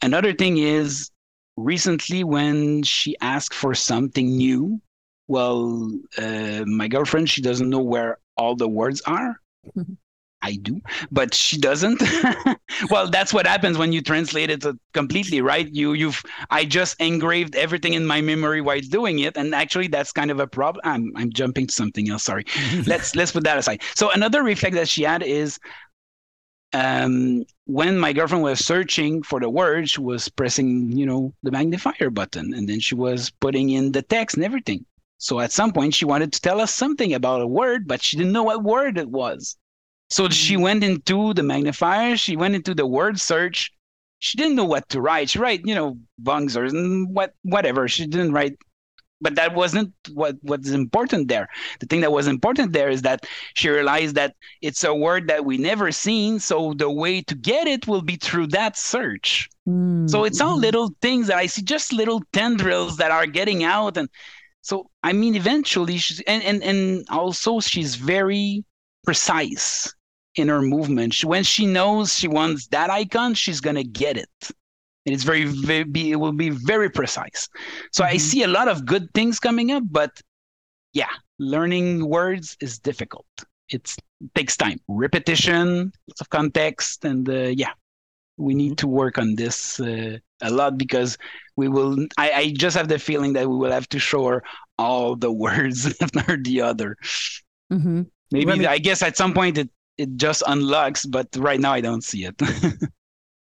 Another 0.02 0.34
thing 0.34 0.58
is 0.58 1.12
recently 1.58 2.24
when 2.24 2.84
she 2.84 3.16
asked 3.22 3.54
for 3.54 3.74
something 3.74 4.38
new, 4.38 4.82
well, 5.28 5.92
uh, 6.18 6.64
my 6.66 6.88
girlfriend, 6.88 7.30
she 7.30 7.42
doesn't 7.42 7.70
know 7.70 7.82
where 7.82 8.20
all 8.38 8.56
the 8.56 8.68
words 8.68 9.02
are. 9.02 9.40
Mm-hmm. 9.76 9.94
I 10.42 10.58
do, 10.58 10.80
but 11.12 11.34
she 11.34 11.58
doesn't. 11.58 12.04
well, 12.92 13.10
that's 13.10 13.34
what 13.34 13.48
happens 13.48 13.80
when 13.80 13.92
you 13.92 14.02
translate 14.02 14.52
it 14.52 14.64
completely, 14.94 15.42
right? 15.42 15.68
You, 15.74 15.94
you've, 15.94 16.22
I 16.52 16.66
just 16.66 17.00
engraved 17.02 17.56
everything 17.56 17.94
in 17.94 18.06
my 18.06 18.22
memory 18.22 18.62
while 18.62 18.80
doing 18.80 19.20
it, 19.20 19.38
and 19.38 19.56
actually, 19.56 19.88
that's 19.88 20.12
kind 20.12 20.30
of 20.30 20.40
a 20.40 20.46
problem. 20.46 20.82
I'm, 20.86 21.12
I'm 21.16 21.32
jumping 21.32 21.68
to 21.68 21.74
something 21.74 22.10
else. 22.10 22.24
Sorry. 22.24 22.46
let's 22.86 23.16
let's 23.16 23.32
put 23.32 23.44
that 23.46 23.58
aside. 23.58 23.82
So 23.96 24.12
another 24.12 24.44
reflex 24.44 24.76
that 24.76 24.88
she 24.88 25.02
had 25.02 25.24
is, 25.24 25.60
um, 26.74 27.44
when 27.66 27.98
my 27.98 28.14
girlfriend 28.14 28.44
was 28.44 28.64
searching 28.64 29.24
for 29.24 29.40
the 29.40 29.50
word, 29.50 29.90
she 29.90 30.02
was 30.02 30.30
pressing, 30.30 30.92
you 30.92 31.08
know, 31.08 31.34
the 31.42 31.52
magnifier 31.52 32.12
button, 32.12 32.54
and 32.54 32.70
then 32.70 32.80
she 32.80 32.94
was 32.94 33.32
putting 33.40 33.72
in 33.72 33.94
the 33.94 34.04
text 34.04 34.36
and 34.36 34.46
everything. 34.46 34.86
So 35.18 35.40
at 35.40 35.52
some 35.52 35.72
point, 35.72 35.96
she 35.96 36.06
wanted 36.06 36.34
to 36.34 36.42
tell 36.42 36.62
us 36.62 36.74
something 36.74 37.14
about 37.14 37.42
a 37.42 37.48
word, 37.48 37.88
but 37.88 38.04
she 38.04 38.18
didn't 38.18 38.34
know 38.34 38.44
what 38.44 38.64
word 38.64 38.98
it 38.98 39.10
was. 39.10 39.58
So 40.10 40.30
she 40.30 40.54
mm-hmm. 40.54 40.64
went 40.64 40.84
into 40.84 41.34
the 41.34 41.44
magnifier, 41.44 42.16
she 42.18 42.38
went 42.38 42.56
into 42.56 42.76
the 42.76 42.86
word 42.86 43.20
search. 43.20 43.72
She 44.20 44.38
didn't 44.38 44.56
know 44.56 44.66
what 44.66 44.88
to 44.90 45.02
write. 45.02 45.30
She 45.30 45.40
write, 45.40 45.62
you 45.66 45.76
know, 45.76 45.98
bungs 46.18 46.56
or 46.58 46.70
what 46.70 47.34
whatever. 47.44 47.88
She 47.88 48.08
didn't 48.08 48.32
write 48.32 48.58
but 49.22 49.36
that 49.36 49.56
wasn't 49.56 49.94
what 50.14 50.36
what's 50.42 50.70
important 50.70 51.28
there. 51.28 51.48
The 51.80 51.86
thing 51.86 52.02
that 52.02 52.12
was 52.12 52.28
important 52.28 52.74
there 52.74 52.90
is 52.90 53.02
that 53.04 53.26
she 53.54 53.70
realized 53.70 54.16
that 54.16 54.36
it's 54.62 54.84
a 54.84 54.94
word 54.94 55.28
that 55.30 55.46
we 55.46 55.58
never 55.58 55.92
seen, 55.92 56.40
so 56.40 56.74
the 56.74 56.92
way 56.92 57.22
to 57.22 57.36
get 57.36 57.68
it 57.68 57.88
will 57.88 58.02
be 58.02 58.18
through 58.18 58.48
that 58.48 58.78
search. 58.78 59.50
Mm-hmm. 59.68 60.08
So 60.08 60.26
it's 60.26 60.42
all 60.42 60.58
little 60.58 60.92
things 61.02 61.28
that 61.28 61.38
I 61.38 61.48
see, 61.48 61.62
just 61.62 61.94
little 61.94 62.22
tendrils 62.34 62.98
that 62.98 63.12
are 63.12 63.26
getting 63.26 63.64
out, 63.64 63.98
and 63.98 64.10
so 64.62 64.90
I 65.02 65.14
mean, 65.14 65.36
eventually, 65.36 65.98
she's 65.98 66.22
and 66.28 66.44
and 66.44 66.64
and 66.64 67.06
also 67.10 67.60
she's 67.60 67.96
very 67.96 68.64
precise 69.06 69.94
in 70.36 70.48
her 70.50 70.62
movement. 70.62 71.24
When 71.24 71.44
she 71.44 71.66
knows 71.66 72.18
she 72.18 72.28
wants 72.28 72.68
that 72.68 72.90
icon, 72.90 73.34
she's 73.34 73.62
gonna 73.62 73.84
get 73.84 74.18
it. 74.18 74.30
And 75.06 75.14
it's 75.14 75.24
very, 75.24 75.46
very 75.46 75.84
be, 75.84 76.12
it 76.12 76.16
will 76.16 76.34
be 76.34 76.50
very 76.50 76.90
precise. 76.90 77.48
So 77.92 78.04
mm-hmm. 78.04 78.14
I 78.14 78.18
see 78.18 78.44
a 78.44 78.48
lot 78.48 78.68
of 78.68 78.86
good 78.86 79.14
things 79.14 79.40
coming 79.40 79.72
up, 79.72 79.84
but 79.90 80.12
yeah, 80.94 81.10
learning 81.38 82.08
words 82.08 82.58
is 82.60 82.80
difficult. 82.80 83.28
It's, 83.70 83.98
it 84.22 84.34
takes 84.34 84.58
time, 84.58 84.80
repetition, 84.88 85.92
lots 86.08 86.22
of 86.22 86.30
context, 86.30 87.06
and 87.06 87.28
uh, 87.30 87.52
yeah, 87.56 87.74
we 88.38 88.54
need 88.54 88.72
mm-hmm. 88.72 88.76
to 88.76 88.88
work 88.88 89.18
on 89.18 89.36
this 89.36 89.80
uh, 89.80 90.18
a 90.42 90.50
lot 90.50 90.78
because 90.78 91.18
we 91.56 91.68
will. 91.68 91.98
I, 92.18 92.32
I 92.32 92.52
just 92.52 92.76
have 92.78 92.88
the 92.88 93.00
feeling 93.00 93.34
that 93.34 93.50
we 93.50 93.56
will 93.56 93.72
have 93.72 93.90
to 93.90 94.00
show 94.00 94.26
her 94.28 94.44
all 94.78 95.16
the 95.16 95.32
words 95.46 95.86
after 96.02 96.38
the 96.38 96.62
other. 96.62 96.98
Mm-hmm. 97.72 98.04
Maybe 98.36 98.60
me, 98.60 98.66
I 98.66 98.78
guess 98.78 99.02
at 99.02 99.18
some 99.18 99.34
point 99.34 99.58
it 99.58 99.70
it 99.98 100.18
just 100.18 100.44
unlocks, 100.46 101.06
but 101.06 101.28
right 101.38 101.60
now 101.60 101.72
I 101.72 101.82
don't 101.82 102.04
see 102.04 102.26
it. 102.26 102.36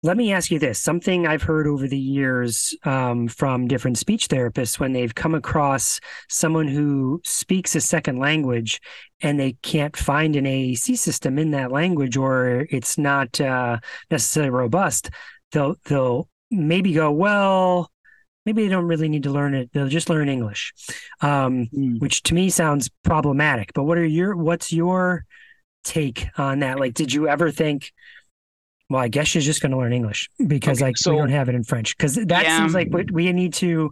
Let 0.04 0.16
me 0.16 0.32
ask 0.32 0.50
you 0.50 0.58
this 0.58 0.80
something 0.80 1.28
I've 1.28 1.44
heard 1.44 1.68
over 1.68 1.86
the 1.86 1.98
years 1.98 2.76
um, 2.84 3.28
from 3.28 3.68
different 3.68 3.98
speech 3.98 4.26
therapists 4.26 4.80
when 4.80 4.92
they've 4.92 5.14
come 5.14 5.32
across 5.32 6.00
someone 6.28 6.66
who 6.66 7.20
speaks 7.24 7.76
a 7.76 7.80
second 7.80 8.18
language 8.18 8.80
and 9.20 9.38
they 9.38 9.52
can't 9.62 9.96
find 9.96 10.34
an 10.34 10.44
AAC 10.44 10.98
system 10.98 11.38
in 11.38 11.52
that 11.52 11.70
language 11.70 12.16
or 12.16 12.66
it's 12.70 12.98
not 12.98 13.40
uh, 13.40 13.78
necessarily 14.10 14.50
robust, 14.50 15.10
they'll, 15.52 15.76
they'll 15.84 16.28
maybe 16.50 16.92
go, 16.92 17.12
well, 17.12 17.88
maybe 18.46 18.62
they 18.62 18.68
don't 18.68 18.86
really 18.86 19.08
need 19.08 19.22
to 19.24 19.30
learn 19.30 19.54
it. 19.54 19.70
They'll 19.72 19.88
just 19.88 20.10
learn 20.10 20.28
English, 20.28 20.72
um, 21.20 21.68
mm. 21.72 22.00
which 22.00 22.22
to 22.24 22.34
me 22.34 22.50
sounds 22.50 22.90
problematic. 23.02 23.72
But 23.74 23.84
what 23.84 23.98
are 23.98 24.04
your, 24.04 24.36
what's 24.36 24.72
your 24.72 25.24
take 25.84 26.26
on 26.36 26.60
that? 26.60 26.78
Like, 26.78 26.94
did 26.94 27.12
you 27.12 27.28
ever 27.28 27.50
think, 27.50 27.92
well, 28.90 29.00
I 29.00 29.08
guess 29.08 29.28
she's 29.28 29.44
just 29.44 29.62
going 29.62 29.72
to 29.72 29.78
learn 29.78 29.92
English 29.92 30.28
because 30.46 30.78
okay, 30.78 30.88
like 30.88 30.98
so, 30.98 31.12
we 31.12 31.18
don't 31.18 31.30
have 31.30 31.48
it 31.48 31.54
in 31.54 31.64
French 31.64 31.96
because 31.96 32.16
that 32.16 32.44
yeah, 32.44 32.58
seems 32.58 32.74
like 32.74 32.88
what 32.88 33.10
we 33.10 33.32
need 33.32 33.54
to. 33.54 33.90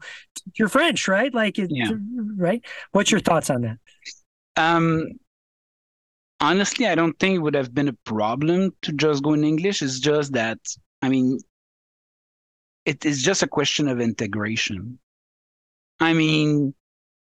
You're 0.59 0.69
French, 0.69 1.09
right? 1.09 1.33
Like, 1.33 1.59
it, 1.59 1.71
yeah. 1.73 1.91
right? 2.37 2.63
What's 2.93 3.11
your 3.11 3.21
thoughts 3.21 3.49
on 3.49 3.63
that? 3.63 3.79
Um, 4.57 5.13
honestly, 6.41 6.87
I 6.87 6.95
don't 6.95 7.19
think 7.19 7.37
it 7.37 7.39
would 7.39 7.55
have 7.55 7.73
been 7.73 7.89
a 7.89 7.97
problem 8.05 8.75
to 8.83 8.93
just 8.93 9.23
go 9.23 9.33
in 9.33 9.45
English. 9.45 9.81
It's 9.81 10.01
just 10.01 10.33
that 10.33 10.59
I 11.03 11.09
mean, 11.09 11.39
it 12.91 13.07
is 13.07 13.23
just 13.23 13.43
a 13.45 13.47
question 13.47 13.87
of 13.87 14.01
integration. 14.01 14.99
I 16.01 16.13
mean, 16.13 16.75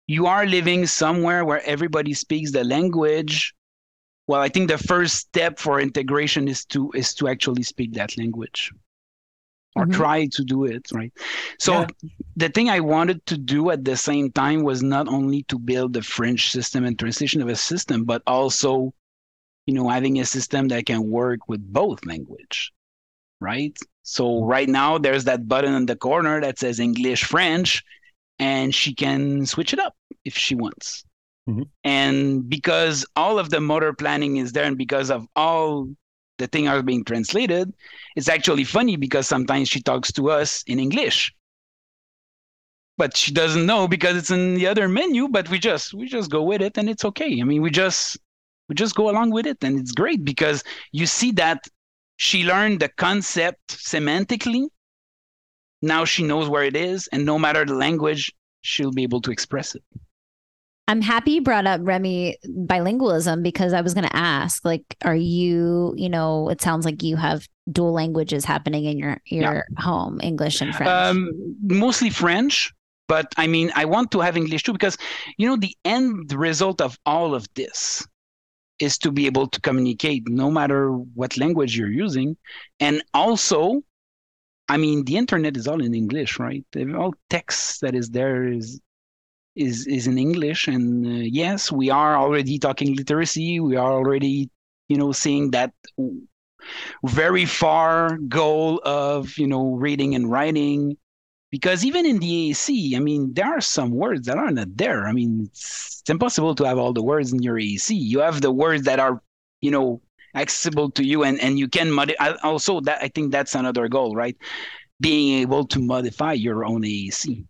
you 0.06 0.28
are 0.28 0.46
living 0.46 0.86
somewhere 0.86 1.44
where 1.46 1.64
everybody 1.66 2.14
speaks 2.14 2.52
the 2.52 2.64
language 2.64 3.54
well 4.28 4.42
i 4.42 4.50
think 4.50 4.70
the 4.70 4.78
first 4.78 5.16
step 5.16 5.60
for 5.60 5.80
integration 5.80 6.48
is 6.48 6.66
to 6.66 6.92
is 6.96 7.14
to 7.14 7.28
actually 7.28 7.64
speak 7.64 7.94
that 7.94 8.18
language 8.18 8.72
or 9.76 9.84
mm-hmm. 9.84 9.92
try 10.02 10.26
to 10.28 10.44
do 10.44 10.64
it 10.64 10.84
right 10.94 11.14
so 11.60 11.74
yeah. 11.74 11.88
the 12.36 12.50
thing 12.50 12.70
i 12.70 12.80
wanted 12.80 13.26
to 13.26 13.38
do 13.38 13.70
at 13.70 13.84
the 13.84 13.98
same 13.98 14.32
time 14.32 14.64
was 14.64 14.82
not 14.82 15.08
only 15.08 15.44
to 15.44 15.60
build 15.60 15.94
the 15.94 16.02
french 16.02 16.52
system 16.52 16.86
and 16.86 16.98
translation 16.98 17.42
of 17.42 17.50
a 17.50 17.56
system 17.56 18.06
but 18.06 18.22
also 18.28 18.94
you 19.66 19.74
know 19.74 19.90
having 19.90 20.20
a 20.20 20.26
system 20.26 20.70
that 20.70 20.86
can 20.86 21.04
work 21.10 21.40
with 21.50 21.62
both 21.74 22.06
language 22.06 22.72
right 23.42 23.78
so 24.08 24.46
right 24.46 24.70
now 24.70 24.98
there's 24.98 25.26
that 25.26 25.48
button 25.48 25.74
in 25.74 25.86
the 25.86 25.96
corner 25.96 26.40
that 26.42 26.58
says 26.58 26.80
english 26.80 27.24
french 27.24 27.84
and 28.40 28.74
she 28.74 28.94
can 28.94 29.46
switch 29.46 29.74
it 29.74 29.80
up 29.80 29.96
if 30.24 30.38
she 30.38 30.56
wants 30.56 31.04
Mm-hmm. 31.48 31.64
And 31.84 32.50
because 32.50 33.06
all 33.16 33.40
of 33.40 33.50
the 33.50 33.62
motor 33.62 33.94
planning 33.94 34.38
is 34.38 34.52
there 34.52 34.66
and 34.66 34.78
because 34.78 35.10
of 35.10 35.28
all 35.36 35.88
the 36.38 36.48
things 36.48 36.68
are 36.68 36.84
being 36.84 37.04
translated, 37.04 37.74
it's 38.16 38.30
actually 38.30 38.64
funny 38.66 38.98
because 38.98 39.28
sometimes 39.28 39.70
she 39.70 39.82
talks 39.82 40.12
to 40.14 40.30
us 40.30 40.64
in 40.68 40.80
English. 40.80 41.34
But 42.98 43.16
she 43.16 43.32
doesn't 43.32 43.66
know 43.66 43.88
because 43.88 44.18
it's 44.18 44.32
in 44.32 44.56
the 44.56 44.68
other 44.68 44.88
menu, 44.90 45.28
but 45.30 45.50
we 45.50 45.60
just 45.60 45.94
we 45.94 46.08
just 46.08 46.32
go 46.32 46.42
with 46.42 46.62
it 46.62 46.78
and 46.78 46.90
it's 46.90 47.06
okay. 47.06 47.40
I 47.40 47.44
mean, 47.44 47.62
we 47.62 47.70
just 47.70 48.18
we 48.68 48.76
just 48.76 48.96
go 48.96 49.10
along 49.10 49.32
with 49.32 49.46
it 49.46 49.64
and 49.64 49.80
it's 49.80 49.92
great 49.92 50.26
because 50.26 50.64
you 50.92 51.06
see 51.06 51.32
that 51.34 51.68
she 52.18 52.44
learned 52.44 52.80
the 52.80 52.90
concept 52.90 53.70
semantically. 53.70 54.68
Now 55.82 56.06
she 56.06 56.24
knows 56.24 56.50
where 56.50 56.64
it 56.64 56.76
is, 56.76 57.08
and 57.12 57.26
no 57.26 57.40
matter 57.40 57.64
the 57.64 57.76
language, 57.76 58.34
she'll 58.62 58.92
be 58.92 59.04
able 59.04 59.22
to 59.22 59.32
express 59.32 59.76
it. 59.76 59.84
I'm 60.90 61.02
happy 61.02 61.32
you 61.32 61.42
brought 61.42 61.68
up 61.68 61.82
Rémi 61.82 62.36
bilingualism 62.48 63.44
because 63.44 63.74
I 63.74 63.82
was 63.82 63.94
going 63.94 64.08
to 64.08 64.16
ask, 64.16 64.64
like, 64.64 64.84
are 65.04 65.16
you, 65.16 65.94
you 65.98 66.10
know, 66.10 66.50
it 66.50 66.62
sounds 66.62 66.86
like 66.86 67.04
you 67.04 67.18
have 67.18 67.48
dual 67.70 67.92
languages 67.92 68.46
happening 68.46 68.86
in 68.86 68.98
your 68.98 69.22
your 69.26 69.66
yeah. 69.70 69.82
home, 69.82 70.20
English 70.24 70.62
and 70.62 70.74
French. 70.74 70.90
Um, 70.90 71.30
mostly 71.62 72.10
French, 72.10 72.74
but 73.08 73.32
I 73.38 73.48
mean, 73.48 73.72
I 73.76 73.86
want 73.86 74.12
to 74.12 74.22
have 74.22 74.38
English 74.38 74.64
too 74.64 74.74
because, 74.74 74.98
you 75.38 75.48
know, 75.48 75.58
the 75.58 75.76
end 75.86 76.34
result 76.34 76.82
of 76.82 76.98
all 77.06 77.36
of 77.36 77.46
this 77.54 78.08
is 78.80 78.98
to 79.00 79.12
be 79.12 79.26
able 79.26 79.48
to 79.48 79.62
communicate 79.62 80.28
no 80.30 80.52
matter 80.52 80.92
what 80.92 81.38
language 81.38 81.78
you're 81.78 81.92
using, 81.92 82.38
and 82.80 83.04
also. 83.14 83.82
I 84.70 84.76
mean, 84.76 85.06
the 85.06 85.16
internet 85.16 85.56
is 85.56 85.66
all 85.66 85.82
in 85.82 85.94
English, 85.94 86.40
right? 86.40 86.66
All 86.94 87.14
text 87.30 87.80
that 87.80 87.96
is 87.96 88.10
there 88.10 88.46
is 88.50 88.82
is 89.56 89.88
is 89.88 90.08
in 90.08 90.18
English. 90.18 90.68
And 90.68 91.06
uh, 91.06 91.10
yes, 91.10 91.72
we 91.72 91.90
are 91.90 92.18
already 92.18 92.60
talking 92.60 92.96
literacy. 92.96 93.60
We 93.60 93.76
are 93.76 93.92
already, 93.92 94.50
you 94.88 94.98
know, 94.98 95.12
seeing 95.12 95.52
that 95.52 95.74
very 97.06 97.46
far 97.46 98.18
goal 98.18 98.82
of 98.84 99.38
you 99.38 99.48
know 99.48 99.76
reading 99.76 100.16
and 100.16 100.30
writing. 100.30 100.98
Because 101.50 101.86
even 101.86 102.06
in 102.06 102.20
the 102.20 102.28
AAC, 102.28 102.96
I 102.96 103.00
mean, 103.00 103.34
there 103.34 103.46
are 103.48 103.62
some 103.62 103.92
words 103.92 104.28
that 104.28 104.38
are 104.38 104.52
not 104.52 104.76
there. 104.76 105.08
I 105.08 105.14
mean, 105.14 105.46
it's, 105.46 106.02
it's 106.02 106.10
impossible 106.10 106.56
to 106.56 106.66
have 106.66 106.78
all 106.78 106.94
the 106.94 107.04
words 107.04 107.32
in 107.34 107.42
your 107.42 107.58
AAC. 107.58 107.96
You 107.96 108.20
have 108.20 108.42
the 108.42 108.52
words 108.52 108.84
that 108.84 109.00
are, 109.00 109.22
you 109.62 109.72
know, 109.72 110.02
accessible 110.36 110.92
to 110.92 111.06
you, 111.06 111.24
and 111.24 111.40
and 111.40 111.58
you 111.58 111.68
can 111.70 111.92
modify. 111.92 112.34
Also, 112.44 112.82
that 112.82 113.02
I 113.02 113.08
think 113.08 113.32
that's 113.32 113.56
another 113.56 113.88
goal, 113.88 114.14
right? 114.16 114.38
Being 115.00 115.40
able 115.42 115.66
to 115.68 115.80
modify 115.80 116.34
your 116.34 116.66
own 116.66 116.84
AAC. 116.86 117.46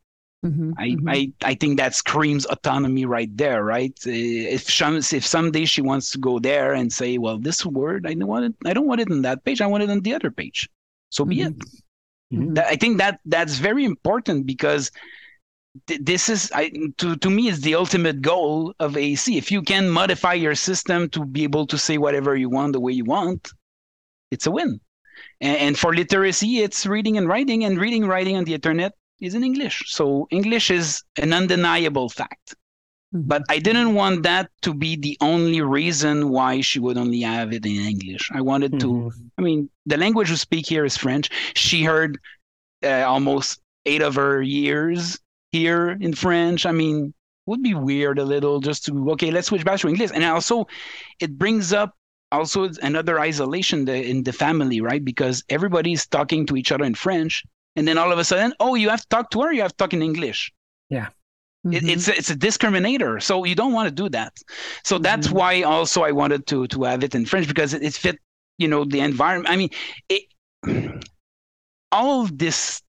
Mhm, 0.46 0.74
I, 0.78 0.90
mhm. 0.90 1.04
I 1.08 1.34
I 1.44 1.56
think 1.56 1.78
that 1.78 1.96
screams 1.96 2.46
autonomy 2.46 3.06
right 3.06 3.36
there, 3.36 3.64
right? 3.64 3.94
Uh, 4.06 4.12
If 4.12 4.70
some 4.72 4.98
if 4.98 5.26
someday 5.26 5.66
she 5.66 5.82
wants 5.82 6.12
to 6.12 6.20
go 6.20 6.40
there 6.40 6.74
and 6.74 6.92
say, 6.94 7.18
well, 7.18 7.40
this 7.40 7.66
word 7.66 8.06
I 8.08 8.14
don't 8.14 8.28
want 8.28 8.46
it, 8.46 8.56
I 8.66 8.74
don't 8.74 8.88
want 8.88 9.02
it 9.02 9.12
on 9.12 9.24
that 9.24 9.44
page, 9.46 9.62
I 9.62 9.68
want 9.68 9.84
it 9.84 9.90
on 9.90 10.02
the 10.02 10.14
other 10.14 10.32
page. 10.32 10.70
So 11.10 11.26
be 11.26 11.42
it. 11.42 11.54
Mhm. 12.34 12.58
I 12.60 12.76
think 12.76 12.98
that 12.98 13.20
that's 13.26 13.58
very 13.58 13.86
important 13.86 14.46
because 14.46 14.92
th- 15.88 16.02
this 16.04 16.30
is 16.30 16.52
I, 16.54 16.72
to 17.00 17.16
to 17.18 17.30
me 17.30 17.48
is 17.50 17.62
the 17.62 17.76
ultimate 17.76 18.22
goal 18.22 18.76
of 18.80 18.98
AC. 18.98 19.38
If 19.38 19.52
you 19.52 19.62
can 19.64 19.90
modify 19.90 20.34
your 20.34 20.56
system 20.56 21.10
to 21.12 21.26
be 21.26 21.44
able 21.44 21.68
to 21.68 21.78
say 21.78 21.98
whatever 21.98 22.36
you 22.38 22.50
want 22.50 22.74
the 22.74 22.82
way 22.82 22.94
you 22.94 23.06
want, 23.06 23.52
it's 24.32 24.48
a 24.48 24.52
win. 24.52 24.82
And, 25.42 25.58
and 25.60 25.80
for 25.80 25.96
literacy, 25.96 26.60
it's 26.62 26.88
reading 26.88 27.18
and 27.18 27.30
writing, 27.30 27.66
and 27.66 27.80
reading 27.80 28.08
writing 28.08 28.38
on 28.38 28.46
the 28.46 28.56
internet 28.56 28.94
is 29.22 29.36
in 29.36 29.46
English. 29.46 29.86
So 29.88 30.28
English 30.32 30.72
is 30.72 31.04
an 31.18 31.34
undeniable 31.34 32.10
fact. 32.10 32.57
Mhm. 33.14 33.28
But 33.28 33.44
I 33.50 33.60
didn't 33.60 33.94
want 33.94 34.24
that 34.24 34.50
to 34.64 34.74
be 34.74 34.96
the 34.96 35.18
only 35.22 35.62
reason 35.62 36.30
why 36.30 36.62
she 36.62 36.80
would 36.80 36.98
only 36.98 37.22
have 37.22 37.54
it 37.54 37.66
in 37.66 37.76
English. 37.94 38.30
I 38.34 38.42
wanted 38.42 38.80
to 38.82 38.88
Mhm. 38.88 39.12
I 39.38 39.42
mean, 39.42 39.70
the 39.86 39.98
language 39.98 40.30
we 40.30 40.36
speak 40.36 40.66
here 40.68 40.86
is 40.86 40.98
French. 40.98 41.30
She 41.56 41.84
heard 41.84 42.20
uh, 42.84 43.04
almost 43.08 43.60
eight 43.86 44.02
of 44.02 44.16
her 44.16 44.42
years 44.42 45.20
here 45.52 45.98
in 46.00 46.14
French. 46.14 46.66
I 46.66 46.72
mean, 46.72 47.14
would 47.46 47.64
be 47.64 47.74
weird 47.74 48.20
a 48.20 48.26
little 48.26 48.60
just 48.60 48.86
to 48.86 49.12
okay, 49.12 49.32
let's 49.32 49.48
switch 49.48 49.64
back 49.66 49.80
to 49.80 49.88
English. 49.88 50.12
And 50.14 50.24
also, 50.24 50.68
it 51.20 51.38
brings 51.38 51.74
up 51.74 51.96
also 52.32 52.70
another 52.84 53.20
isolation 53.20 53.88
in 53.88 54.24
the 54.24 54.34
family, 54.34 54.82
right? 54.82 55.04
Because 55.04 55.44
everybody's 55.50 56.06
talking 56.06 56.46
to 56.48 56.58
each 56.58 56.72
other 56.72 56.84
in 56.84 56.94
French, 56.94 57.44
and 57.76 57.88
then 57.88 57.98
all 57.98 58.12
of 58.12 58.20
a 58.20 58.24
sudden, 58.26 58.54
oh, 58.60 58.76
you 58.76 58.90
have 58.90 59.02
to 59.02 59.08
talk 59.08 59.32
to 59.32 59.42
her. 59.42 59.54
You 59.54 59.62
have 59.62 59.72
to 59.72 59.78
talk 59.78 59.94
in 59.94 60.02
English. 60.02 60.52
It, 61.72 61.84
Mhm. 61.84 61.90
it's 61.90 62.08
a, 62.08 62.18
it's 62.18 62.30
a 62.30 62.36
discriminator, 62.36 63.22
so 63.22 63.44
you 63.44 63.56
don't 63.56 63.74
want 63.74 63.90
to 63.90 63.96
do 63.96 64.10
that. 64.10 64.34
So 64.84 64.98
that's 65.00 65.28
Mhm. 65.28 65.34
why 65.34 65.62
also 65.64 66.04
I 66.04 66.12
wanted 66.12 66.48
to 66.48 66.68
to 66.68 66.84
have 66.84 67.04
it 67.04 67.16
in 67.16 67.26
French 67.26 67.48
because 67.48 67.74
it, 67.74 67.84
it 67.84 67.94
fit, 67.94 68.20
you 68.58 68.68
know, 68.68 68.86
the 68.86 69.00
environment. 69.02 69.50
I 69.54 69.58
mean, 69.58 69.70
it, 70.10 70.24
all 71.92 72.22
of 72.24 72.38
this, 72.38 72.82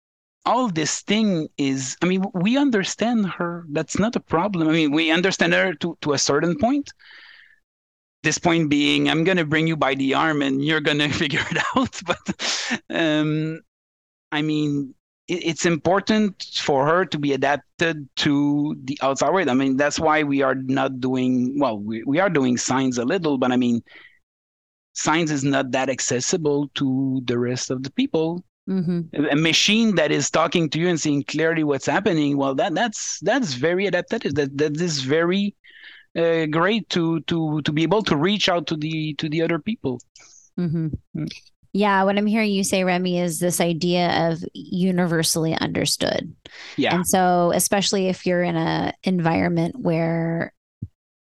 all 0.45 0.69
this 0.69 1.01
thing 1.01 1.49
is. 1.57 1.97
I 2.01 2.05
mean, 2.07 2.23
we 2.33 2.57
understand 2.57 3.27
her. 3.27 3.65
That's 3.71 3.99
not 3.99 4.15
a 4.15 4.19
problem. 4.21 4.67
I 4.69 4.73
mean, 4.73 4.91
we 4.91 5.11
understand 5.11 5.53
her 5.53 5.73
to 5.75 5.97
to 6.01 6.13
a 6.13 6.17
certain 6.19 6.57
point. 6.57 6.91
This 8.23 8.37
point 8.37 8.69
being, 8.69 9.09
I'm 9.09 9.23
gonna 9.23 9.45
bring 9.45 9.67
you 9.67 9.77
by 9.77 9.95
the 9.95 10.13
arm 10.13 10.41
and 10.41 10.63
you're 10.63 10.81
gonna 10.81 11.09
figure 11.21 11.43
it 11.49 11.57
out. 11.75 12.01
But, 12.05 12.79
um, 12.89 13.61
I 14.31 14.41
mean, 14.41 14.95
it, 14.95 14.96
it's 15.27 15.65
important 15.65 16.43
for 16.55 16.85
her 16.87 17.05
to 17.05 17.19
be 17.19 17.33
adapted 17.33 18.07
to 18.17 18.75
the 18.83 18.97
outside 19.01 19.31
world. 19.33 19.49
I 19.49 19.53
mean, 19.53 19.77
that's 19.77 19.99
why 19.99 20.23
we 20.23 20.41
are 20.41 20.55
not 20.55 20.99
doing 20.99 21.59
well. 21.59 21.77
We 21.79 22.03
we 22.03 22.19
are 22.19 22.29
doing 22.29 22.57
signs 22.57 22.97
a 22.97 23.05
little, 23.05 23.37
but 23.37 23.51
I 23.51 23.57
mean, 23.57 23.83
science 24.93 25.31
is 25.31 25.43
not 25.43 25.71
that 25.71 25.89
accessible 25.89 26.69
to 26.75 27.21
the 27.25 27.37
rest 27.37 27.69
of 27.69 27.83
the 27.83 27.91
people. 27.91 28.43
Mhm. 28.69 29.31
A 29.31 29.35
machine 29.35 29.95
that 29.95 30.11
is 30.11 30.29
talking 30.29 30.69
to 30.69 30.79
you 30.79 30.89
and 30.89 30.99
seeing 30.99 31.23
clearly 31.23 31.63
what's 31.63 31.85
happening, 31.85 32.35
well, 32.37 32.55
that 32.55 32.73
that's 32.73 33.19
that's 33.21 33.53
very 33.53 33.85
adaptive. 33.85 34.35
That 34.35 34.57
that 34.57 34.79
is 34.81 35.01
very 35.01 35.55
uh, 36.17 36.45
great 36.47 36.89
to 36.89 37.21
to 37.21 37.61
to 37.61 37.71
be 37.71 37.83
able 37.83 38.03
to 38.03 38.17
reach 38.17 38.49
out 38.49 38.67
to 38.67 38.75
the 38.75 39.13
to 39.15 39.29
the 39.29 39.41
other 39.41 39.59
people. 39.59 40.01
Mhm. 40.59 40.91
Yeah, 41.77 42.03
what 42.05 42.17
I'm 42.17 42.25
hearing 42.25 42.51
you 42.51 42.63
say, 42.63 42.81
Rémi, 42.81 43.21
is 43.21 43.39
this 43.39 43.61
idea 43.61 44.31
of 44.31 44.43
universally 44.53 45.53
understood. 45.53 46.35
Yeah, 46.75 46.95
And 46.95 47.07
so, 47.07 47.51
especially 47.53 48.07
if 48.07 48.25
you're 48.25 48.41
in 48.41 48.55
a 48.55 48.93
environment 49.03 49.75
where 49.77 50.53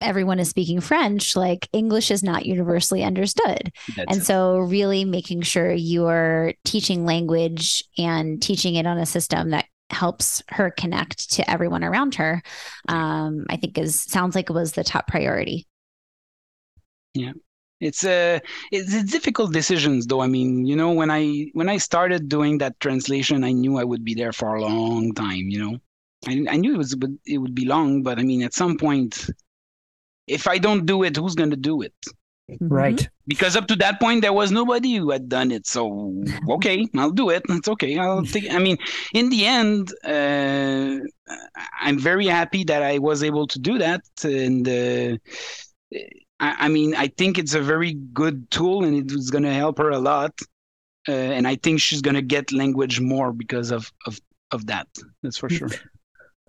everyone 0.00 0.38
is 0.38 0.48
speaking 0.48 0.80
French, 0.80 1.34
like 1.34 1.68
English 1.72 2.12
is 2.12 2.22
not 2.22 2.46
universally 2.46 3.02
understood. 3.02 3.72
that's 3.96 4.12
And 4.12 4.24
so, 4.24 4.58
really 4.58 5.04
making 5.04 5.42
sure 5.42 5.72
you're 5.72 6.54
teaching 6.64 7.04
language 7.04 7.82
and 7.98 8.40
teaching 8.40 8.76
it 8.76 8.86
on 8.86 8.96
a 8.96 9.06
system 9.06 9.50
that 9.50 9.64
helps 9.90 10.40
her 10.50 10.70
connect 10.70 11.32
to 11.32 11.50
everyone 11.50 11.82
around 11.82 12.14
her, 12.14 12.40
um, 12.86 13.44
I 13.50 13.56
think 13.56 13.76
is 13.76 14.00
sounds 14.00 14.36
like 14.36 14.50
it 14.50 14.54
was 14.54 14.70
the 14.70 14.84
top 14.84 15.08
priority. 15.08 15.66
It's 17.88 18.02
a 18.04 18.40
it's, 18.72 18.92
it's 18.98 19.10
difficult 19.16 19.52
decisions 19.52 20.06
though. 20.06 20.22
I 20.22 20.28
mean 20.36 20.50
you 20.70 20.76
know 20.80 20.90
when 21.00 21.10
i 21.10 21.22
when 21.58 21.68
i 21.68 21.78
started 21.78 22.22
doing 22.36 22.58
that 22.58 22.74
translation 22.80 23.44
i 23.44 23.52
knew 23.60 23.74
i 23.78 23.84
would 23.90 24.04
be 24.10 24.14
there 24.20 24.32
for 24.40 24.48
a 24.54 24.62
long 24.62 25.12
time 25.14 25.44
you 25.54 25.60
know? 25.64 25.74
I, 26.30 26.32
I 26.54 26.56
knew 26.60 26.72
it 26.74 26.78
was 26.84 26.92
it 27.34 27.38
would 27.42 27.54
be 27.54 27.66
long 27.74 28.02
but 28.06 28.18
i 28.20 28.22
mean 28.30 28.42
at 28.48 28.54
some 28.62 28.74
point 28.84 29.12
if 30.36 30.42
i 30.54 30.56
don't 30.66 30.86
do 30.86 31.02
it 31.06 31.16
who's 31.16 31.34
going 31.34 31.50
to 31.50 31.56
do 31.72 31.82
it? 31.82 31.94
Mhm. 32.50 32.68
Right. 32.82 33.08
because 33.26 33.56
up 33.56 33.66
to 33.68 33.76
that 33.76 33.96
point 34.04 34.20
there 34.20 34.36
was 34.40 34.50
nobody 34.60 34.96
who 34.96 35.10
had 35.16 35.30
done 35.38 35.50
it. 35.56 35.64
So 35.66 35.82
okay 36.56 36.78
i'll 37.00 37.16
do 37.22 37.30
it. 37.30 37.42
It's 37.48 37.68
okay. 37.74 37.92
I'll 37.98 38.22
take 38.34 38.46
i 38.58 38.58
mean 38.66 38.76
in 39.14 39.26
the 39.34 39.42
end 39.60 39.82
uh, 40.14 40.98
i'm 41.80 41.98
very 42.10 42.26
happy 42.38 42.62
that 42.70 42.82
i 42.82 42.98
was 42.98 43.22
able 43.30 43.46
to 43.52 43.58
do 43.58 43.78
that. 43.78 44.02
And 44.24 44.64
uh, 44.68 45.16
I, 46.40 46.66
I 46.66 46.68
mean 46.68 46.94
i 46.94 47.08
think 47.08 47.38
it's 47.38 47.54
a 47.54 47.60
very 47.60 47.94
good 48.12 48.50
tool 48.50 48.84
and 48.84 49.10
it's 49.10 49.30
going 49.30 49.44
to 49.44 49.52
help 49.52 49.78
her 49.78 49.90
a 49.90 49.98
lot 49.98 50.38
uh, 51.08 51.12
and 51.12 51.46
i 51.46 51.56
think 51.56 51.80
she's 51.80 52.02
going 52.02 52.14
to 52.14 52.22
get 52.22 52.52
language 52.52 53.00
more 53.00 53.32
because 53.32 53.70
of 53.70 53.92
of 54.06 54.20
of 54.50 54.66
that 54.66 54.88
that's 55.22 55.38
for 55.38 55.48
sure 55.48 55.68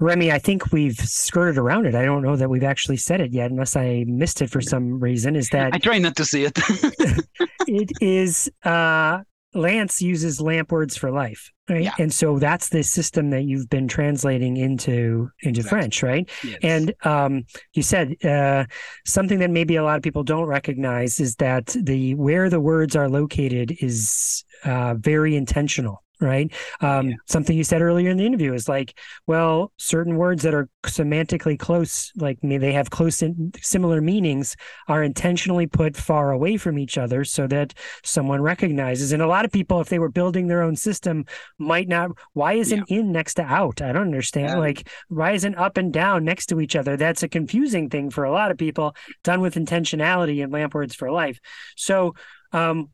Rémi, 0.01 0.29
I 0.29 0.39
think 0.39 0.73
we've 0.73 0.97
skirted 0.97 1.57
around 1.57 1.85
it. 1.85 1.95
I 1.95 2.03
don't 2.03 2.21
know 2.21 2.35
that 2.35 2.49
we've 2.49 2.65
actually 2.65 2.97
said 2.97 3.21
it 3.21 3.31
yet, 3.31 3.49
unless 3.49 3.77
I 3.77 4.03
missed 4.05 4.41
it 4.41 4.49
for 4.49 4.59
some 4.59 4.99
reason. 4.99 5.37
Is 5.37 5.47
that 5.51 5.73
i 5.73 5.77
try 5.77 5.99
not 5.99 6.17
to 6.17 6.25
see 6.25 6.43
it 6.43 6.59
it 7.65 7.91
is 8.01 8.51
uh 8.65 9.19
Lance 9.55 10.01
uses 10.01 10.41
lamp 10.41 10.71
words 10.71 10.97
for 10.97 11.09
life, 11.09 11.51
right? 11.69 11.83
Yeah. 11.83 11.93
And 11.99 12.13
so 12.13 12.39
that's 12.39 12.69
the 12.69 12.83
system 12.83 13.29
that 13.31 13.43
you've 13.43 13.69
been 13.69 13.87
translating 13.87 14.57
into 14.57 15.29
into 15.41 15.61
Exactly. 15.61 15.69
French, 15.69 16.03
right? 16.03 16.29
Yes. 16.43 16.59
And 16.61 16.93
um, 17.03 17.45
you 17.73 17.83
said 17.83 18.23
uh, 18.23 18.65
something 19.05 19.39
that 19.39 19.49
maybe 19.49 19.75
a 19.75 19.83
lot 19.83 19.97
of 19.97 20.03
people 20.03 20.23
don't 20.23 20.45
recognize 20.45 21.19
is 21.19 21.35
that 21.37 21.67
the 21.67 22.15
where 22.15 22.49
the 22.49 22.59
words 22.59 22.95
are 22.95 23.09
located 23.09 23.75
is 23.79 24.43
uh, 24.63 24.95
very 24.95 25.35
intentional, 25.35 26.03
right? 26.19 26.51
Um, 26.81 27.09
Yeah. 27.09 27.15
Something 27.27 27.57
you 27.57 27.63
said 27.63 27.81
earlier 27.81 28.09
in 28.09 28.17
the 28.17 28.25
interview 28.25 28.53
is 28.53 28.69
like, 28.69 28.97
well, 29.27 29.71
certain 29.77 30.15
words 30.15 30.43
that 30.43 30.53
are 30.53 30.69
semantically 30.85 31.57
close, 31.57 32.11
like 32.15 32.39
they 32.41 32.73
have 32.73 32.89
close 32.89 33.21
in, 33.21 33.51
similar 33.61 34.01
meanings, 34.01 34.55
are 34.87 35.03
intentionally 35.03 35.67
put 35.67 35.95
far 35.95 36.31
away 36.31 36.57
from 36.57 36.79
each 36.79 36.97
other 36.97 37.23
so 37.25 37.47
that 37.47 37.73
someone 38.03 38.41
recognizes. 38.41 39.11
And 39.11 39.21
a 39.21 39.27
lot 39.27 39.45
of 39.45 39.51
people, 39.51 39.81
if 39.81 39.89
they 39.89 39.99
were 39.99 40.09
building 40.09 40.47
their 40.47 40.61
own 40.61 40.75
system, 40.75 41.25
might 41.57 41.87
not. 41.87 42.11
Why 42.33 42.53
isn't 42.53 42.89
in 42.89 43.11
next 43.11 43.35
to 43.35 43.43
out? 43.43 43.81
I 43.81 43.91
don't 43.91 44.03
understand. 44.03 44.49
Yeah. 44.49 44.57
Like 44.57 44.89
why 45.09 45.31
isn't 45.31 45.55
up 45.55 45.77
and 45.77 45.91
down 45.91 46.23
next 46.23 46.47
to 46.47 46.59
each 46.61 46.75
other? 46.75 46.97
That's 46.97 47.23
a 47.23 47.27
confusing 47.29 47.89
thing 47.89 48.09
for 48.09 48.23
a 48.23 48.31
lot 48.31 48.51
of 48.51 48.57
people. 48.57 48.95
Done 49.23 49.41
with 49.41 49.55
intentionality 49.55 50.43
and 50.43 50.51
lamp 50.51 50.73
words 50.73 50.95
for 50.95 51.11
life. 51.11 51.39
So, 51.75 52.15
um, 52.51 52.89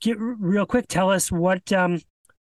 get 0.00 0.16
real 0.18 0.66
quick. 0.66 0.86
Tell 0.88 1.10
us 1.10 1.32
what 1.32 1.72
um. 1.72 2.00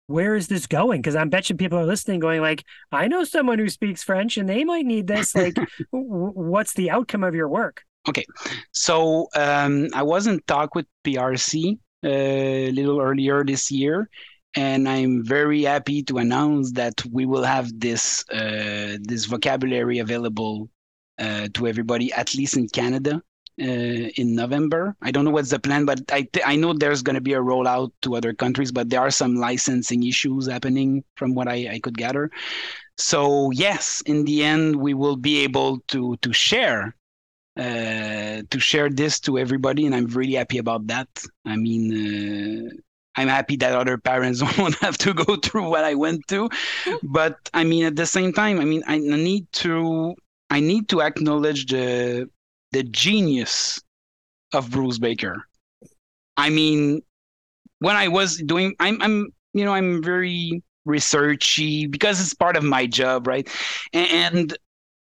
Where 0.06 0.36
is 0.36 0.48
this 0.48 0.66
going? 0.66 1.00
Because 1.00 1.16
I'm 1.16 1.30
betting 1.30 1.56
people 1.56 1.78
are 1.78 1.86
listening, 1.86 2.20
going 2.20 2.40
like, 2.40 2.64
"I 2.92 3.08
know 3.08 3.24
someone 3.24 3.58
who 3.58 3.68
speaks 3.68 4.02
French, 4.02 4.36
and 4.36 4.48
they 4.48 4.64
might 4.64 4.86
need 4.86 5.06
this." 5.06 5.34
Like, 5.34 5.54
w- 5.92 6.32
what's 6.34 6.74
the 6.74 6.90
outcome 6.90 7.24
of 7.24 7.34
your 7.34 7.48
work? 7.48 7.82
Okay, 8.08 8.24
so 8.70 9.26
um, 9.34 9.88
I 9.92 10.02
was 10.02 10.28
in 10.28 10.40
talk 10.46 10.74
with 10.76 10.86
PRC 11.04 11.78
uh, 12.04 12.08
a 12.08 12.70
little 12.70 13.00
earlier 13.00 13.44
this 13.44 13.70
year, 13.70 14.08
and 14.54 14.88
I'm 14.88 15.24
very 15.24 15.62
happy 15.64 16.02
to 16.04 16.18
announce 16.18 16.72
that 16.72 17.02
we 17.10 17.26
will 17.26 17.42
have 17.42 17.68
this 17.78 18.24
uh, 18.30 18.98
this 19.02 19.24
vocabulary 19.24 19.98
available 19.98 20.70
uh, 21.18 21.48
to 21.54 21.66
everybody, 21.66 22.12
at 22.12 22.34
least 22.34 22.56
in 22.56 22.68
Canada. 22.68 23.22
Uh, 23.58 24.12
in 24.16 24.34
November, 24.34 24.94
I 25.00 25.10
don't 25.10 25.24
know 25.24 25.30
what's 25.30 25.48
the 25.48 25.58
plan, 25.58 25.86
but 25.86 26.00
I 26.12 26.28
th- 26.30 26.44
I 26.46 26.56
know 26.56 26.74
there's 26.74 27.02
going 27.02 27.14
to 27.14 27.22
be 27.22 27.32
a 27.32 27.40
rollout 27.40 27.90
to 28.02 28.14
other 28.14 28.34
countries, 28.34 28.70
but 28.70 28.90
there 28.90 29.00
are 29.00 29.10
some 29.10 29.36
licensing 29.36 30.02
issues 30.02 30.46
happening 30.46 31.04
from 31.16 31.34
what 31.34 31.48
I, 31.48 31.68
I 31.72 31.80
could 31.80 31.96
gather. 31.96 32.30
So 32.98 33.50
yes, 33.52 34.02
in 34.04 34.24
the 34.26 34.44
end, 34.44 34.76
we 34.76 34.92
will 34.92 35.16
be 35.16 35.38
able 35.44 35.80
to 35.88 36.16
to 36.18 36.32
share 36.34 36.94
uh, 37.56 38.42
to 38.50 38.58
share 38.58 38.90
this 38.90 39.18
to 39.20 39.38
everybody, 39.38 39.86
and 39.86 39.94
I'm 39.94 40.06
really 40.06 40.34
happy 40.34 40.58
about 40.58 40.86
that. 40.88 41.08
I 41.46 41.56
mean, 41.56 41.92
uh, 41.96 42.70
I'm 43.16 43.28
happy 43.28 43.56
that 43.56 43.72
other 43.74 43.96
parents 43.96 44.42
won't 44.58 44.76
have 44.76 44.98
to 44.98 45.14
go 45.14 45.36
through 45.36 45.70
what 45.70 45.84
I 45.84 45.94
went 45.94 46.26
through, 46.28 46.50
but 47.02 47.36
I 47.54 47.64
mean, 47.64 47.86
at 47.86 47.96
the 47.96 48.06
same 48.06 48.32
time, 48.34 48.60
I 48.60 48.64
mean, 48.64 48.82
I 48.86 48.98
need 48.98 49.50
to 49.64 50.14
I 50.50 50.60
need 50.60 50.88
to 50.90 51.02
acknowledge 51.02 51.66
the 51.66 52.28
the 52.72 52.82
genius 52.82 53.80
of 54.52 54.70
Bruce 54.70 54.98
Baker. 54.98 55.44
I 56.36 56.50
mean, 56.50 57.02
when 57.78 57.96
I 57.96 58.08
was 58.08 58.36
doing, 58.38 58.74
I'm 58.80 59.00
I'm 59.02 59.28
you 59.52 59.64
know 59.64 59.72
I'm 59.72 60.02
very 60.02 60.62
researchy 60.86 61.90
because 61.90 62.20
it's 62.20 62.34
part 62.34 62.56
of 62.56 62.64
my 62.64 62.86
job, 62.86 63.26
right? 63.26 63.48
And 63.92 64.56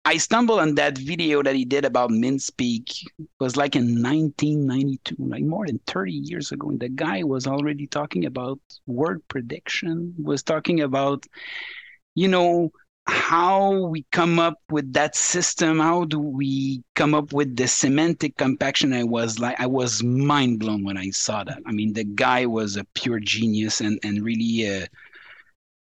I 0.04 0.16
stumbled 0.16 0.60
on 0.60 0.74
that 0.76 0.96
video 0.96 1.42
that 1.42 1.54
he 1.54 1.64
did 1.64 1.84
about 1.84 2.10
Minspeak. 2.10 2.90
It 3.18 3.28
was 3.38 3.56
like 3.56 3.76
in 3.76 4.02
1992, 4.02 5.16
like 5.18 5.44
more 5.44 5.66
than 5.66 5.78
30 5.86 6.12
years 6.12 6.52
ago. 6.52 6.70
And 6.70 6.80
the 6.80 6.88
guy 6.88 7.22
was 7.22 7.46
already 7.46 7.86
talking 7.86 8.24
about 8.24 8.58
word 8.86 9.22
prediction, 9.28 10.14
was 10.18 10.42
talking 10.42 10.80
about, 10.80 11.26
you 12.14 12.28
know, 12.28 12.70
how 13.10 13.86
we 13.86 14.04
come 14.12 14.38
up 14.38 14.58
with 14.70 14.92
that 14.92 15.16
system 15.16 15.80
how 15.80 16.04
do 16.04 16.18
we 16.18 16.82
come 16.94 17.14
up 17.14 17.32
with 17.32 17.56
the 17.56 17.66
semantic 17.66 18.36
compaction? 18.36 18.92
I 18.92 19.04
was 19.04 19.38
like 19.38 19.60
i 19.60 19.66
was 19.66 20.02
mind 20.02 20.60
blown 20.60 20.84
when 20.84 20.96
i 20.96 21.10
saw 21.10 21.44
that. 21.44 21.58
I 21.66 21.72
mean 21.72 21.92
the 21.92 22.04
guy 22.04 22.46
was 22.46 22.76
a 22.76 22.84
pure 22.94 23.20
genius 23.20 23.80
and 23.80 23.98
and 24.02 24.22
really 24.22 24.68
uh, 24.68 24.86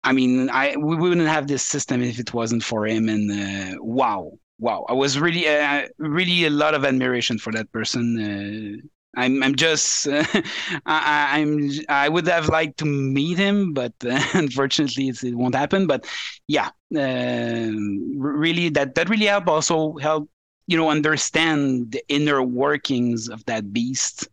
i 0.05 0.13
mean 0.13 0.51
i 0.51 0.77
we 0.77 0.97
wouldn't 0.97 1.29
have 1.29 1.47
this 1.47 1.65
system 1.65 2.03
if 2.03 2.19
it 2.19 2.35
wasn't 2.35 2.65
for 2.65 2.87
him 2.87 3.09
and 3.09 3.31
uh, 3.31 3.83
wow 3.83 4.33
wow. 4.63 4.87
I 4.89 4.95
was 4.95 5.19
really 5.19 5.47
uh, 5.49 5.89
really 5.99 6.47
a 6.47 6.51
lot 6.51 6.75
of 6.75 6.85
admiration 6.85 7.37
for 7.39 7.53
that 7.53 7.71
person 7.73 8.05
uh, 8.19 8.89
I'm 9.17 9.43
I'm 9.43 9.55
just 9.55 10.09
uh, 10.09 10.25
I, 10.87 11.39
am 11.41 11.71
I 11.89 12.09
would 12.09 12.27
have 12.27 12.49
liked 12.49 12.79
to 12.79 12.85
meet 12.85 13.39
him, 13.39 13.73
but 13.73 13.93
uh, 14.05 14.21
unfortunately 14.35 15.09
it 15.09 15.35
won't 15.35 15.55
happen. 15.55 15.87
But 15.87 16.07
yeah, 16.49 16.71
uh, 16.97 17.71
really 18.17 18.69
that 18.71 18.95
that 18.95 19.09
really 19.09 19.27
helped 19.27 19.49
also 19.49 19.97
help 19.99 20.31
you 20.67 20.77
know 20.77 20.91
understand 20.91 21.93
the 21.93 22.03
inner 22.09 22.43
workings 22.43 23.29
of 23.29 23.45
that 23.47 23.73
beast 23.73 24.29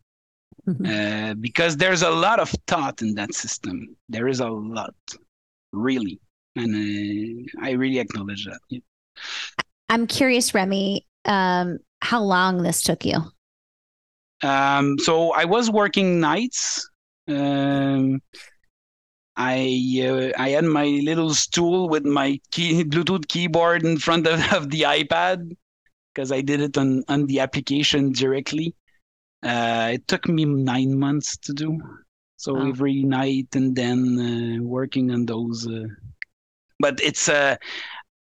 mm-hmm. 0.66 0.86
Uh, 0.86 1.34
because 1.34 1.76
there's 1.76 2.02
a 2.02 2.10
lot 2.10 2.40
of 2.40 2.50
thought 2.66 3.02
in 3.02 3.14
that 3.14 3.34
system. 3.34 3.96
There 4.08 4.28
is 4.28 4.40
a 4.40 4.48
lot, 4.48 4.94
really, 5.72 6.20
and 6.56 6.74
uh, 6.74 7.66
I 7.66 7.72
really 7.72 7.98
acknowledge 7.98 8.46
that. 8.46 8.60
Yeah. 8.68 8.80
I'm 9.90 10.06
curious, 10.06 10.52
Rémi, 10.52 11.00
um, 11.24 11.78
how 12.00 12.22
long 12.22 12.62
this 12.62 12.80
took 12.80 13.04
you. 13.04 13.18
Um, 14.42 14.98
so 14.98 15.32
I 15.32 15.44
was 15.44 15.70
working 15.70 16.20
nights. 16.20 16.88
Um, 17.28 18.20
I 19.36 20.02
uh, 20.06 20.40
I 20.40 20.50
had 20.50 20.64
my 20.64 20.84
little 20.84 21.34
stool 21.34 21.88
with 21.88 22.04
my 22.04 22.40
key, 22.50 22.84
Bluetooth 22.90 23.28
keyboard 23.28 23.84
in 23.84 23.98
front 23.98 24.26
of, 24.26 24.40
of 24.52 24.70
the 24.70 24.82
iPad 24.82 25.56
because 26.14 26.32
I 26.32 26.40
did 26.40 26.60
it 26.60 26.76
on 26.76 27.04
on 27.08 27.26
the 27.26 27.40
application 27.40 28.12
directly. 28.12 28.74
Uh, 29.42 29.92
it 29.94 30.06
took 30.08 30.28
me 30.28 30.44
nine 30.44 30.98
months 30.98 31.36
to 31.38 31.52
do. 31.52 31.78
So 32.36 32.56
oh. 32.56 32.68
every 32.68 33.02
night 33.02 33.48
and 33.54 33.76
then 33.76 34.58
uh, 34.60 34.62
working 34.62 35.10
on 35.10 35.26
those. 35.26 35.66
Uh, 35.66 35.88
but 36.78 36.98
it's 37.02 37.28
uh, 37.28 37.56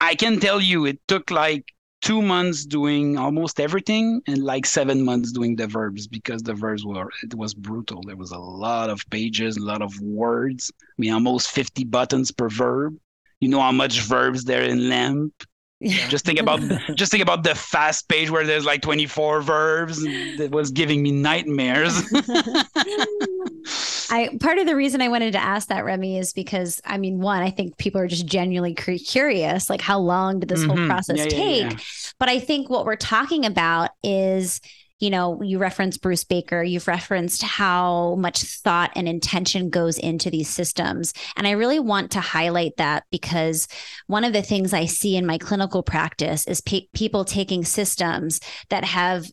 I 0.01 0.15
can 0.15 0.41
tell 0.41 0.61
you, 0.61 0.87
it 0.87 1.01
took 1.09 1.31
like 1.31 1.65
two 2.01 2.23
months 2.23 2.65
doing 2.65 3.19
almost 3.19 3.61
everything 3.61 4.23
and 4.27 4.43
like 4.43 4.67
seven 4.67 5.05
months 5.05 5.33
doing 5.33 5.57
the 5.57 5.67
verbs 5.67 6.07
because 6.07 6.43
the 6.43 6.55
verbs 6.55 6.85
were 6.85 7.11
it 7.23 7.35
was 7.35 7.55
brutal. 7.55 8.03
There 8.07 8.17
was 8.17 8.31
a 8.31 8.39
lot 8.39 8.91
of 8.91 9.05
pages 9.11 9.57
a 9.57 9.65
lot 9.65 9.83
of 9.83 10.01
words. 10.01 10.73
I 10.81 10.95
mean 10.99 11.13
almost 11.13 11.51
50 11.51 11.85
buttons 11.85 12.31
per 12.31 12.49
verb. 12.49 12.97
You 13.41 13.49
know 13.49 13.61
how 13.61 13.73
much 13.73 14.01
verbs 14.01 14.45
there 14.45 14.63
in 14.63 14.89
lamp 14.89 15.33
yeah. 15.81 16.09
just 16.09 16.25
think 16.25 16.39
about 16.39 16.61
just 16.95 17.11
think 17.13 17.23
about 17.23 17.43
the 17.43 17.55
fast 17.55 18.09
page 18.09 18.31
where 18.31 18.45
there's 18.45 18.65
like 18.65 18.83
24 18.83 19.43
verbs 19.43 20.03
that 20.03 20.49
was 20.51 20.71
giving 20.71 21.03
me 21.03 21.11
nightmares 21.11 21.97
i 24.11 24.29
part 24.41 24.59
of 24.59 24.67
the 24.67 24.75
reason 24.75 25.01
i 25.01 25.09
wanted 25.09 25.33
to 25.33 25.39
ask 25.39 25.69
that 25.69 25.85
Rémi 25.85 26.19
is 26.19 26.33
because 26.33 26.81
i 26.85 26.99
mean 26.99 27.21
one 27.21 27.43
i 27.43 27.51
think 27.51 27.77
people 27.79 28.01
are 28.01 28.09
just 28.09 28.27
genuinely 28.27 28.75
curious 28.75 29.71
like 29.71 29.81
how 29.81 29.99
long 29.99 30.41
did 30.41 30.49
this 30.49 30.61
mm-hmm. 30.61 30.77
whole 30.77 30.87
process 30.87 31.19
yeah, 31.19 31.27
take 31.27 31.73
yeah, 31.73 31.79
but 32.19 32.29
i 32.29 32.41
think 32.41 32.69
what 32.69 32.85
we're 32.85 32.97
talking 32.97 33.47
about 33.47 33.91
is 34.03 34.61
you 34.99 35.11
know, 35.11 35.41
you 35.43 35.59
referenced 35.59 36.03
Bruce 36.03 36.25
Baker, 36.25 36.63
you've 36.63 36.89
referenced 36.89 37.43
how 37.43 38.17
much 38.17 38.43
thought 38.43 38.91
and 38.97 39.09
intention 39.09 39.71
goes 39.71 39.97
into 39.99 40.31
these 40.31 40.49
systems. 40.49 41.15
And 41.37 41.47
I 41.47 41.53
really 41.53 41.79
want 41.79 42.11
to 42.13 42.21
highlight 42.21 42.77
that 42.79 43.05
because 43.11 43.69
one 44.09 44.25
of 44.25 44.33
the 44.33 44.43
things 44.43 44.73
I 44.73 44.87
see 44.87 45.17
in 45.17 45.27
my 45.27 45.39
clinical 45.39 45.83
practice 45.83 46.47
is 46.47 46.61
pe- 46.61 46.89
people 46.95 47.25
taking 47.25 47.65
systems 47.65 48.41
that 48.71 48.85
have 48.85 49.27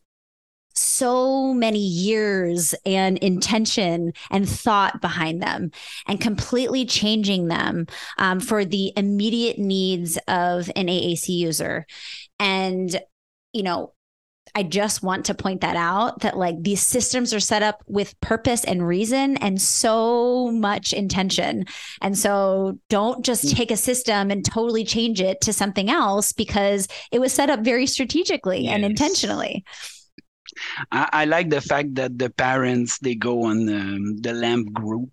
so 0.76 1.54
many 1.54 1.80
years 1.80 2.76
and 2.86 3.18
intention 3.20 4.12
and 4.30 4.48
thought 4.48 5.02
behind 5.02 5.42
them 5.42 5.72
and 6.06 6.20
completely 6.20 6.86
changing 6.86 7.48
them 7.48 7.88
um, 8.18 8.40
for 8.40 8.66
the 8.66 8.92
immediate 8.98 9.58
needs 9.58 10.18
of 10.28 10.70
an 10.76 10.88
AAC 10.88 11.30
user. 11.30 11.86
And, 12.40 12.94
you 13.54 13.64
know, 13.64 13.95
I 14.56 14.64
just 14.64 15.04
want 15.04 15.26
to 15.26 15.34
point 15.34 15.62
that 15.62 15.76
out 15.76 16.22
that 16.22 16.38
like 16.38 16.56
these 16.62 16.82
systems 16.82 17.34
are 17.34 17.42
set 17.42 17.62
up 17.62 17.84
with 17.88 18.20
purpose 18.22 18.64
and 18.64 18.88
reason 18.88 19.36
and 19.38 19.62
so 19.62 20.50
much 20.52 20.94
intention. 20.94 21.66
And 22.02 22.18
so 22.18 22.80
don't 22.90 23.24
just 23.24 23.46
mm. 23.46 23.56
take 23.56 23.70
a 23.70 23.78
system 23.78 24.32
and 24.32 24.46
totally 24.46 24.86
change 24.86 25.20
it 25.20 25.42
to 25.42 25.52
something 25.52 25.90
else 25.90 26.32
because 26.32 26.88
it 27.12 27.20
was 27.20 27.34
set 27.34 27.50
up 27.50 27.60
very 27.60 27.86
strategically 27.86 28.62
yes. 28.62 28.74
and 28.74 28.86
intentionally. 28.86 29.66
I, 30.90 31.10
I, 31.12 31.26
like 31.26 31.50
the 31.50 31.60
fact 31.60 31.96
that 31.96 32.18
the 32.18 32.30
parents 32.30 32.98
they 33.00 33.16
go 33.16 33.44
on 33.44 33.66
the, 33.66 34.18
the 34.22 34.34
lamp 34.34 34.72
group 34.72 35.10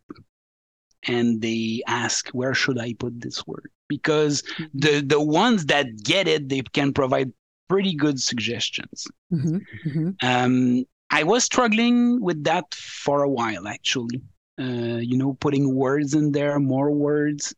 and 1.09 1.43
they 1.43 1.83
ask 1.89 2.29
where 2.29 2.55
should 2.55 2.79
I 2.79 2.95
put 2.95 3.21
this 3.21 3.45
word 3.45 3.71
because 3.89 4.43
mm-hmm. 4.43 4.65
the 4.75 5.01
the 5.01 5.21
ones 5.21 5.67
that 5.67 5.87
get 6.05 6.29
it 6.29 6.49
they 6.49 6.61
can 6.61 6.93
provide 6.93 7.33
pretty 7.69 7.95
good 7.95 8.21
suggestions. 8.21 9.07
Mm-hmm, 9.33 9.59
mm-hmm. 9.89 10.11
Um, 10.23 10.85
I 11.11 11.23
was 11.25 11.45
struggling 11.45 12.21
with 12.21 12.45
that 12.45 12.75
for 12.75 13.23
a 13.23 13.29
while, 13.29 13.69
actually. 13.69 14.23
Uh, 14.59 15.01
you 15.01 15.17
know, 15.17 15.35
putting 15.35 15.75
words 15.75 16.15
in 16.15 16.33
there, 16.33 16.59
more 16.59 16.91
words. 16.91 17.55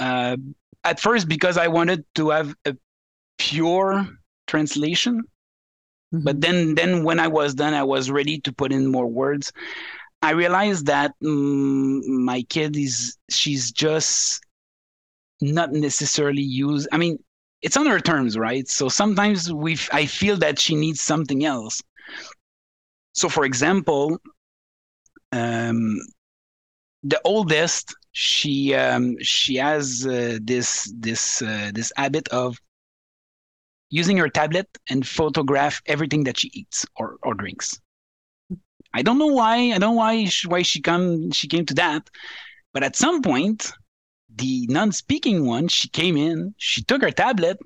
Uh, 0.00 0.36
at 0.84 1.00
first, 1.00 1.28
because 1.28 1.56
I 1.56 1.68
wanted 1.68 2.04
to 2.16 2.30
have 2.30 2.54
a 2.64 2.76
pure 3.38 4.06
translation, 4.46 5.22
mm-hmm. 6.14 6.24
but 6.24 6.40
then, 6.40 6.74
then 6.74 7.04
when 7.04 7.20
I 7.20 7.28
was 7.28 7.54
done, 7.54 7.74
I 7.74 7.84
was 7.84 8.10
ready 8.10 8.40
to 8.40 8.52
put 8.52 8.72
in 8.72 8.90
more 8.90 9.06
words. 9.06 9.52
I 10.22 10.30
realized 10.30 10.86
that 10.86 11.12
um, 11.24 12.24
my 12.24 12.42
kid 12.42 12.76
is 12.76 13.16
she's 13.28 13.72
just 13.72 14.40
not 15.40 15.72
necessarily 15.72 16.42
used. 16.42 16.88
I 16.92 16.96
mean, 16.96 17.18
it's 17.62 17.76
on 17.76 17.86
her 17.86 18.00
terms, 18.00 18.36
right? 18.36 18.68
So 18.68 18.88
sometimes 18.88 19.52
we 19.52 19.78
I 19.92 20.06
feel 20.06 20.36
that 20.38 20.58
she 20.58 20.74
needs 20.74 21.00
something 21.00 21.44
else. 21.44 21.80
So, 23.12 23.28
for 23.28 23.44
example, 23.44 24.18
um, 25.32 25.98
the 27.02 27.20
oldest 27.24 27.94
she 28.12 28.74
um, 28.74 29.16
she 29.20 29.56
has 29.56 30.06
uh, 30.06 30.38
this 30.42 30.92
this 30.96 31.42
uh, 31.42 31.70
this 31.74 31.92
habit 31.96 32.28
of 32.28 32.58
using 33.90 34.16
her 34.16 34.28
tablet 34.28 34.66
and 34.88 35.06
photograph 35.06 35.82
everything 35.86 36.24
that 36.24 36.38
she 36.38 36.50
eats 36.54 36.86
or, 36.96 37.16
or 37.22 37.34
drinks. 37.34 37.78
I 38.94 39.02
don't 39.02 39.18
know 39.18 39.26
why. 39.26 39.56
I 39.56 39.78
don't 39.78 39.80
know 39.80 39.92
why 39.92 40.24
she, 40.24 40.48
why 40.48 40.62
she 40.62 40.80
come 40.80 41.30
she 41.30 41.48
came 41.48 41.66
to 41.66 41.74
that, 41.74 42.08
but 42.72 42.82
at 42.82 42.96
some 42.96 43.22
point 43.22 43.72
the 44.36 44.66
non-speaking 44.68 45.46
one, 45.46 45.68
she 45.68 45.88
came 45.88 46.16
in, 46.16 46.54
she 46.56 46.82
took 46.82 47.02
her 47.02 47.10
tablet, 47.10 47.58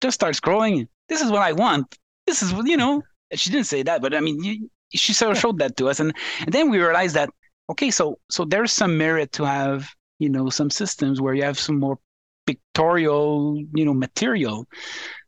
just 0.00 0.14
started 0.14 0.40
scrolling. 0.40 0.88
This 1.08 1.20
is 1.20 1.30
what 1.30 1.42
I 1.42 1.52
want. 1.52 1.98
This 2.26 2.42
is 2.42 2.52
what 2.52 2.66
you 2.66 2.76
know. 2.76 3.02
She 3.34 3.50
didn't 3.50 3.66
say 3.66 3.82
that, 3.82 4.02
but 4.02 4.14
I 4.14 4.20
mean, 4.20 4.42
you, 4.42 4.70
she 4.92 5.12
sort 5.12 5.32
of 5.32 5.38
showed 5.38 5.58
that 5.58 5.76
to 5.78 5.88
us, 5.88 6.00
and 6.00 6.12
and 6.40 6.52
then 6.52 6.70
we 6.70 6.78
realized 6.78 7.16
that 7.16 7.30
okay, 7.70 7.90
so 7.90 8.18
so 8.30 8.44
there's 8.44 8.72
some 8.72 8.98
merit 8.98 9.32
to 9.32 9.44
have 9.44 9.88
you 10.18 10.28
know 10.28 10.50
some 10.50 10.70
systems 10.70 11.20
where 11.20 11.34
you 11.34 11.42
have 11.42 11.58
some 11.58 11.80
more 11.80 11.98
pictorial 12.46 13.62
you 13.74 13.84
know 13.84 13.94
material. 13.94 14.66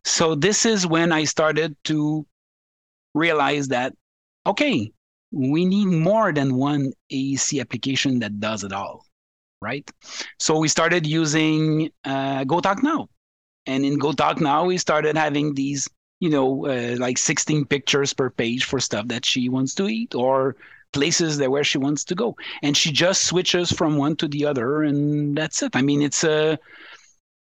So 0.05 0.35
this 0.35 0.67
is 0.67 0.87
when 0.87 1.13
I 1.13 1.25
started 1.25 1.77
to 1.85 2.27
realize 3.15 3.69
that 3.69 3.95
okay, 4.47 4.93
we 5.31 5.65
need 5.65 5.87
more 5.87 6.33
than 6.33 6.57
one 6.57 6.93
AEC 7.11 7.61
application 7.61 8.19
that 8.21 8.39
does 8.39 8.65
it 8.65 8.73
all 8.73 9.04
right? 9.65 9.91
So 10.39 10.59
we 10.59 10.69
started 10.69 11.07
using 11.07 11.91
uh, 12.05 12.45
GoTalk 12.45 12.83
Now. 12.83 13.09
And 13.67 13.85
in 13.85 13.99
GoTalk 13.99 14.41
Now, 14.41 14.67
we 14.67 14.79
started 14.79 15.17
having 15.17 15.55
these, 15.55 15.89
you 16.21 16.31
know, 16.31 16.67
uh, 16.67 16.97
like 16.99 17.19
16 17.19 17.65
pictures 17.65 18.13
per 18.13 18.31
page 18.31 18.65
for 18.65 18.79
stuff 18.79 19.09
that 19.09 19.25
she 19.25 19.49
wants 19.49 19.75
to 19.77 19.89
eat 19.89 20.15
or 20.15 20.57
places 20.93 21.39
that 21.39 21.51
where 21.51 21.65
she 21.65 21.79
wants 21.79 22.05
to 22.05 22.15
go. 22.15 22.37
And 22.63 22.77
she 22.77 22.93
just 22.93 23.25
switches 23.25 23.73
from 23.73 23.97
one 23.97 24.17
to 24.17 24.29
the 24.29 24.47
other, 24.47 24.83
and 24.83 25.37
that's 25.37 25.63
it. 25.63 25.75
I 25.75 25.83
mean, 25.83 26.03
it's 26.03 26.25
a 26.25 26.53
uh, 26.53 26.57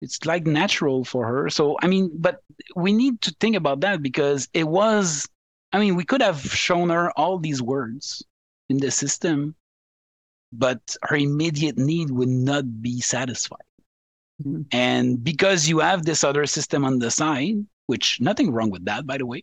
it's 0.03 0.25
like 0.27 0.47
natural 0.47 1.05
for 1.05 1.27
her. 1.27 1.51
So 1.51 1.77
I 1.83 1.87
mean, 1.87 2.11
but 2.15 2.41
we 2.75 2.93
need 2.93 3.21
to 3.23 3.35
think 3.41 3.57
about 3.57 3.81
that 3.81 4.03
because 4.03 4.49
it 4.53 4.67
was. 4.67 5.29
I 5.73 5.81
mean, 5.81 5.97
we 5.97 6.05
could 6.05 6.23
have 6.23 6.41
shown 6.41 6.91
her 6.91 7.11
all 7.19 7.39
these 7.39 7.61
words 7.61 8.25
in 8.69 8.79
the 8.79 8.91
system 8.91 9.55
but 10.53 10.97
her 11.03 11.17
immediate 11.17 11.79
need 11.79 12.11
would 12.11 12.29
not 12.29 12.83
be 12.83 13.01
satisfied. 13.01 13.61
Mhm. 14.43 14.67
And 14.73 15.23
because 15.23 15.69
you 15.69 15.79
have 15.81 16.05
this 16.05 16.25
other 16.25 16.47
system 16.47 16.85
on 16.85 16.99
the 16.99 17.11
side, 17.11 17.65
which 17.87 18.21
nothing 18.21 18.51
wrong 18.51 18.71
with 18.71 18.85
that, 18.85 19.07
by 19.07 19.19
the 19.19 19.27
way, 19.27 19.43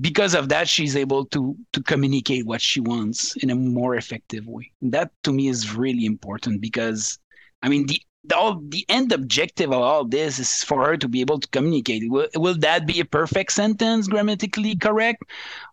because 0.00 0.34
of 0.34 0.48
that, 0.50 0.68
she's 0.68 0.94
able 0.96 1.24
to 1.26 1.56
to 1.72 1.82
communicate 1.82 2.46
what 2.46 2.60
she 2.60 2.80
wants 2.80 3.34
in 3.36 3.50
a 3.50 3.54
more 3.54 3.96
effective 3.96 4.46
way. 4.46 4.70
And 4.82 4.92
that 4.92 5.10
to 5.24 5.32
me 5.32 5.48
is 5.48 5.74
really 5.74 6.04
important 6.04 6.60
because, 6.60 7.18
I 7.62 7.68
mean, 7.68 7.86
the 7.86 8.00
the, 8.26 8.36
all, 8.36 8.60
the 8.68 8.84
end 8.88 9.12
objective 9.12 9.70
of 9.70 9.80
all 9.80 10.04
this 10.04 10.38
is 10.38 10.64
for 10.64 10.84
her 10.84 10.96
to 10.96 11.08
be 11.08 11.20
able 11.20 11.38
to 11.38 11.48
communicate. 11.48 12.10
Will, 12.10 12.28
will 12.34 12.56
that 12.58 12.86
be 12.86 13.00
a 13.00 13.04
perfect 13.04 13.52
sentence, 13.52 14.08
grammatically 14.08 14.76
correct? 14.76 15.22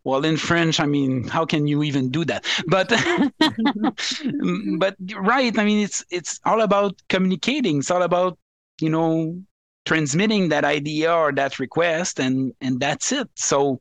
Well, 0.03 0.23
in 0.25 0.37
French, 0.37 0.79
I 0.79 0.85
mean, 0.85 1.27
how 1.27 1.45
can 1.45 1.67
you 1.67 1.83
even 1.83 2.09
do 2.09 2.25
that? 2.25 2.45
But, 2.67 2.89
but 4.77 4.95
right, 5.15 5.57
I 5.57 5.65
mean, 5.65 5.83
it's 5.83 6.05
it's 6.09 6.39
all 6.45 6.61
about 6.61 7.01
communicating. 7.09 7.79
It's 7.79 7.91
all 7.91 8.03
about 8.03 8.37
you 8.79 8.89
know 8.89 9.41
transmitting 9.85 10.49
that 10.49 10.65
idea 10.65 11.13
or 11.13 11.31
that 11.33 11.59
request, 11.59 12.19
and 12.19 12.53
and 12.61 12.79
that's 12.79 13.11
it. 13.11 13.29
So, 13.35 13.79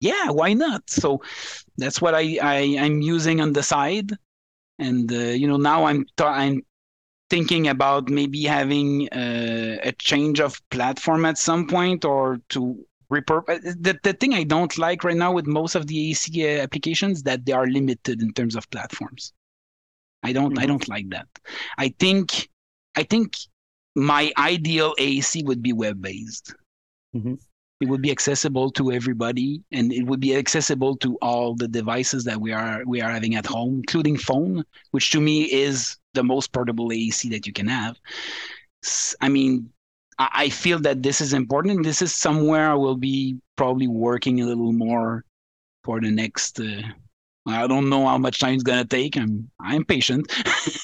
yeah, 0.00 0.30
why 0.30 0.52
not? 0.52 0.88
So, 0.88 1.22
that's 1.76 2.00
what 2.00 2.14
I, 2.14 2.38
I 2.42 2.76
I'm 2.78 3.00
using 3.00 3.40
on 3.40 3.52
the 3.52 3.62
side, 3.62 4.12
and 4.78 5.10
uh, 5.12 5.16
you 5.16 5.48
know 5.48 5.56
now 5.56 5.84
I'm 5.84 6.06
ta- 6.16 6.34
I'm 6.34 6.62
thinking 7.28 7.68
about 7.68 8.08
maybe 8.08 8.44
having 8.44 9.08
uh, 9.08 9.78
a 9.82 9.92
change 9.92 10.40
of 10.40 10.60
platform 10.70 11.24
at 11.24 11.38
some 11.38 11.66
point 11.66 12.04
or 12.04 12.40
to 12.50 12.84
repurpose 13.10 13.62
the, 13.80 13.98
the 14.02 14.12
thing 14.14 14.34
i 14.34 14.42
don't 14.42 14.78
like 14.78 15.04
right 15.04 15.16
now 15.16 15.32
with 15.32 15.46
most 15.46 15.74
of 15.74 15.86
the 15.86 16.10
ac 16.10 16.58
applications 16.58 17.22
that 17.22 17.44
they 17.46 17.52
are 17.52 17.66
limited 17.66 18.20
in 18.20 18.32
terms 18.32 18.56
of 18.56 18.68
platforms 18.70 19.32
i 20.22 20.32
don't 20.32 20.54
mm-hmm. 20.54 20.62
i 20.62 20.66
don't 20.66 20.88
like 20.88 21.08
that 21.10 21.28
i 21.78 21.88
think 22.00 22.48
i 22.96 23.02
think 23.02 23.36
my 23.94 24.32
ideal 24.38 24.94
ac 24.98 25.42
would 25.44 25.62
be 25.62 25.72
web 25.72 26.02
based 26.02 26.52
mm-hmm. 27.14 27.34
it 27.80 27.88
would 27.88 28.02
be 28.02 28.10
accessible 28.10 28.72
to 28.72 28.90
everybody 28.90 29.62
and 29.70 29.92
it 29.92 30.02
would 30.02 30.20
be 30.20 30.34
accessible 30.34 30.96
to 30.96 31.16
all 31.22 31.54
the 31.54 31.68
devices 31.68 32.24
that 32.24 32.40
we 32.40 32.52
are 32.52 32.82
we 32.86 33.00
are 33.00 33.10
having 33.10 33.36
at 33.36 33.46
home 33.46 33.76
including 33.76 34.16
phone 34.16 34.64
which 34.90 35.12
to 35.12 35.20
me 35.20 35.44
is 35.44 35.96
the 36.16 36.24
most 36.24 36.52
portable 36.52 36.90
AAC 36.90 37.30
that 37.30 37.46
you 37.46 37.52
can 37.52 37.68
have. 37.68 37.96
I 39.20 39.28
mean, 39.28 39.70
I 40.18 40.48
feel 40.48 40.78
that 40.80 41.02
this 41.02 41.20
is 41.20 41.34
important. 41.34 41.84
This 41.84 42.00
is 42.00 42.14
somewhere 42.14 42.70
I 42.70 42.74
will 42.74 42.96
be 42.96 43.38
probably 43.56 43.86
working 43.86 44.40
a 44.40 44.46
little 44.46 44.72
more 44.72 45.24
for 45.84 46.00
the 46.00 46.10
next. 46.10 46.58
Uh, 46.58 46.82
I 47.46 47.66
don't 47.66 47.88
know 47.88 48.06
how 48.06 48.18
much 48.18 48.40
time 48.40 48.54
it's 48.54 48.62
gonna 48.62 48.84
take. 48.84 49.16
I'm 49.16 49.48
I'm 49.60 49.84
patient. 49.84 50.32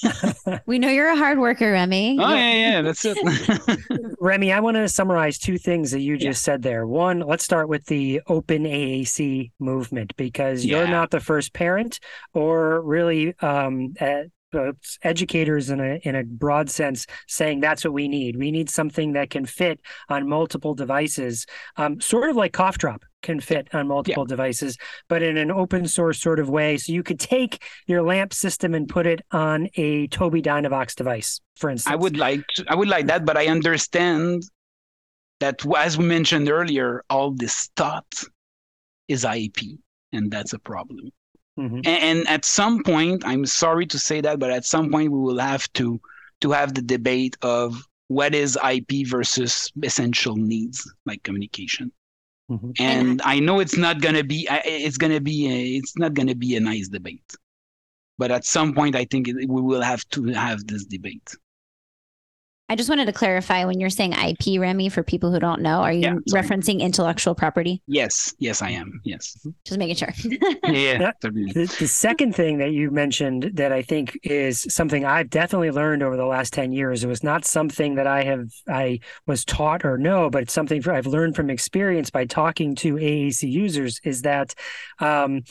we 0.66 0.78
know 0.78 0.91
you're 0.91 1.11
a 1.11 1.16
hard 1.16 1.39
worker, 1.39 1.72
Rémi. 1.72 2.18
Oh 2.20 2.35
yeah, 2.35 2.53
yeah, 2.53 2.83
that's 2.83 3.05
it. 3.05 3.16
Rémi, 4.20 4.55
I 4.55 4.61
want 4.61 4.76
to 4.76 4.89
summarize 4.89 5.39
two 5.39 5.59
things 5.59 5.91
that 5.91 6.01
you 6.01 6.16
just 6.16 6.47
yeah. 6.47 6.53
said 6.53 6.62
there. 6.62 6.87
One, 6.87 7.20
let's 7.20 7.43
start 7.43 7.68
with 7.68 7.87
the 7.87 8.20
open 8.28 8.64
AAC 8.64 9.51
movement 9.59 10.14
because 10.16 10.64
yeah. 10.64 10.78
you're 10.78 10.89
not 10.89 11.11
the 11.11 11.20
first 11.20 11.53
parent 11.53 11.99
or 12.33 12.83
really 12.83 13.35
um, 13.41 13.95
uh, 14.55 14.72
educators 15.03 15.70
in 15.70 15.80
a 15.80 16.00
in 16.03 16.14
a 16.14 16.24
broad 16.24 16.70
sense 16.70 17.07
saying 17.28 17.61
that's 17.61 17.84
what 17.84 17.92
we 17.92 18.09
need. 18.09 18.36
We 18.36 18.50
need 18.50 18.70
something 18.70 19.12
that 19.12 19.30
can 19.30 19.46
fit 19.46 19.80
on 20.09 20.28
multiple 20.28 20.74
devices, 20.74 21.46
um, 21.76 22.00
sort 22.00 22.30
of 22.30 22.36
like 22.36 22.53
CoughDrop 22.53 23.03
can 23.22 23.40
fit 23.40 23.68
on 23.72 23.86
multiple 23.88 24.24
yeah. 24.24 24.32
devices, 24.32 24.76
but 25.09 25.22
in 25.22 25.36
an 25.36 25.50
open 25.50 25.86
source 25.86 26.20
sort 26.20 26.40
of 26.40 26.50
way. 26.50 26.76
So 26.76 26.92
you 26.92 27.03
could 27.03 27.20
take 27.20 27.62
your 27.86 28.03
LAMP 28.03 28.32
system 28.32 28.74
and 28.74 28.88
put 28.88 29.07
it 29.07 29.20
on 29.30 29.68
a 29.76 30.09
Tobii 30.09 30.42
Dynavox 30.42 30.94
device, 30.94 31.40
for 31.57 31.70
instance. 31.70 31.92
I 31.92 31.96
would 31.96 32.16
like 32.16 32.44
I 32.68 32.74
would 32.74 32.88
like 32.88 33.07
that, 33.07 33.24
but 33.24 33.36
I 33.36 33.46
understand 33.46 34.42
that 35.40 35.64
as 35.76 35.98
we 35.98 36.05
mentioned 36.05 36.48
earlier, 36.48 37.03
all 37.11 37.32
this 37.32 37.70
thought 37.76 38.24
is 39.09 39.24
IP, 39.24 39.78
and 40.12 40.30
that's 40.30 40.53
a 40.53 40.59
problem. 40.59 41.11
Mm-hmm. 41.59 41.76
And, 41.76 41.86
and 41.86 42.28
at 42.28 42.44
some 42.44 42.82
point, 42.82 43.24
I'm 43.26 43.44
sorry 43.46 43.86
to 43.86 43.98
say 43.98 44.20
that, 44.20 44.38
but 44.38 44.50
at 44.50 44.64
some 44.64 44.90
point 44.90 45.12
we 45.12 45.18
will 45.18 45.38
have 45.38 45.70
to 45.74 46.00
to 46.40 46.50
have 46.50 46.74
the 46.74 46.82
debate 46.82 47.36
of 47.42 47.86
what 48.09 48.34
is 48.34 48.59
IP 48.68 49.07
versus 49.07 49.70
essential 49.82 50.36
needs 50.36 50.90
like 51.07 51.22
communication. 51.22 51.92
Mm-hmm. 52.50 52.70
And 52.78 53.22
I 53.22 53.38
know 53.38 53.61
it's 53.61 53.76
not 53.76 54.00
gonna 54.00 54.24
be 54.24 54.46
it's 54.50 54.98
gonna 54.98 55.20
be 55.20 55.48
a, 55.48 55.76
it's 55.78 55.96
not 55.96 56.14
gonna 56.14 56.34
be 56.34 56.57
a 56.57 56.61
nice 56.61 56.88
debate, 56.88 57.36
but 58.18 58.30
at 58.30 58.44
some 58.44 58.74
point 58.74 58.96
I 58.96 59.05
think 59.05 59.26
we 59.26 59.46
will 59.46 59.82
have 59.82 60.07
to 60.11 60.24
have 60.28 60.66
this 60.66 60.84
debate. 60.84 61.34
I 62.73 62.75
just 62.75 62.89
wanted 62.89 63.05
to 63.05 63.12
clarify 63.12 63.66
when 63.66 63.81
you're 63.81 63.91
saying 63.91 64.12
IP, 64.12 64.59
Rémi, 64.59 64.91
for 64.91 65.03
people 65.03 65.31
who 65.31 65.39
don't 65.39 65.61
know, 65.61 65.83
are 65.83 65.93
you 65.93 66.01
yeah, 66.01 66.14
referencing 66.31 66.81
intellectual 66.81 67.35
property? 67.35 67.83
Yes, 67.87 68.35
yes, 68.39 68.62
I 68.62 68.70
am. 68.70 68.99
Yes. 69.05 69.37
Just 69.66 69.79
making 69.79 69.97
sure. 69.97 70.09
yeah. 70.64 71.12
The, 71.20 71.77
the, 71.79 71.87
second 71.87 72.35
thing 72.35 72.57
that 72.59 72.73
you 72.73 72.91
mentioned 72.91 73.51
that 73.57 73.73
I 73.73 73.83
think 73.83 74.18
is 74.23 74.66
something 74.70 75.05
I've 75.05 75.29
definitely 75.29 75.70
learned 75.70 76.03
over 76.03 76.16
the 76.16 76.25
last 76.25 76.55
10 76.55 76.73
years. 76.73 77.05
It 77.05 77.09
was 77.09 77.23
not 77.23 77.45
something 77.45 77.97
that 77.97 78.07
I 78.07 78.25
have, 78.25 78.49
I 78.66 79.01
was 79.27 79.45
taught 79.45 79.85
or 79.85 79.99
know, 79.99 80.31
but 80.31 80.45
it's 80.45 80.55
something 80.55 80.83
I've 80.89 81.07
learned 81.07 81.37
from 81.37 81.51
experience 81.51 82.09
by 82.09 82.25
talking 82.25 82.75
to 82.77 82.95
AAC 82.95 83.53
users 83.53 84.01
is 84.03 84.23
that, 84.23 84.55
um, 84.99 85.43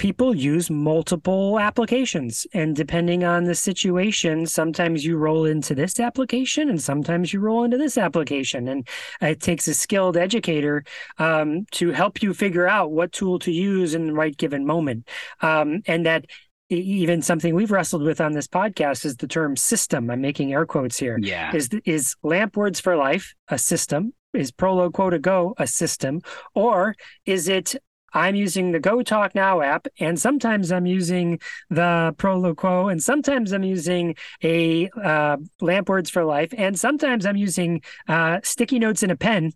people 0.00 0.34
use 0.34 0.70
multiple 0.70 1.60
applications 1.60 2.46
and 2.54 2.74
depending 2.74 3.22
on 3.22 3.44
the 3.44 3.54
situation 3.54 4.46
sometimes 4.46 5.04
you 5.04 5.14
roll 5.14 5.44
into 5.44 5.74
this 5.74 6.00
application 6.00 6.70
and 6.70 6.80
sometimes 6.80 7.34
you 7.34 7.38
roll 7.38 7.64
into 7.64 7.76
this 7.76 7.98
application 7.98 8.66
and 8.66 8.88
it 9.20 9.42
takes 9.42 9.68
a 9.68 9.74
skilled 9.74 10.16
educator 10.16 10.82
um, 11.18 11.66
to 11.70 11.90
help 11.90 12.22
you 12.22 12.32
figure 12.32 12.66
out 12.66 12.90
what 12.90 13.12
tool 13.12 13.38
to 13.38 13.52
use 13.52 13.92
in 13.94 14.06
the 14.06 14.14
right 14.14 14.38
given 14.38 14.64
moment 14.64 15.06
um, 15.42 15.82
and 15.86 16.06
that 16.06 16.24
even 16.70 17.20
something 17.20 17.54
we've 17.54 17.70
wrestled 17.70 18.02
with 18.02 18.22
on 18.22 18.32
this 18.32 18.46
podcast 18.46 19.04
is 19.04 19.16
the 19.16 19.26
term 19.26 19.54
system. 19.54 20.08
I'm 20.08 20.22
making 20.22 20.54
air 20.54 20.64
quotes 20.64 20.96
here. 20.96 21.18
Yeah. 21.20 21.54
Is 21.54 21.68
is 21.84 22.14
LAMP 22.22 22.56
Words 22.56 22.78
for 22.78 22.96
Life 22.96 23.34
a 23.48 23.58
system? 23.58 24.14
Is 24.32 24.52
Proloquo2Go 24.52 25.54
a 25.58 25.66
system? 25.66 26.20
Or 26.54 26.94
is 27.26 27.48
it 27.48 27.74
I'm 28.12 28.34
using 28.34 28.72
the 28.72 28.80
GoTalk 28.80 29.34
Now 29.34 29.60
app, 29.60 29.86
and 29.98 30.18
sometimes 30.18 30.72
I'm 30.72 30.86
using 30.86 31.38
the 31.68 32.14
Proloquo, 32.18 32.90
and 32.90 33.02
sometimes 33.02 33.52
I'm 33.52 33.62
using 33.62 34.16
a 34.42 34.88
uh, 34.90 35.36
Lamp 35.60 35.88
Words 35.88 36.10
for 36.10 36.24
Life, 36.24 36.52
and 36.56 36.78
sometimes 36.78 37.26
I'm 37.26 37.36
using 37.36 37.82
uh, 38.08 38.40
sticky 38.42 38.78
notes 38.78 39.02
and 39.02 39.12
a 39.12 39.16
pen, 39.16 39.52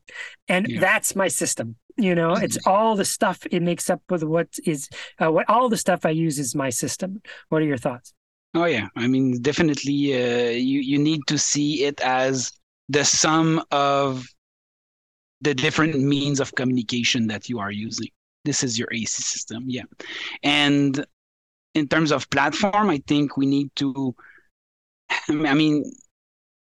and 0.49 0.69
yeah. 0.69 0.81
that's 0.81 1.17
my 1.17 1.29
system. 1.29 1.77
You 1.97 2.15
know, 2.15 2.35
it's 2.35 2.59
all 2.67 2.97
the 2.97 3.05
stuff 3.05 3.47
it 3.51 3.63
makes 3.63 3.89
up 3.89 4.03
with 4.11 4.25
what 4.25 4.49
is 4.65 4.89
uh, 5.23 5.31
what 5.31 5.49
all 5.49 5.69
the 5.69 5.77
stuff 5.77 6.05
I 6.05 6.11
use 6.11 6.41
is 6.41 6.55
my 6.55 6.71
system. 6.71 7.23
What 7.51 7.63
are 7.63 7.67
your 7.67 7.79
thoughts? 7.79 8.13
Oh 8.55 8.65
yeah, 8.65 8.89
I 8.97 9.07
mean, 9.07 9.41
definitely, 9.43 10.15
uh, 10.15 10.51
you 10.51 10.81
you 10.81 10.99
need 10.99 11.21
to 11.29 11.39
see 11.39 11.85
it 11.85 12.01
as 12.01 12.53
the 12.89 13.05
sum 13.05 13.63
of 13.71 14.27
the 15.41 15.55
different 15.55 16.01
means 16.01 16.41
of 16.41 16.55
communication 16.55 17.27
that 17.29 17.49
you 17.49 17.59
are 17.59 17.71
using 17.71 18.09
this 18.45 18.63
is 18.63 18.79
your 18.79 18.89
AC 18.93 19.23
system. 19.23 19.65
Yeah. 19.67 19.85
And 20.43 21.05
in 21.75 21.89
terms 21.89 22.13
of 22.13 22.31
platform, 22.31 22.91
I 22.91 23.03
think 23.07 23.37
we 23.37 23.47
need 23.47 23.71
to, 23.77 24.15
I 25.29 25.55
mean, 25.55 25.85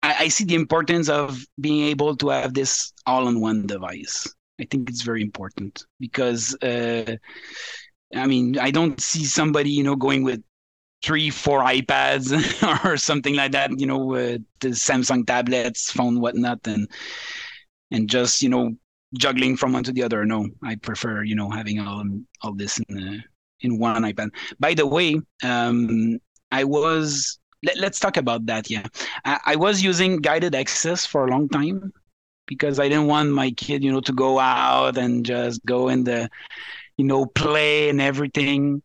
I, 0.04 0.16
I 0.20 0.28
see 0.28 0.46
the 0.46 0.56
importance 0.56 1.10
of 1.10 1.44
being 1.60 1.86
able 1.88 2.16
to 2.18 2.30
have 2.30 2.54
this 2.54 2.94
all 3.06 3.28
on 3.28 3.42
one 3.42 3.68
device. 3.68 4.28
I 4.60 4.66
think 4.70 4.90
it's 4.90 5.02
very 5.02 5.22
important 5.22 5.86
because, 6.00 6.56
uh, 6.62 7.16
I 8.16 8.28
mean, 8.28 8.58
I 8.58 8.72
don't 8.72 9.00
see 9.00 9.24
somebody, 9.26 9.70
you 9.72 9.84
know, 9.84 9.96
going 9.96 10.24
with 10.24 10.44
three, 11.04 11.30
four 11.30 11.62
iPads 11.62 12.34
or 12.86 12.98
something 12.98 13.36
like 13.36 13.54
that, 13.54 13.72
you 13.80 13.86
know, 13.86 14.16
uh, 14.16 14.38
the 14.60 14.70
Samsung 14.70 15.26
tablets, 15.26 15.92
phone, 15.92 16.20
whatnot, 16.20 16.68
and 16.68 16.90
and 17.92 18.10
just 18.10 18.42
you 18.42 18.50
know 18.50 18.76
juggling 19.14 19.58
from 19.58 19.74
one 19.74 19.84
to 19.84 19.92
the 19.92 20.04
other. 20.04 20.26
No, 20.26 20.48
I 20.64 20.76
prefer 20.76 21.24
you 21.24 21.36
know 21.36 21.50
having 21.50 21.80
all 21.80 22.04
all 22.42 22.54
this 22.54 22.80
in 22.80 22.96
the, 22.96 23.24
in 23.62 23.80
one 23.80 24.04
iPad. 24.04 24.30
By 24.60 24.74
the 24.74 24.86
way, 24.86 25.20
um, 25.44 26.20
I 26.52 26.64
was 26.64 27.40
let, 27.64 27.78
us 27.84 28.00
talk 28.00 28.18
about 28.18 28.46
that. 28.46 28.70
Yeah, 28.70 28.86
I, 29.26 29.40
I, 29.46 29.56
was 29.56 29.82
using 29.84 30.18
guided 30.18 30.56
access 30.56 31.06
for 31.06 31.26
a 31.26 31.30
long 31.30 31.50
time 31.50 31.92
because 32.48 32.80
I 32.80 32.90
didn't 32.90 33.08
want 33.08 33.32
my 33.32 33.52
kid, 33.52 33.84
you 33.84 33.92
know, 33.92 34.02
to 34.02 34.14
go 34.14 34.40
out 34.40 34.98
and 34.98 35.26
just 35.26 35.64
go 35.66 35.90
in 35.90 36.04
the, 36.04 36.30
you 36.98 37.06
know, 37.06 37.26
play 37.26 37.90
and 37.90 38.02
everything. 38.02 38.82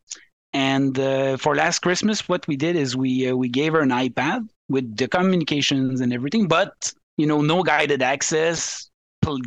And 0.52 0.98
uh, 0.98 1.36
for 1.36 1.56
last 1.56 1.80
Christmas, 1.80 2.28
what 2.28 2.46
we 2.46 2.56
did 2.56 2.76
is 2.76 2.96
we 2.96 3.28
uh, 3.28 3.34
we 3.34 3.48
gave 3.48 3.72
her 3.72 3.80
an 3.80 3.90
iPad 3.90 4.48
with 4.68 4.96
the 4.96 5.08
communications 5.08 6.00
and 6.00 6.12
everything, 6.12 6.46
but 6.46 6.92
you 7.16 7.26
know, 7.26 7.40
no 7.40 7.62
guided 7.62 8.02
access, 8.02 8.90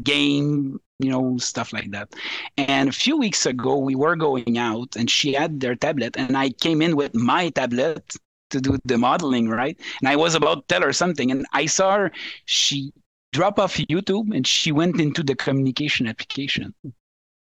game 0.03 0.79
you 0.99 1.11
know, 1.11 1.37
stuff 1.37 1.73
like 1.73 1.91
that. 1.91 2.13
And 2.57 2.89
a 2.89 2.91
few 2.91 3.17
weeks 3.17 3.45
ago, 3.45 3.77
we 3.77 3.95
were 3.95 4.15
going 4.15 4.57
out 4.57 4.95
and 4.95 5.09
she 5.09 5.33
had 5.33 5.59
their 5.59 5.75
tablet, 5.75 6.17
and 6.17 6.35
I 6.35 6.49
came 6.49 6.81
in 6.81 6.95
with 6.95 7.13
my 7.13 7.49
tablet 7.49 8.15
to 8.49 8.61
do 8.61 8.77
the 8.85 8.97
modeling, 8.97 9.49
right? 9.49 9.79
And 9.99 10.09
I 10.09 10.15
was 10.15 10.33
about 10.35 10.67
to 10.67 10.73
tell 10.73 10.81
her 10.81 10.93
something, 10.93 11.31
and 11.31 11.45
I 11.53 11.65
saw 11.65 11.97
her, 11.97 12.11
she 12.45 12.91
drop 13.33 13.59
off 13.59 13.75
YouTube 13.75 14.35
and 14.35 14.47
she 14.47 14.71
went 14.71 14.99
into 14.99 15.21
the 15.21 15.35
communication 15.35 16.07
application. 16.07 16.73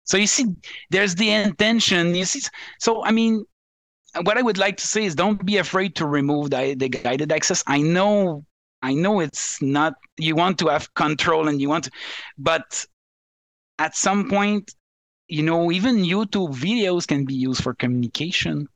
So 0.04 0.16
you 0.16 0.26
see, 0.26 0.46
there's 0.90 1.14
the 1.14 1.30
intention. 1.30 2.14
You 2.14 2.24
see, 2.24 2.42
so 2.78 3.04
I 3.04 3.12
mean, 3.12 3.44
what 4.22 4.36
I 4.36 4.42
would 4.42 4.58
like 4.58 4.76
to 4.78 4.86
say 4.86 5.04
is 5.04 5.14
don't 5.14 5.44
be 5.44 5.56
afraid 5.58 5.96
to 5.96 6.06
remove 6.06 6.50
the, 6.50 6.74
the 6.74 6.88
guided 6.88 7.32
access. 7.32 7.62
I 7.66 7.80
know, 7.80 8.44
I 8.82 8.94
know 8.94 9.20
it's 9.20 9.60
not, 9.62 9.94
you 10.16 10.36
want 10.36 10.58
to 10.60 10.68
have 10.68 10.92
control 10.94 11.48
and 11.48 11.60
you 11.60 11.68
want 11.68 11.84
to, 11.84 11.90
but 12.38 12.84
at 13.78 13.96
some 13.96 14.28
point, 14.28 14.74
you 15.28 15.42
know, 15.42 15.72
even 15.72 15.96
YouTube 15.96 16.54
videos 16.54 17.06
can 17.06 17.24
be 17.24 17.34
used 17.34 17.62
for 17.62 17.74
communication. 17.74 18.68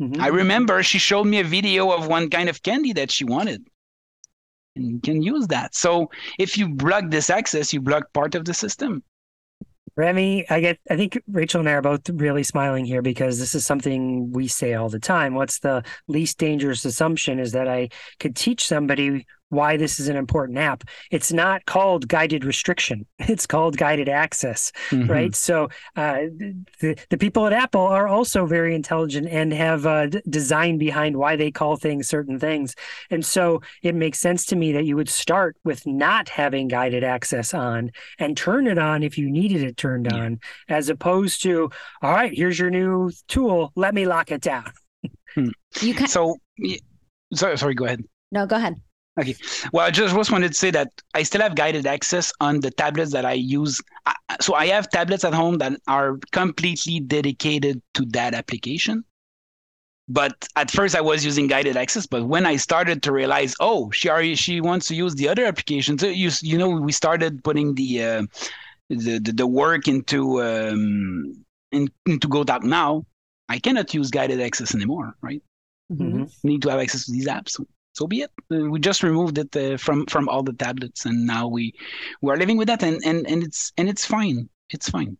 Mm-hmm. 0.00 0.20
I 0.20 0.28
remember 0.28 0.82
she 0.82 0.98
showed 0.98 1.24
me 1.24 1.40
a 1.40 1.44
video 1.44 1.90
of 1.90 2.08
one 2.08 2.28
kind 2.28 2.48
of 2.48 2.62
candy 2.62 2.92
that 2.94 3.10
she 3.10 3.24
wanted. 3.24 3.66
And 4.76 4.90
you 4.90 5.00
can 5.00 5.22
use 5.22 5.46
that. 5.48 5.74
So 5.74 6.10
if 6.38 6.58
you 6.58 6.68
block 6.68 7.04
this 7.08 7.30
access, 7.30 7.72
you 7.72 7.80
block 7.80 8.12
part 8.12 8.34
of 8.34 8.44
the 8.44 8.54
system. 8.54 9.02
Rémi, 9.96 10.44
I 10.50 10.60
get 10.60 10.80
I 10.90 10.96
think 10.96 11.22
Rachel 11.28 11.60
and 11.60 11.68
I 11.68 11.74
are 11.74 11.82
both 11.82 12.08
really 12.10 12.42
smiling 12.42 12.84
here 12.84 13.00
because 13.00 13.38
this 13.38 13.54
is 13.54 13.64
something 13.64 14.32
we 14.32 14.48
say 14.48 14.74
all 14.74 14.88
the 14.88 14.98
time. 14.98 15.34
What's 15.34 15.60
the 15.60 15.84
least 16.08 16.38
dangerous 16.38 16.84
assumption 16.84 17.38
is 17.38 17.52
that 17.52 17.68
I 17.68 17.90
could 18.18 18.34
teach 18.34 18.66
somebody 18.66 19.24
why 19.48 19.76
this 19.76 20.00
is 20.00 20.08
an 20.08 20.16
important 20.16 20.58
app. 20.58 20.84
It's 21.10 21.32
not 21.32 21.64
called 21.66 22.08
guided 22.08 22.44
restriction. 22.44 23.06
It's 23.34 23.46
called 23.46 23.76
guided 23.76 24.08
access, 24.08 24.70
mm-hmm. 24.90 25.10
right? 25.10 25.34
So 25.34 25.68
uh, 25.96 26.24
the 26.80 26.96
the 27.10 27.18
people 27.18 27.46
at 27.46 27.52
Apple 27.52 27.80
are 27.80 28.06
also 28.06 28.46
very 28.46 28.74
intelligent 28.74 29.26
and 29.28 29.52
have 29.52 29.86
uh, 29.86 30.06
design 30.28 30.78
behind 30.78 31.16
why 31.16 31.34
they 31.34 31.50
call 31.50 31.76
things 31.76 32.06
certain 32.06 32.38
things. 32.38 32.74
And 33.10 33.24
so 33.24 33.62
it 33.82 33.94
makes 33.94 34.20
sense 34.20 34.44
to 34.46 34.56
me 34.56 34.72
that 34.72 34.84
you 34.84 34.94
would 34.94 35.08
start 35.08 35.56
with 35.64 35.86
not 35.86 36.28
having 36.28 36.68
guided 36.68 37.02
access 37.02 37.54
on 37.54 37.90
and 38.18 38.36
turn 38.36 38.66
it 38.66 38.78
on 38.78 39.02
if 39.02 39.18
you 39.18 39.30
needed 39.30 39.62
it 39.62 39.76
turned 39.76 40.06
yeah. 40.10 40.18
on, 40.18 40.40
as 40.68 40.88
opposed 40.88 41.42
to 41.42 41.70
all 42.02 42.12
right, 42.12 42.32
here's 42.32 42.58
your 42.58 42.70
new 42.70 43.10
tool. 43.26 43.72
Let 43.74 43.94
me 43.94 44.06
lock 44.06 44.30
it 44.30 44.42
down. 44.42 44.70
Hmm. 45.34 45.48
You 45.80 45.94
can 45.94 46.06
so. 46.06 46.36
Sorry, 47.32 47.58
sorry. 47.58 47.74
Go 47.74 47.86
ahead. 47.86 48.04
No, 48.30 48.46
go 48.46 48.56
ahead. 48.56 48.76
Okay. 49.20 49.36
Well, 49.72 49.86
I 49.86 49.90
just, 49.90 50.14
just 50.14 50.32
wanted 50.32 50.48
to 50.48 50.54
say 50.54 50.70
that 50.72 50.90
I 51.14 51.22
still 51.22 51.40
have 51.40 51.54
guided 51.54 51.86
access 51.86 52.32
on 52.40 52.60
the 52.60 52.70
tablets 52.70 53.12
that 53.12 53.24
I 53.24 53.34
use. 53.34 53.80
So 54.40 54.54
I 54.54 54.66
have 54.66 54.90
tablets 54.90 55.24
at 55.24 55.32
home 55.32 55.58
that 55.58 55.80
are 55.86 56.18
completely 56.32 56.98
dedicated 57.00 57.80
to 57.94 58.04
that 58.06 58.34
application. 58.34 59.04
But 60.08 60.48
at 60.56 60.70
first 60.70 60.96
I 60.96 61.00
was 61.00 61.24
using 61.24 61.46
guided 61.46 61.76
access, 61.76 62.06
but 62.06 62.26
when 62.26 62.44
I 62.44 62.56
started 62.56 63.02
to 63.04 63.12
realize, 63.12 63.54
oh, 63.60 63.90
she 63.90 64.10
already 64.10 64.34
she 64.34 64.60
wants 64.60 64.86
to 64.88 64.94
use 64.94 65.14
the 65.14 65.28
other 65.28 65.46
applications. 65.46 66.02
So 66.02 66.08
you 66.08 66.30
you 66.42 66.58
know 66.58 66.68
we 66.68 66.92
started 66.92 67.42
putting 67.42 67.74
the 67.74 68.02
uh, 68.02 68.22
the, 68.90 69.18
the, 69.18 69.32
the 69.32 69.46
work 69.46 69.88
into 69.88 70.42
um, 70.42 71.44
in, 71.72 71.88
into 72.04 72.28
GoTalk 72.28 72.64
now. 72.64 73.06
I 73.48 73.58
cannot 73.58 73.94
use 73.94 74.10
guided 74.10 74.42
access 74.42 74.74
anymore, 74.74 75.14
right? 75.22 75.42
Mm-hmm. 75.92 76.24
need 76.42 76.62
to 76.62 76.70
have 76.70 76.80
access 76.80 77.06
to 77.06 77.12
these 77.12 77.28
apps 77.28 77.58
so 77.94 78.06
be 78.06 78.22
it. 78.22 78.30
Uh, 78.52 78.68
we 78.68 78.80
just 78.80 79.02
removed 79.02 79.38
it 79.38 79.56
uh, 79.56 79.76
from 79.76 80.06
from 80.06 80.28
all 80.28 80.42
the 80.42 80.52
tablets, 80.52 81.06
and 81.06 81.26
now 81.26 81.46
we 81.46 81.72
we 82.20 82.32
are 82.32 82.36
living 82.36 82.56
with 82.56 82.68
that, 82.68 82.82
and 82.82 83.00
and 83.04 83.26
and 83.26 83.42
it's 83.42 83.72
and 83.78 83.88
it's 83.88 84.04
fine. 84.04 84.48
It's 84.70 84.90
fine. 84.90 85.16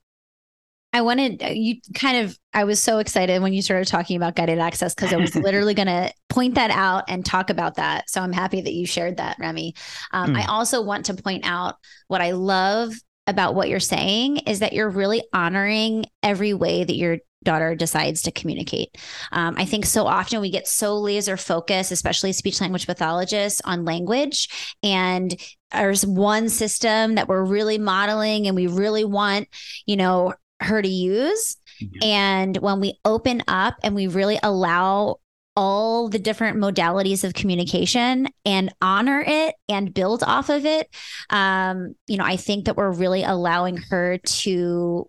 I 0.93 1.01
wanted 1.01 1.43
uh, 1.43 1.49
you 1.49 1.77
kind 1.95 2.18
of. 2.18 2.39
I 2.53 2.64
was 2.64 2.81
so 2.81 2.99
excited 2.99 3.41
when 3.43 3.53
you 3.53 3.62
started 3.62 3.89
talking 3.89 4.16
about 4.16 4.37
guided 4.37 4.59
access 4.59 4.95
because 4.95 5.12
I 5.12 5.16
was 5.16 5.35
literally 5.49 5.75
going 5.75 5.89
to 5.89 6.12
point 6.29 6.57
that 6.57 6.70
out 6.70 7.05
and 7.09 7.25
talk 7.25 7.49
about 7.51 7.77
that. 7.77 8.11
So 8.11 8.20
I'm 8.20 8.33
happy 8.33 8.61
that 8.61 8.72
you 8.72 8.87
shared 8.87 9.16
that, 9.16 9.39
Rémi. 9.41 9.77
Um, 10.12 10.35
mm. 10.35 10.37
I 10.37 10.47
also 10.47 10.83
want 10.83 11.07
to 11.07 11.14
point 11.14 11.45
out 11.47 11.77
what 12.09 12.20
I 12.20 12.33
love 12.33 12.93
about 13.27 13.55
what 13.55 13.68
you're 13.68 13.81
saying 13.81 14.39
is 14.39 14.59
that 14.59 14.72
you're 14.72 14.91
really 14.91 15.22
honoring 15.33 16.07
every 16.22 16.53
way 16.53 16.85
that 16.85 16.97
your 16.97 17.18
daughter 17.45 17.74
decides 17.74 18.22
to 18.22 18.32
communicate. 18.32 18.97
Um, 19.32 19.55
I 19.57 19.64
think 19.64 19.86
so 19.86 20.07
often 20.07 20.40
we 20.40 20.51
get 20.51 20.66
so 20.66 20.99
laser 20.99 21.36
focused, 21.36 21.92
especially 21.92 22.32
speech 22.32 22.61
language 22.61 22.86
pathologists, 22.86 23.61
on 23.64 23.84
language. 23.84 24.49
And 24.82 25.34
there's 25.72 26.07
one 26.07 26.49
system 26.49 27.16
that 27.16 27.28
we're 27.28 27.45
really 27.45 27.78
modeling 27.78 28.47
and 28.47 28.57
we 28.57 28.66
really 28.66 29.05
want, 29.05 29.49
you 29.86 29.97
know, 29.97 30.34
her 30.61 30.80
to 30.80 30.88
use. 30.88 31.57
Mm-hmm. 31.82 32.05
And 32.05 32.57
when 32.59 32.80
we 32.80 32.99
open 33.05 33.42
up 33.49 33.76
and 33.82 33.95
we 33.95 34.07
really 34.07 34.38
allow 34.42 35.18
all 35.57 36.09
the 36.09 36.18
different 36.18 36.59
modalities 36.59 37.22
of 37.22 37.34
communication 37.34 38.26
and 38.45 38.74
honor 38.80 39.22
it 39.26 39.55
and 39.68 39.95
build 39.95 40.22
off 40.24 40.49
of 40.49 40.66
it 40.66 40.88
um, 41.30 41.95
you 42.09 42.16
know 42.16 42.24
i 42.24 42.36
think 42.36 42.64
that 42.64 42.76
we're 42.76 42.90
really 42.90 43.22
allowing 43.22 43.76
her 43.76 44.18
to 44.18 45.09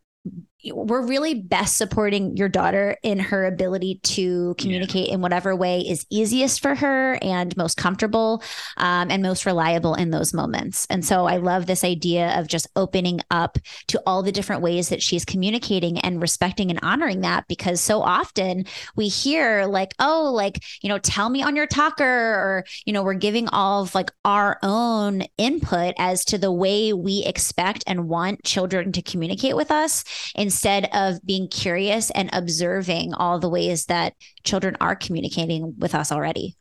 we're 0.74 1.06
really 1.06 1.36
best 1.36 1.78
supporting 1.78 2.36
your 2.38 2.50
daughter 2.50 2.98
in 3.04 3.20
her 3.20 3.46
ability 3.46 4.00
to 4.04 4.56
communicate 4.58 5.08
yeah. 5.08 5.16
in 5.16 5.22
whatever 5.22 5.56
way 5.56 5.82
is 5.82 6.06
easiest 6.10 6.62
for 6.62 6.76
her 6.76 7.18
and 7.22 7.56
most 7.58 7.78
comfortable 7.78 8.44
um, 8.78 9.12
and 9.12 9.22
most 9.22 9.46
reliable 9.46 9.94
in 9.96 10.12
those 10.12 10.34
moments. 10.34 10.88
And 10.90 11.06
so 11.06 11.26
I 11.26 11.38
love 11.38 11.66
this 11.66 11.84
idea 11.84 12.38
of 12.40 12.48
just 12.48 12.68
opening 12.76 13.22
up 13.32 13.58
to 13.88 14.02
all 14.06 14.24
the 14.24 14.32
different 14.32 14.62
ways 14.62 14.90
that 14.90 15.02
she's 15.02 15.26
communicating 15.26 16.00
and 16.00 16.22
respecting 16.22 16.70
and 16.70 16.80
honoring 16.82 17.22
that 17.22 17.48
because 17.48 17.82
so 17.82 18.02
often 18.02 18.66
we 18.96 19.08
hear 19.08 19.66
like, 19.66 19.94
oh, 20.00 20.32
like, 20.34 20.64
you 20.82 20.90
know, 20.90 20.98
tell 21.00 21.30
me 21.30 21.44
on 21.44 21.56
your 21.56 21.68
talker, 21.68 22.04
or, 22.04 22.66
you 22.86 22.94
know, 22.94 23.04
we're 23.04 23.14
giving 23.14 23.48
all 23.50 23.84
of 23.84 23.96
like 23.96 24.12
our 24.24 24.58
own 24.64 25.24
input 25.38 25.94
as 25.98 26.26
to 26.26 26.38
the 26.38 26.52
way 26.52 26.94
we 26.94 27.24
expect 27.26 27.84
and 27.88 28.08
want 28.08 28.44
children 28.44 28.92
to 28.92 29.02
communicate 29.02 29.56
with 29.56 29.72
us. 29.72 30.04
And 30.36 30.52
instead 30.56 30.88
of 30.94 31.20
being 31.26 31.50
curious 31.50 32.12
and 32.12 32.30
observing 32.32 33.14
all 33.14 33.40
the 33.40 33.50
ways 33.50 33.88
that 33.88 34.14
children 34.44 34.78
are 34.80 34.96
communicating 34.96 35.76
with 35.78 35.94
us 35.94 36.14
already. 36.14 36.56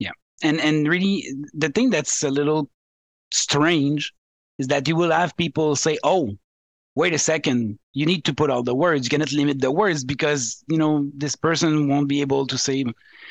Yeah. 0.00 0.10
And 0.42 0.60
and 0.60 0.88
really 0.88 1.24
the 1.52 1.68
thing 1.68 1.90
that's 1.90 2.24
a 2.24 2.30
little 2.30 2.68
strange 3.32 4.12
is 4.58 4.66
that 4.66 4.88
you 4.88 4.96
will 4.96 5.12
have 5.12 5.36
people 5.36 5.76
say, 5.76 5.96
"Oh, 6.02 6.36
wait 6.96 7.14
a 7.14 7.18
second, 7.18 7.78
you 7.92 8.04
need 8.04 8.24
to 8.24 8.34
put 8.34 8.50
all 8.50 8.64
the 8.64 8.74
words. 8.74 9.06
You 9.06 9.10
cannot 9.10 9.32
limit 9.32 9.60
the 9.60 9.70
words 9.70 10.02
because 10.04 10.64
you 10.68 10.76
know 10.76 11.08
this 11.16 11.36
person 11.36 11.88
won't 11.88 12.08
be 12.08 12.20
able 12.20 12.48
to 12.48 12.58
say." 12.58 12.84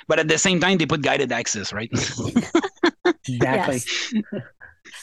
But 0.07 0.19
at 0.19 0.29
the 0.29 0.38
same 0.38 0.61
time, 0.61 0.77
they 0.77 0.86
put 0.86 1.01
guided 1.01 1.34
access, 1.34 1.73
right? 1.73 1.91
exactly. 3.27 3.81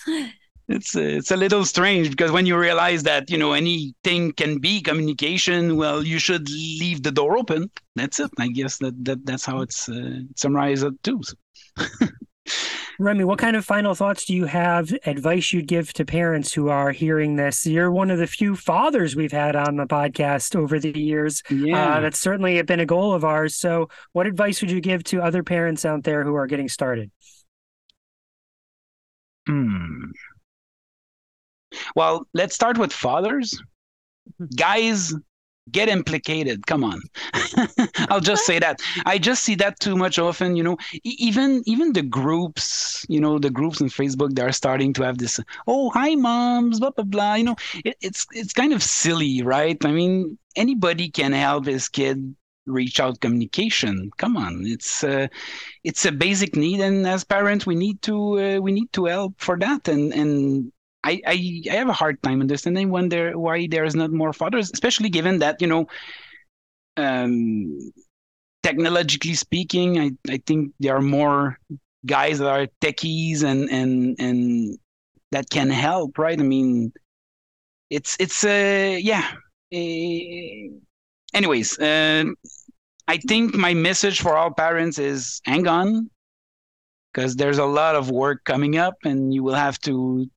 it's 0.70 0.94
it's 0.94 1.30
a 1.32 1.36
little 1.36 1.64
strange 1.64 2.10
because 2.10 2.30
when 2.30 2.46
you 2.46 2.56
realize 2.56 3.02
that 3.02 3.28
you 3.28 3.36
know 3.36 3.52
anything 3.52 4.32
can 4.32 4.58
be 4.58 4.80
communication, 4.80 5.76
well, 5.76 6.04
you 6.04 6.18
should 6.18 6.48
leave 6.48 7.02
the 7.02 7.10
door 7.10 7.36
open. 7.36 7.70
That's 7.96 8.20
it. 8.20 8.30
I 8.38 8.48
guess 8.48 8.78
that, 8.78 9.04
that 9.04 9.26
that's 9.26 9.44
how 9.44 9.60
it's 9.60 9.88
uh, 9.88 10.20
summarized 10.36 10.86
too. 11.02 11.20
Rémi, 13.00 13.24
what 13.24 13.38
kind 13.38 13.56
of 13.56 13.64
final 13.64 13.94
thoughts 13.94 14.26
do 14.26 14.34
you 14.34 14.44
have, 14.44 14.92
advice 15.06 15.52
you'd 15.52 15.66
give 15.66 15.92
to 15.94 16.04
parents 16.04 16.52
who 16.52 16.68
are 16.68 16.92
hearing 16.92 17.36
this? 17.36 17.64
You're 17.64 17.90
one 17.90 18.10
of 18.10 18.18
the 18.18 18.26
few 18.26 18.54
fathers 18.54 19.16
we've 19.16 19.32
had 19.32 19.56
on 19.56 19.76
the 19.76 19.86
podcast 19.86 20.54
over 20.54 20.78
the 20.78 20.98
years. 20.98 21.42
Uh, 21.50 21.54
yeah. 21.54 21.96
Uh, 21.96 22.00
that's 22.00 22.20
certainly 22.20 22.60
been 22.62 22.80
a 22.80 22.86
goal 22.86 23.14
of 23.14 23.24
ours. 23.24 23.56
So, 23.56 23.88
what 24.12 24.26
advice 24.26 24.60
would 24.60 24.70
you 24.70 24.82
give 24.82 25.02
to 25.04 25.22
other 25.22 25.42
parents 25.42 25.84
out 25.84 26.04
there 26.04 26.24
who 26.24 26.34
are 26.34 26.46
getting 26.46 26.68
started? 26.68 27.10
Hmm. 29.48 30.10
Well, 31.96 32.26
let's 32.34 32.54
start 32.54 32.78
with 32.78 32.92
fathers. 32.92 33.60
Guys, 34.56 35.14
get 35.70 35.88
implicated. 35.88 36.66
Come 36.66 36.84
on. 36.84 37.00
I'll 38.10 38.20
just 38.20 38.44
say 38.44 38.58
that. 38.58 38.80
I 39.06 39.18
just 39.18 39.44
see 39.44 39.54
that 39.56 39.80
too 39.80 39.96
much 39.96 40.18
often, 40.18 40.56
you 40.56 40.62
know, 40.62 40.76
even 41.04 41.62
even 41.66 41.92
the 41.92 42.02
groups, 42.02 43.04
you 43.08 43.20
know, 43.20 43.38
the 43.38 43.50
groups 43.50 43.80
on 43.80 43.88
Facebook 43.88 44.34
they 44.34 44.42
are 44.42 44.52
starting 44.52 44.92
to 44.94 45.02
have 45.02 45.18
this, 45.18 45.40
oh, 45.66 45.90
hi 45.90 46.14
moms, 46.14 46.80
blah 46.80 46.90
blah 46.90 47.04
blah. 47.04 47.34
You 47.34 47.44
know, 47.44 47.56
it, 47.84 47.96
it's 48.00 48.26
it's 48.32 48.52
kind 48.52 48.72
of 48.72 48.82
silly, 48.82 49.42
right? 49.42 49.82
I 49.84 49.92
mean, 49.92 50.38
anybody 50.56 51.10
can 51.10 51.32
help 51.32 51.66
his 51.66 51.88
kid 51.88 52.34
reach 52.66 53.00
out 53.00 53.20
communication 53.20 54.10
come 54.16 54.36
on 54.36 54.62
it's 54.64 55.02
uh, 55.02 55.26
it's 55.82 56.04
a 56.04 56.12
basic 56.12 56.54
need 56.54 56.78
and 56.78 57.06
as 57.06 57.24
parents 57.24 57.66
we 57.66 57.74
need 57.74 58.00
to 58.02 58.38
uh, 58.38 58.60
we 58.60 58.70
need 58.70 58.92
to 58.92 59.06
help 59.06 59.34
for 59.38 59.58
that 59.58 59.88
and 59.88 60.12
and 60.12 60.70
I, 61.02 61.20
I, 61.26 61.62
I 61.70 61.74
have 61.76 61.88
a 61.88 61.94
hard 61.94 62.22
time 62.22 62.40
understanding 62.40 62.90
when 62.90 63.08
there 63.08 63.38
why 63.38 63.66
there 63.66 63.84
is 63.84 63.94
not 63.94 64.12
more 64.12 64.32
fathers, 64.32 64.70
especially 64.72 65.08
given 65.08 65.38
that 65.38 65.60
you 65.60 65.66
know, 65.66 65.86
um, 66.96 67.92
technologically 68.62 69.34
speaking, 69.34 69.98
I, 69.98 70.10
I 70.28 70.42
think 70.46 70.72
there 70.80 70.96
are 70.96 71.02
more 71.02 71.58
guys 72.06 72.38
that 72.38 72.48
are 72.48 72.66
techies 72.80 73.42
and 73.42 73.70
and 73.70 74.16
and 74.18 74.78
that 75.32 75.48
can 75.50 75.70
help, 75.70 76.18
right? 76.18 76.38
I 76.38 76.42
mean, 76.42 76.92
it's 77.88 78.16
it's 78.20 78.44
uh 78.44 78.98
yeah. 79.00 79.32
Uh, 79.72 80.76
anyways, 81.32 81.78
uh, 81.78 82.24
I 83.08 83.16
think 83.28 83.54
my 83.54 83.72
message 83.74 84.20
for 84.20 84.36
all 84.36 84.50
parents 84.52 84.98
is 84.98 85.40
hang 85.44 85.66
on, 85.66 86.10
because 87.12 87.36
there's 87.36 87.58
a 87.58 87.64
lot 87.64 87.94
of 87.96 88.10
work 88.10 88.44
coming 88.44 88.76
up, 88.76 88.96
and 89.04 89.32
you 89.32 89.42
will 89.42 89.54
have 89.54 89.78
to 89.80 90.28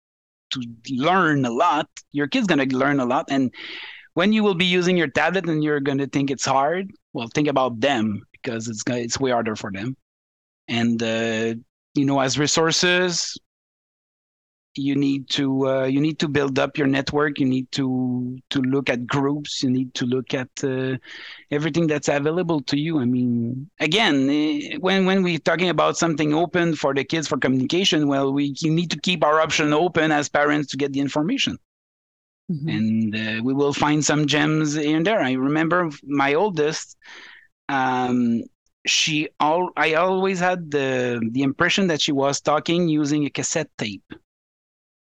to 0.54 0.62
learn 0.96 1.46
a 1.46 1.52
lot. 1.52 1.90
Your 2.12 2.28
kid's 2.28 2.48
gonna 2.48 2.66
learn 2.66 3.00
a 3.00 3.06
lot, 3.06 3.26
and 3.30 3.52
when 4.14 4.34
you 4.34 4.44
will 4.44 4.56
be 4.56 4.66
using 4.66 4.98
your 4.98 5.08
tablet 5.08 5.48
and 5.48 5.64
you're 5.64 5.80
gonna 5.80 6.08
think 6.08 6.30
it's 6.30 6.46
hard, 6.46 6.92
well, 7.14 7.28
think 7.34 7.48
about 7.48 7.80
them 7.80 8.22
because 8.32 8.68
it's 8.68 8.84
it's 8.88 9.20
way 9.20 9.32
harder 9.32 9.56
for 9.56 9.72
them. 9.72 9.96
And 10.68 11.02
uh, 11.02 11.56
you 11.96 12.06
know, 12.06 12.20
as 12.20 12.38
resources, 12.40 13.38
you 14.76 14.96
need 14.96 15.30
to 15.30 15.68
uh, 15.68 15.84
you 15.86 16.02
need 16.02 16.20
to 16.20 16.28
build 16.28 16.58
up 16.60 16.78
your 16.78 16.88
network. 16.88 17.40
You 17.40 17.46
need 17.46 17.72
to 17.74 18.38
to 18.50 18.62
look 18.62 18.90
at 18.90 19.08
groups. 19.08 19.64
You 19.64 19.70
need 19.70 19.94
to 19.96 20.06
look 20.06 20.34
at 20.34 20.50
uh, 20.64 20.98
everything 21.52 21.88
that's 21.88 22.08
available 22.08 22.62
to 22.62 22.78
you. 22.78 23.00
I 23.00 23.06
mean 23.06 23.70
again 23.80 24.30
eh, 24.30 24.78
when 24.80 25.06
when 25.06 25.24
we're 25.24 25.40
talking 25.40 25.70
about 25.70 25.98
something 25.98 26.34
open 26.34 26.76
for 26.76 26.94
the 26.94 27.04
kids 27.04 27.28
for 27.28 27.38
communication 27.38 28.08
well 28.08 28.34
we 28.34 28.56
you 28.60 28.72
need 28.72 28.92
to 28.92 29.00
keep 29.00 29.24
our 29.24 29.40
option 29.40 29.74
open 29.74 30.12
as 30.12 30.30
parents 30.30 30.70
to 30.72 30.78
get 30.78 30.94
the 30.94 31.00
information. 31.00 31.58
Mm-hmm. 32.52 32.70
and 32.70 33.16
uh, 33.16 33.42
we 33.42 33.54
will 33.54 33.72
find 33.72 34.04
some 34.04 34.28
gems 34.28 34.76
in 34.76 35.04
there. 35.04 35.22
I 35.22 35.32
remember 35.32 35.90
my 36.04 36.34
oldest 36.34 36.98
um, 37.70 38.44
she 38.86 39.30
all 39.40 39.70
i 39.78 39.94
always 39.94 40.40
had 40.40 40.70
the 40.72 41.22
the 41.32 41.42
impression 41.42 41.88
that 41.88 42.02
she 42.02 42.12
was 42.12 42.42
talking 42.42 42.90
using 42.90 43.26
a 43.26 43.30
cassette 43.30 43.70
tape 43.78 44.14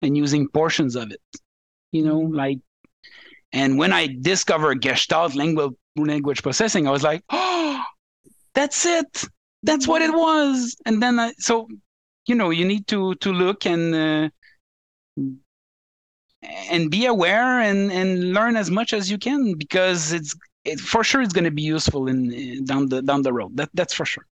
and 0.06 0.16
using 0.16 0.47
portions 0.47 0.95
of 0.95 1.12
it. 1.12 1.22
You 1.91 2.06
know, 2.06 2.22
mm-hmm. 2.22 2.36
like, 2.36 2.60
and 3.51 3.78
when 3.78 3.91
I 3.93 4.16
discovered 4.22 4.82
Gestalt 4.82 5.36
language 5.36 5.74
language 5.95 6.43
processing, 6.43 6.88
I 6.88 6.91
was 6.91 7.03
like, 7.03 7.24
oh, 7.30 7.82
that's 8.53 8.86
it. 8.86 9.24
That's 9.64 9.88
what 9.88 10.01
it 10.01 10.12
mm-hmm. 10.12 10.20
was. 10.20 10.76
And 10.86 11.01
then, 11.01 11.20
I, 11.20 11.34
so, 11.38 11.68
you 12.28 12.36
know, 12.36 12.49
you 12.49 12.66
need 12.66 12.88
to 12.88 13.16
to 13.16 13.34
look 13.34 13.66
and 13.66 13.95
uh, 13.95 14.30
and 16.70 16.91
be 16.91 17.06
aware 17.06 17.60
and 17.60 17.91
and 17.91 18.34
learn 18.34 18.56
as 18.56 18.70
much 18.70 18.93
as 18.93 19.10
you 19.10 19.18
can 19.18 19.56
because 19.58 20.12
it's 20.14 20.36
it, 20.64 20.80
for 20.80 21.03
sure 21.03 21.22
it's 21.22 21.34
going 21.34 21.45
to 21.45 21.51
be 21.51 21.62
useful 21.62 22.08
in 22.08 22.66
down 22.66 22.89
the 22.89 23.01
down 23.01 23.22
the 23.22 23.34
road. 23.34 23.56
That 23.58 23.70
that's 23.74 23.93
for 23.93 24.06
sure. 24.06 24.26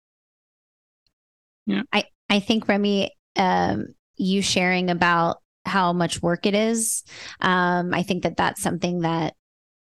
Yeah. 1.66 1.84
I 1.94 2.06
I 2.30 2.40
think 2.40 2.66
Rémi, 2.66 3.10
um, 3.36 3.88
you 4.18 4.42
sharing 4.42 4.90
about 4.90 5.43
how 5.66 5.94
much 5.94 6.22
work 6.22 6.46
it 6.46 6.56
is. 6.56 7.04
Um, 7.40 7.94
I 7.94 8.04
think 8.04 8.24
that 8.24 8.38
that's 8.38 8.62
something 8.62 9.02
that 9.02 9.36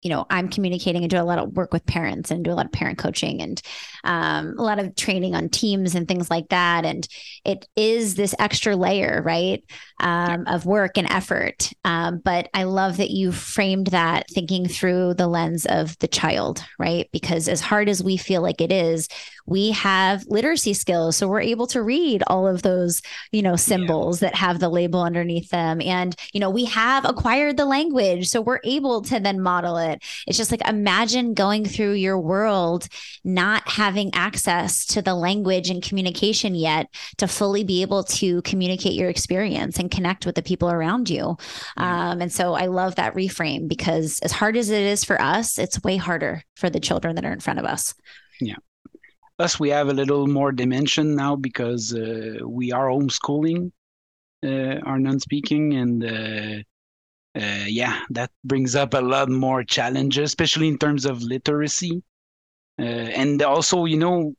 you 0.02 0.10
know 0.10 0.26
i'm 0.30 0.48
communicating 0.48 1.02
and 1.02 1.10
do 1.10 1.20
a 1.20 1.22
lot 1.22 1.38
of 1.38 1.56
work 1.56 1.72
with 1.72 1.84
parents 1.84 2.30
and 2.30 2.44
do 2.44 2.52
a 2.52 2.54
lot 2.54 2.66
of 2.66 2.72
parent 2.72 2.98
coaching 2.98 3.42
and 3.42 3.60
um, 4.08 4.54
a 4.58 4.62
lot 4.62 4.78
of 4.78 4.96
training 4.96 5.34
on 5.34 5.50
teams 5.50 5.94
and 5.94 6.08
things 6.08 6.30
like 6.30 6.48
that. 6.48 6.86
And 6.86 7.06
it 7.44 7.68
is 7.76 8.14
this 8.14 8.34
extra 8.38 8.74
layer 8.74 9.22
right 9.22 9.62
um, 10.00 10.46
of 10.46 10.64
work 10.64 10.96
and 10.96 11.10
effort. 11.10 11.70
Um, 11.84 12.20
but 12.24 12.48
i 12.54 12.62
love 12.62 12.96
that 12.96 13.10
you 13.10 13.32
framed 13.32 13.88
that 13.88 14.26
thinking 14.30 14.66
through 14.66 15.14
the 15.14 15.26
lens 15.26 15.66
of 15.66 15.98
the 15.98 16.08
child 16.08 16.64
right? 16.78 17.08
Because 17.12 17.48
as 17.48 17.60
hard 17.60 17.88
as 17.88 18.02
we 18.02 18.16
feel 18.16 18.42
like 18.42 18.60
it 18.60 18.72
is 18.72 19.08
we 19.46 19.70
have 19.70 20.24
literacy 20.26 20.74
skills. 20.74 21.16
So 21.16 21.26
we're 21.26 21.40
able 21.40 21.66
to 21.68 21.82
read 21.82 22.22
all 22.26 22.46
of 22.46 22.62
those 22.62 23.02
you 23.32 23.42
know 23.42 23.56
symbols 23.56 24.22
yeah. 24.22 24.28
that 24.28 24.36
have 24.36 24.60
the 24.60 24.68
label 24.68 25.02
underneath 25.02 25.50
them. 25.50 25.80
And 25.80 26.14
you 26.32 26.40
know 26.40 26.50
we 26.50 26.64
have 26.66 27.04
acquired 27.04 27.56
the 27.56 27.64
language 27.64 28.28
so 28.28 28.40
we're 28.40 28.60
able 28.64 29.02
to 29.02 29.20
then 29.20 29.40
model 29.40 29.76
it. 29.78 30.02
It's 30.26 30.38
just 30.38 30.50
like 30.50 30.66
imagine 30.66 31.34
going 31.34 31.64
through 31.64 31.92
your 31.92 32.18
world 32.18 32.88
not 33.24 33.68
having 33.68 33.97
access 34.14 34.84
to 34.86 35.02
the 35.02 35.14
language 35.14 35.70
and 35.70 35.82
communication 35.82 36.54
yet 36.54 36.86
to 37.18 37.26
fully 37.26 37.64
be 37.64 37.82
able 37.82 38.04
to 38.04 38.40
communicate 38.42 38.94
your 38.94 39.08
experience 39.08 39.78
and 39.78 39.90
connect 39.90 40.24
with 40.24 40.34
the 40.34 40.42
people 40.42 40.70
around 40.70 41.10
you. 41.10 41.36
Um, 41.76 42.20
and 42.20 42.32
so 42.32 42.54
i 42.54 42.66
love 42.66 42.94
that 42.94 43.14
reframe 43.14 43.68
because 43.68 44.20
as 44.20 44.32
hard 44.32 44.56
as 44.56 44.70
it 44.70 44.82
is 44.82 45.04
for 45.04 45.20
us 45.20 45.58
it's 45.58 45.82
way 45.82 45.96
harder 45.96 46.42
for 46.56 46.70
the 46.70 46.80
children 46.80 47.14
that 47.16 47.24
are 47.24 47.32
in 47.32 47.40
front 47.40 47.58
of 47.58 47.64
us. 47.64 47.94
Yeah. 48.40 48.56
Plus, 49.36 49.60
we 49.60 49.68
have 49.70 49.88
a 49.88 49.92
little 49.92 50.26
more 50.26 50.50
dimension 50.50 51.14
now 51.14 51.36
because 51.36 51.94
uh, 51.94 52.38
we 52.44 52.72
are 52.72 52.88
homeschooling 52.88 53.70
uh, 54.44 54.78
our 54.84 54.98
non-speaking, 54.98 55.74
and 55.74 56.04
uh, 56.04 57.40
uh, 57.40 57.64
yeah, 57.66 58.02
that 58.10 58.30
brings 58.44 58.74
up 58.74 58.94
a 58.94 59.00
lot 59.00 59.28
more 59.28 59.64
challenges, 59.64 60.30
especially 60.30 60.68
in 60.68 60.78
terms 60.78 61.06
of 61.06 61.22
literacy. 61.22 62.02
Uh, 62.78 62.82
and 62.82 63.42
also, 63.42 63.84
you 63.84 63.96
know, 63.96 64.34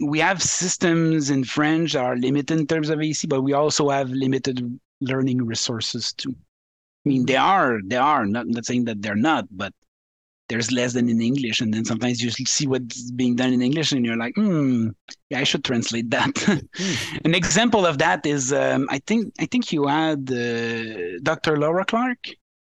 we 0.00 0.18
have 0.18 0.42
systems 0.42 1.30
in 1.30 1.44
French 1.44 1.92
that 1.92 2.04
are 2.04 2.16
limited 2.16 2.58
in 2.58 2.66
terms 2.66 2.88
of 2.88 2.98
AAC, 2.98 3.28
but 3.28 3.42
we 3.42 3.52
also 3.52 3.90
have 3.90 4.10
limited 4.10 4.78
learning 5.00 5.44
resources 5.44 6.12
too. 6.12 6.34
I 7.04 7.08
mean, 7.08 7.26
they 7.26 7.36
are, 7.36 7.80
they 7.84 7.96
are. 7.96 8.24
Not, 8.26 8.46
not 8.46 8.64
saying 8.64 8.84
that 8.86 9.02
they're 9.02 9.14
not, 9.14 9.46
but 9.50 9.72
there's 10.48 10.70
less 10.70 10.92
than 10.92 11.08
in 11.08 11.20
English, 11.20 11.60
and 11.60 11.72
then 11.72 11.84
sometimes 11.84 12.22
you 12.22 12.30
see 12.30 12.66
what's 12.66 13.10
being 13.12 13.36
done 13.36 13.52
in 13.52 13.62
English, 13.62 13.92
and 13.92 14.04
you're 14.04 14.16
like, 14.16 14.34
hmm, 14.34 14.88
yeah, 15.30 15.40
I 15.40 15.44
should 15.44 15.64
translate 15.64 16.10
that. 16.10 16.34
mm. 16.34 17.20
An 17.24 17.34
example 17.34 17.86
of 17.86 17.98
that 17.98 18.24
is, 18.26 18.52
um, 18.52 18.86
I 18.90 18.98
think, 18.98 19.32
I 19.40 19.46
think 19.46 19.72
you 19.72 19.86
had 19.86 20.30
uh, 20.30 21.18
Dr. 21.22 21.56
Laura 21.58 21.84
Clark 21.84 22.18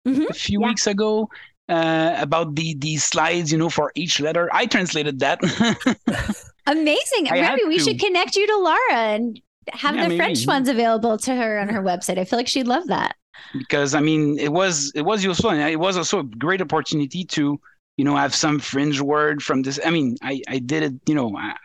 mm-hmm. 0.08 0.26
a 0.30 0.34
few 0.34 0.62
yeah. 0.62 0.68
weeks 0.68 0.88
ago 0.88 1.30
uh, 1.74 2.16
about 2.20 2.56
the 2.56 2.76
the 2.76 2.98
slides, 2.98 3.52
you 3.52 3.58
know, 3.58 3.70
for 3.70 3.92
each 3.96 4.20
letter. 4.20 4.50
I 4.54 4.66
translated 4.66 5.20
that. 5.20 5.40
Amazing, 6.66 7.28
Maybe 7.30 7.64
we 7.68 7.78
to. 7.78 7.84
should 7.84 8.00
connect 8.00 8.36
you 8.36 8.48
to 8.48 8.58
Laura 8.58 8.94
and 8.94 9.42
have 9.70 9.96
yeah, 9.96 10.04
the 10.04 10.10
maybe. 10.10 10.18
French 10.18 10.48
ones 10.48 10.70
available 10.70 11.18
to 11.18 11.36
her 11.36 11.60
on 11.60 11.70
her 11.70 11.82
website. 11.82 12.18
I 12.18 12.26
feel 12.26 12.38
like 12.40 12.48
she'd 12.48 12.68
love 12.68 12.88
that 12.88 13.16
because 13.58 13.94
I 13.96 14.00
mean 14.00 14.38
it 14.40 14.52
was 14.52 14.92
it 14.96 15.02
was 15.02 15.24
useful 15.24 15.50
and 15.50 15.62
it 15.62 15.80
was 15.80 15.98
also 15.98 16.20
a 16.20 16.24
great 16.24 16.62
opportunity 16.62 17.24
to 17.26 17.60
you 17.98 18.06
know 18.06 18.16
have 18.16 18.34
some 18.36 18.60
fringe 18.60 19.02
word 19.02 19.42
from 19.42 19.64
this. 19.64 19.80
I 19.86 19.90
mean 19.90 20.16
I 20.22 20.42
I 20.48 20.60
did 20.60 20.84
it 20.84 20.94
you 21.08 21.16
know. 21.16 21.36
I, 21.38 21.56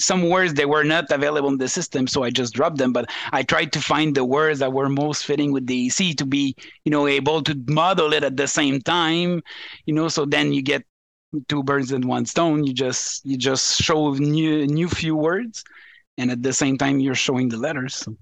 some 0.00 0.28
words 0.28 0.54
they 0.54 0.64
were 0.64 0.82
not 0.82 1.10
available 1.10 1.48
in 1.48 1.58
the 1.58 1.68
system, 1.68 2.06
so 2.06 2.22
I 2.22 2.30
just 2.30 2.54
dropped 2.54 2.78
them. 2.78 2.92
But 2.92 3.10
I 3.32 3.42
tried 3.42 3.72
to 3.74 3.80
find 3.80 4.14
the 4.14 4.24
words 4.24 4.58
that 4.58 4.72
were 4.72 4.88
most 4.88 5.24
fitting 5.24 5.52
with 5.52 5.66
the 5.66 5.88
AAC 5.88 6.16
to 6.16 6.26
be, 6.26 6.56
you 6.84 6.90
know, 6.90 7.06
able 7.06 7.42
to 7.42 7.54
model 7.68 8.12
it 8.12 8.24
at 8.24 8.36
the 8.36 8.48
same 8.48 8.80
time, 8.80 9.42
you 9.86 9.94
know. 9.94 10.08
So 10.08 10.24
then 10.24 10.52
you 10.52 10.62
get 10.62 10.84
two 11.48 11.62
birds 11.62 11.92
in 11.92 12.08
one 12.08 12.26
stone. 12.26 12.64
You 12.64 12.72
just 12.72 13.24
you 13.24 13.36
just 13.36 13.80
show 13.80 14.14
new 14.14 14.66
new 14.66 14.88
few 14.88 15.14
words, 15.14 15.62
and 16.18 16.30
at 16.30 16.42
the 16.42 16.52
same 16.52 16.78
time 16.78 16.98
you're 16.98 17.14
showing 17.14 17.48
the 17.48 17.58
letters. 17.58 17.94
So. 17.94 18.16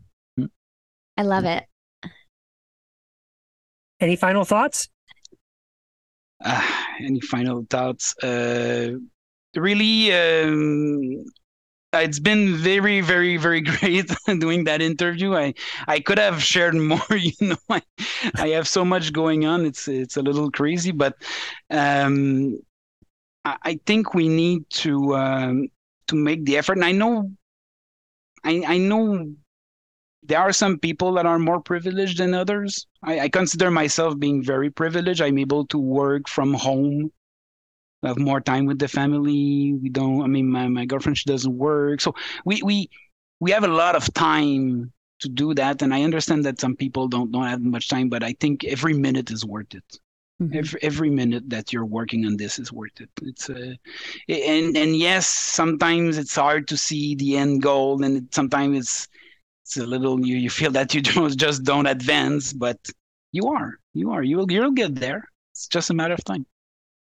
I 1.17 1.23
love 1.23 1.45
it. 1.45 1.65
Any 4.01 4.15
final 4.15 4.45
thoughts? 4.45 4.89
Uh, 6.45 6.63
any 7.01 7.21
final 7.21 7.67
thoughts? 7.69 8.17
Uh, 8.23 8.91
really, 9.57 10.13
um, 10.13 11.25
it's 11.95 12.19
been 12.19 12.55
very, 12.57 13.01
very, 13.01 13.37
very 13.37 13.61
great 13.79 14.11
doing 14.39 14.65
that 14.65 14.83
interview. 14.83 15.35
I 15.35 15.55
I 15.87 16.01
could 16.01 16.19
have 16.19 16.43
shared 16.43 16.75
more. 16.75 17.01
You 17.11 17.33
know, 17.41 17.57
I, 17.71 17.83
I 18.37 18.49
have 18.49 18.69
so 18.69 18.85
much 18.85 19.13
going 19.13 19.47
on. 19.47 19.67
It's 19.67 19.89
it's 19.89 20.17
a 20.17 20.23
little 20.23 20.51
crazy, 20.51 20.93
but 20.93 21.15
um, 21.71 22.59
I, 23.45 23.57
I 23.63 23.81
think 23.87 24.15
we 24.15 24.29
need 24.29 24.69
to 24.85 25.17
um, 25.17 25.69
to 26.09 26.17
make 26.17 26.45
the 26.45 26.59
effort. 26.59 26.77
And 26.77 26.85
I 26.85 26.93
know, 26.93 27.31
I 28.45 28.63
I 28.67 28.79
know 28.79 29.33
there 30.23 30.39
are 30.39 30.53
some 30.53 30.79
people 30.79 31.13
that 31.15 31.27
are 31.27 31.39
more 31.39 31.61
privileged 31.61 32.19
than 32.19 32.35
others. 32.35 32.87
I, 33.03 33.21
I, 33.21 33.29
consider 33.29 33.71
myself 33.71 34.19
being 34.19 34.43
very 34.43 34.69
privileged. 34.69 35.23
I'm 35.23 35.39
able 35.39 35.67
to 35.69 35.79
work 35.79 36.29
from 36.29 36.53
home, 36.55 37.11
have 38.03 38.19
more 38.19 38.41
time 38.41 38.67
with 38.67 38.79
the 38.79 38.89
family. 38.89 39.75
We 39.75 39.89
don't. 39.89 40.23
I 40.23 40.27
mean, 40.27 40.49
my, 40.51 40.69
my 40.69 40.85
girlfriend 40.85 41.19
she 41.19 41.29
doesn't 41.29 41.57
work, 41.57 42.01
so 42.01 42.15
we 42.45 42.63
we 42.63 42.91
we 43.41 43.51
have 43.51 43.65
a 43.65 43.69
lot 43.69 43.97
of 43.97 44.13
time 44.15 44.93
to 45.21 45.29
do 45.29 45.55
that. 45.55 45.83
And 45.83 45.93
I 45.93 46.03
understand 46.03 46.45
that 46.45 46.61
some 46.61 46.77
people 46.77 47.09
don't 47.09 47.33
don't 47.33 47.47
have 47.47 47.61
much 47.63 47.89
time, 47.89 48.09
but 48.09 48.23
I 48.23 48.35
think 48.41 48.65
every 48.65 48.95
minute 48.95 49.31
is 49.31 49.45
worth 49.45 49.75
it. 49.75 49.99
Mm-hmm. 50.41 50.57
Every 50.57 50.83
every 50.83 51.11
minute 51.11 51.51
that 51.51 51.73
you're 51.73 51.85
working 51.85 52.25
on 52.25 52.37
this 52.37 52.61
is 52.61 52.73
worth 52.73 53.01
it. 53.01 53.11
It's 53.23 53.49
a, 53.49 53.73
uh, 53.73 54.33
and 54.33 54.77
and 54.77 54.97
yes, 54.97 55.27
sometimes 55.27 56.17
it's 56.17 56.37
hard 56.37 56.69
to 56.69 56.77
see 56.77 57.17
the 57.17 57.37
end 57.37 57.63
goal, 57.63 58.05
and 58.05 58.19
it, 58.19 58.35
sometimes 58.35 58.79
it's 58.79 59.09
it's 59.65 59.77
a 59.77 59.87
little 59.87 60.25
you 60.25 60.37
you 60.37 60.51
feel 60.51 60.71
that 60.73 60.95
you 60.95 61.01
don't, 61.03 61.37
just 61.37 61.65
don't 61.65 61.87
advance, 61.87 62.53
but 62.53 62.79
you 63.33 63.49
are, 63.49 63.81
you 63.95 64.13
are, 64.13 64.23
you'll 64.23 64.51
you'll 64.51 64.71
get 64.71 64.95
there. 64.95 65.29
It's 65.53 65.67
just 65.67 65.91
a 65.91 65.95
matter 65.95 66.15
of 66.15 66.23
time. 66.23 66.47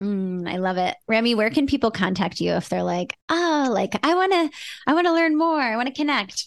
Mm, 0.02 0.48
I 0.48 0.58
love 0.58 0.76
it, 0.76 0.96
Rémi. 1.10 1.36
Where 1.36 1.50
can 1.50 1.66
people 1.66 1.90
contact 1.90 2.40
you 2.40 2.52
if 2.52 2.68
they're 2.68 2.84
like, 2.84 3.16
oh, 3.28 3.68
like 3.70 3.98
I 4.04 4.14
want 4.14 4.32
to, 4.32 4.50
I 4.86 4.94
want 4.94 5.06
to 5.06 5.12
learn 5.12 5.36
more, 5.36 5.60
I 5.60 5.76
want 5.76 5.88
to 5.88 5.94
connect. 5.94 6.46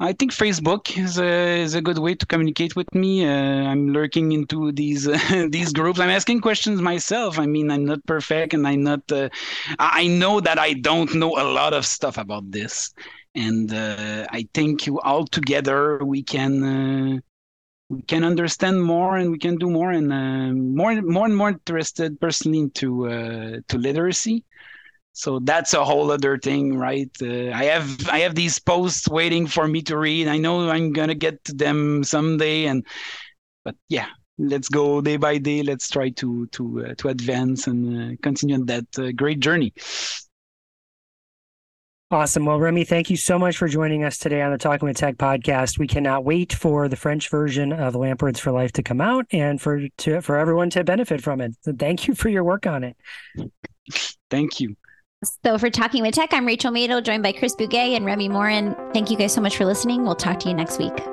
I 0.00 0.12
think 0.12 0.32
Facebook 0.32 0.98
is 0.98 1.18
a 1.18 1.62
is 1.62 1.74
a 1.74 1.80
good 1.80 1.98
way 1.98 2.14
to 2.16 2.26
communicate 2.26 2.74
with 2.74 2.92
me. 2.92 3.24
Uh, 3.24 3.70
I'm 3.70 3.92
lurking 3.92 4.32
into 4.32 4.72
these 4.72 5.06
uh, 5.06 5.46
these 5.50 5.72
groups. 5.72 6.00
I'm 6.00 6.10
asking 6.10 6.40
questions 6.40 6.82
myself. 6.82 7.38
I 7.38 7.46
mean, 7.46 7.70
I'm 7.70 7.84
not 7.84 8.04
perfect, 8.04 8.52
and 8.52 8.66
I'm 8.66 8.82
not. 8.82 9.10
Uh, 9.10 9.28
I 9.78 10.08
know 10.08 10.40
that 10.40 10.58
I 10.58 10.72
don't 10.72 11.14
know 11.14 11.38
a 11.38 11.46
lot 11.46 11.72
of 11.72 11.86
stuff 11.86 12.18
about 12.18 12.50
this, 12.50 12.92
and 13.36 13.72
uh, 13.72 14.26
I 14.30 14.48
think 14.52 14.88
all 15.04 15.24
together 15.24 15.98
we 16.04 16.22
can 16.24 16.52
uh, 16.64 17.20
we 17.92 18.02
can 18.02 18.24
understand 18.24 18.82
more 18.82 19.18
and 19.18 19.30
we 19.30 19.38
can 19.38 19.56
do 19.56 19.68
more 19.68 19.90
and 19.90 20.12
uh, 20.12 20.52
more 20.52 21.00
more 21.02 21.26
and 21.26 21.36
more 21.36 21.50
interested 21.50 22.18
personally 22.20 22.60
into 22.60 23.06
to 23.68 23.78
literacy. 23.78 24.44
So 25.12 25.40
that's 25.40 25.74
a 25.74 25.84
whole 25.84 26.10
other 26.10 26.38
thing 26.38 26.78
right? 26.78 27.10
Uh, 27.20 27.50
i 27.52 27.64
have 27.64 28.08
i 28.08 28.20
have 28.20 28.34
these 28.34 28.58
posts 28.58 29.08
waiting 29.08 29.46
for 29.46 29.68
me 29.68 29.82
to 29.82 29.98
read. 29.98 30.26
I 30.26 30.38
know 30.38 30.70
i'm 30.70 30.92
gonna 30.92 31.14
get 31.14 31.44
to 31.44 31.52
them 31.52 32.02
someday 32.02 32.64
and 32.64 32.86
but 33.64 33.76
yeah 33.88 34.08
let's 34.38 34.68
go 34.68 35.00
day 35.00 35.18
by 35.18 35.38
day. 35.38 35.62
Let's 35.62 35.88
try 35.90 36.10
to 36.10 36.46
to 36.46 36.86
uh, 36.86 36.94
to 36.98 37.08
advance 37.08 37.66
and 37.66 37.80
uh, 38.14 38.16
continue 38.22 38.56
on 38.56 38.66
that 38.66 38.86
uh, 38.98 39.12
great 39.12 39.40
journey 39.40 39.72
Awesome. 42.12 42.44
Well, 42.44 42.58
Rémi, 42.58 42.86
thank 42.86 43.08
you 43.08 43.16
so 43.16 43.38
much 43.38 43.56
for 43.56 43.68
joining 43.68 44.04
us 44.04 44.18
today 44.18 44.42
on 44.42 44.52
the 44.52 44.58
Talking 44.58 44.86
with 44.86 44.98
Tech 44.98 45.16
podcast. 45.16 45.78
We 45.78 45.86
cannot 45.86 46.24
wait 46.24 46.52
for 46.52 46.86
the 46.86 46.94
French 46.94 47.30
version 47.30 47.72
of 47.72 47.94
LAMP 47.94 48.20
Words 48.20 48.38
for 48.38 48.52
Life 48.52 48.72
to 48.72 48.82
come 48.82 49.00
out 49.00 49.24
and 49.32 49.58
for 49.58 49.88
to, 49.88 50.20
for 50.20 50.36
everyone 50.36 50.68
to 50.70 50.84
benefit 50.84 51.22
from 51.22 51.40
it. 51.40 51.56
So 51.62 51.72
thank 51.72 52.06
you 52.06 52.14
for 52.14 52.28
your 52.28 52.44
work 52.44 52.66
on 52.66 52.84
it. 52.84 52.98
Thank 54.30 54.60
you. 54.60 54.76
So 55.42 55.56
for 55.56 55.70
Talking 55.70 56.02
with 56.02 56.14
Tech, 56.14 56.34
I'm 56.34 56.44
Rachel 56.44 56.70
Madel, 56.70 57.02
joined 57.02 57.22
by 57.22 57.32
Chris 57.32 57.56
Bugaj 57.56 57.96
and 57.96 58.04
Rémi 58.04 58.30
Morin. 58.30 58.76
Thank 58.92 59.10
you 59.10 59.16
guys 59.16 59.32
so 59.32 59.40
much 59.40 59.56
for 59.56 59.64
listening. 59.64 60.04
We'll 60.04 60.14
talk 60.14 60.38
to 60.40 60.48
you 60.50 60.54
next 60.54 60.78
week. 60.78 61.11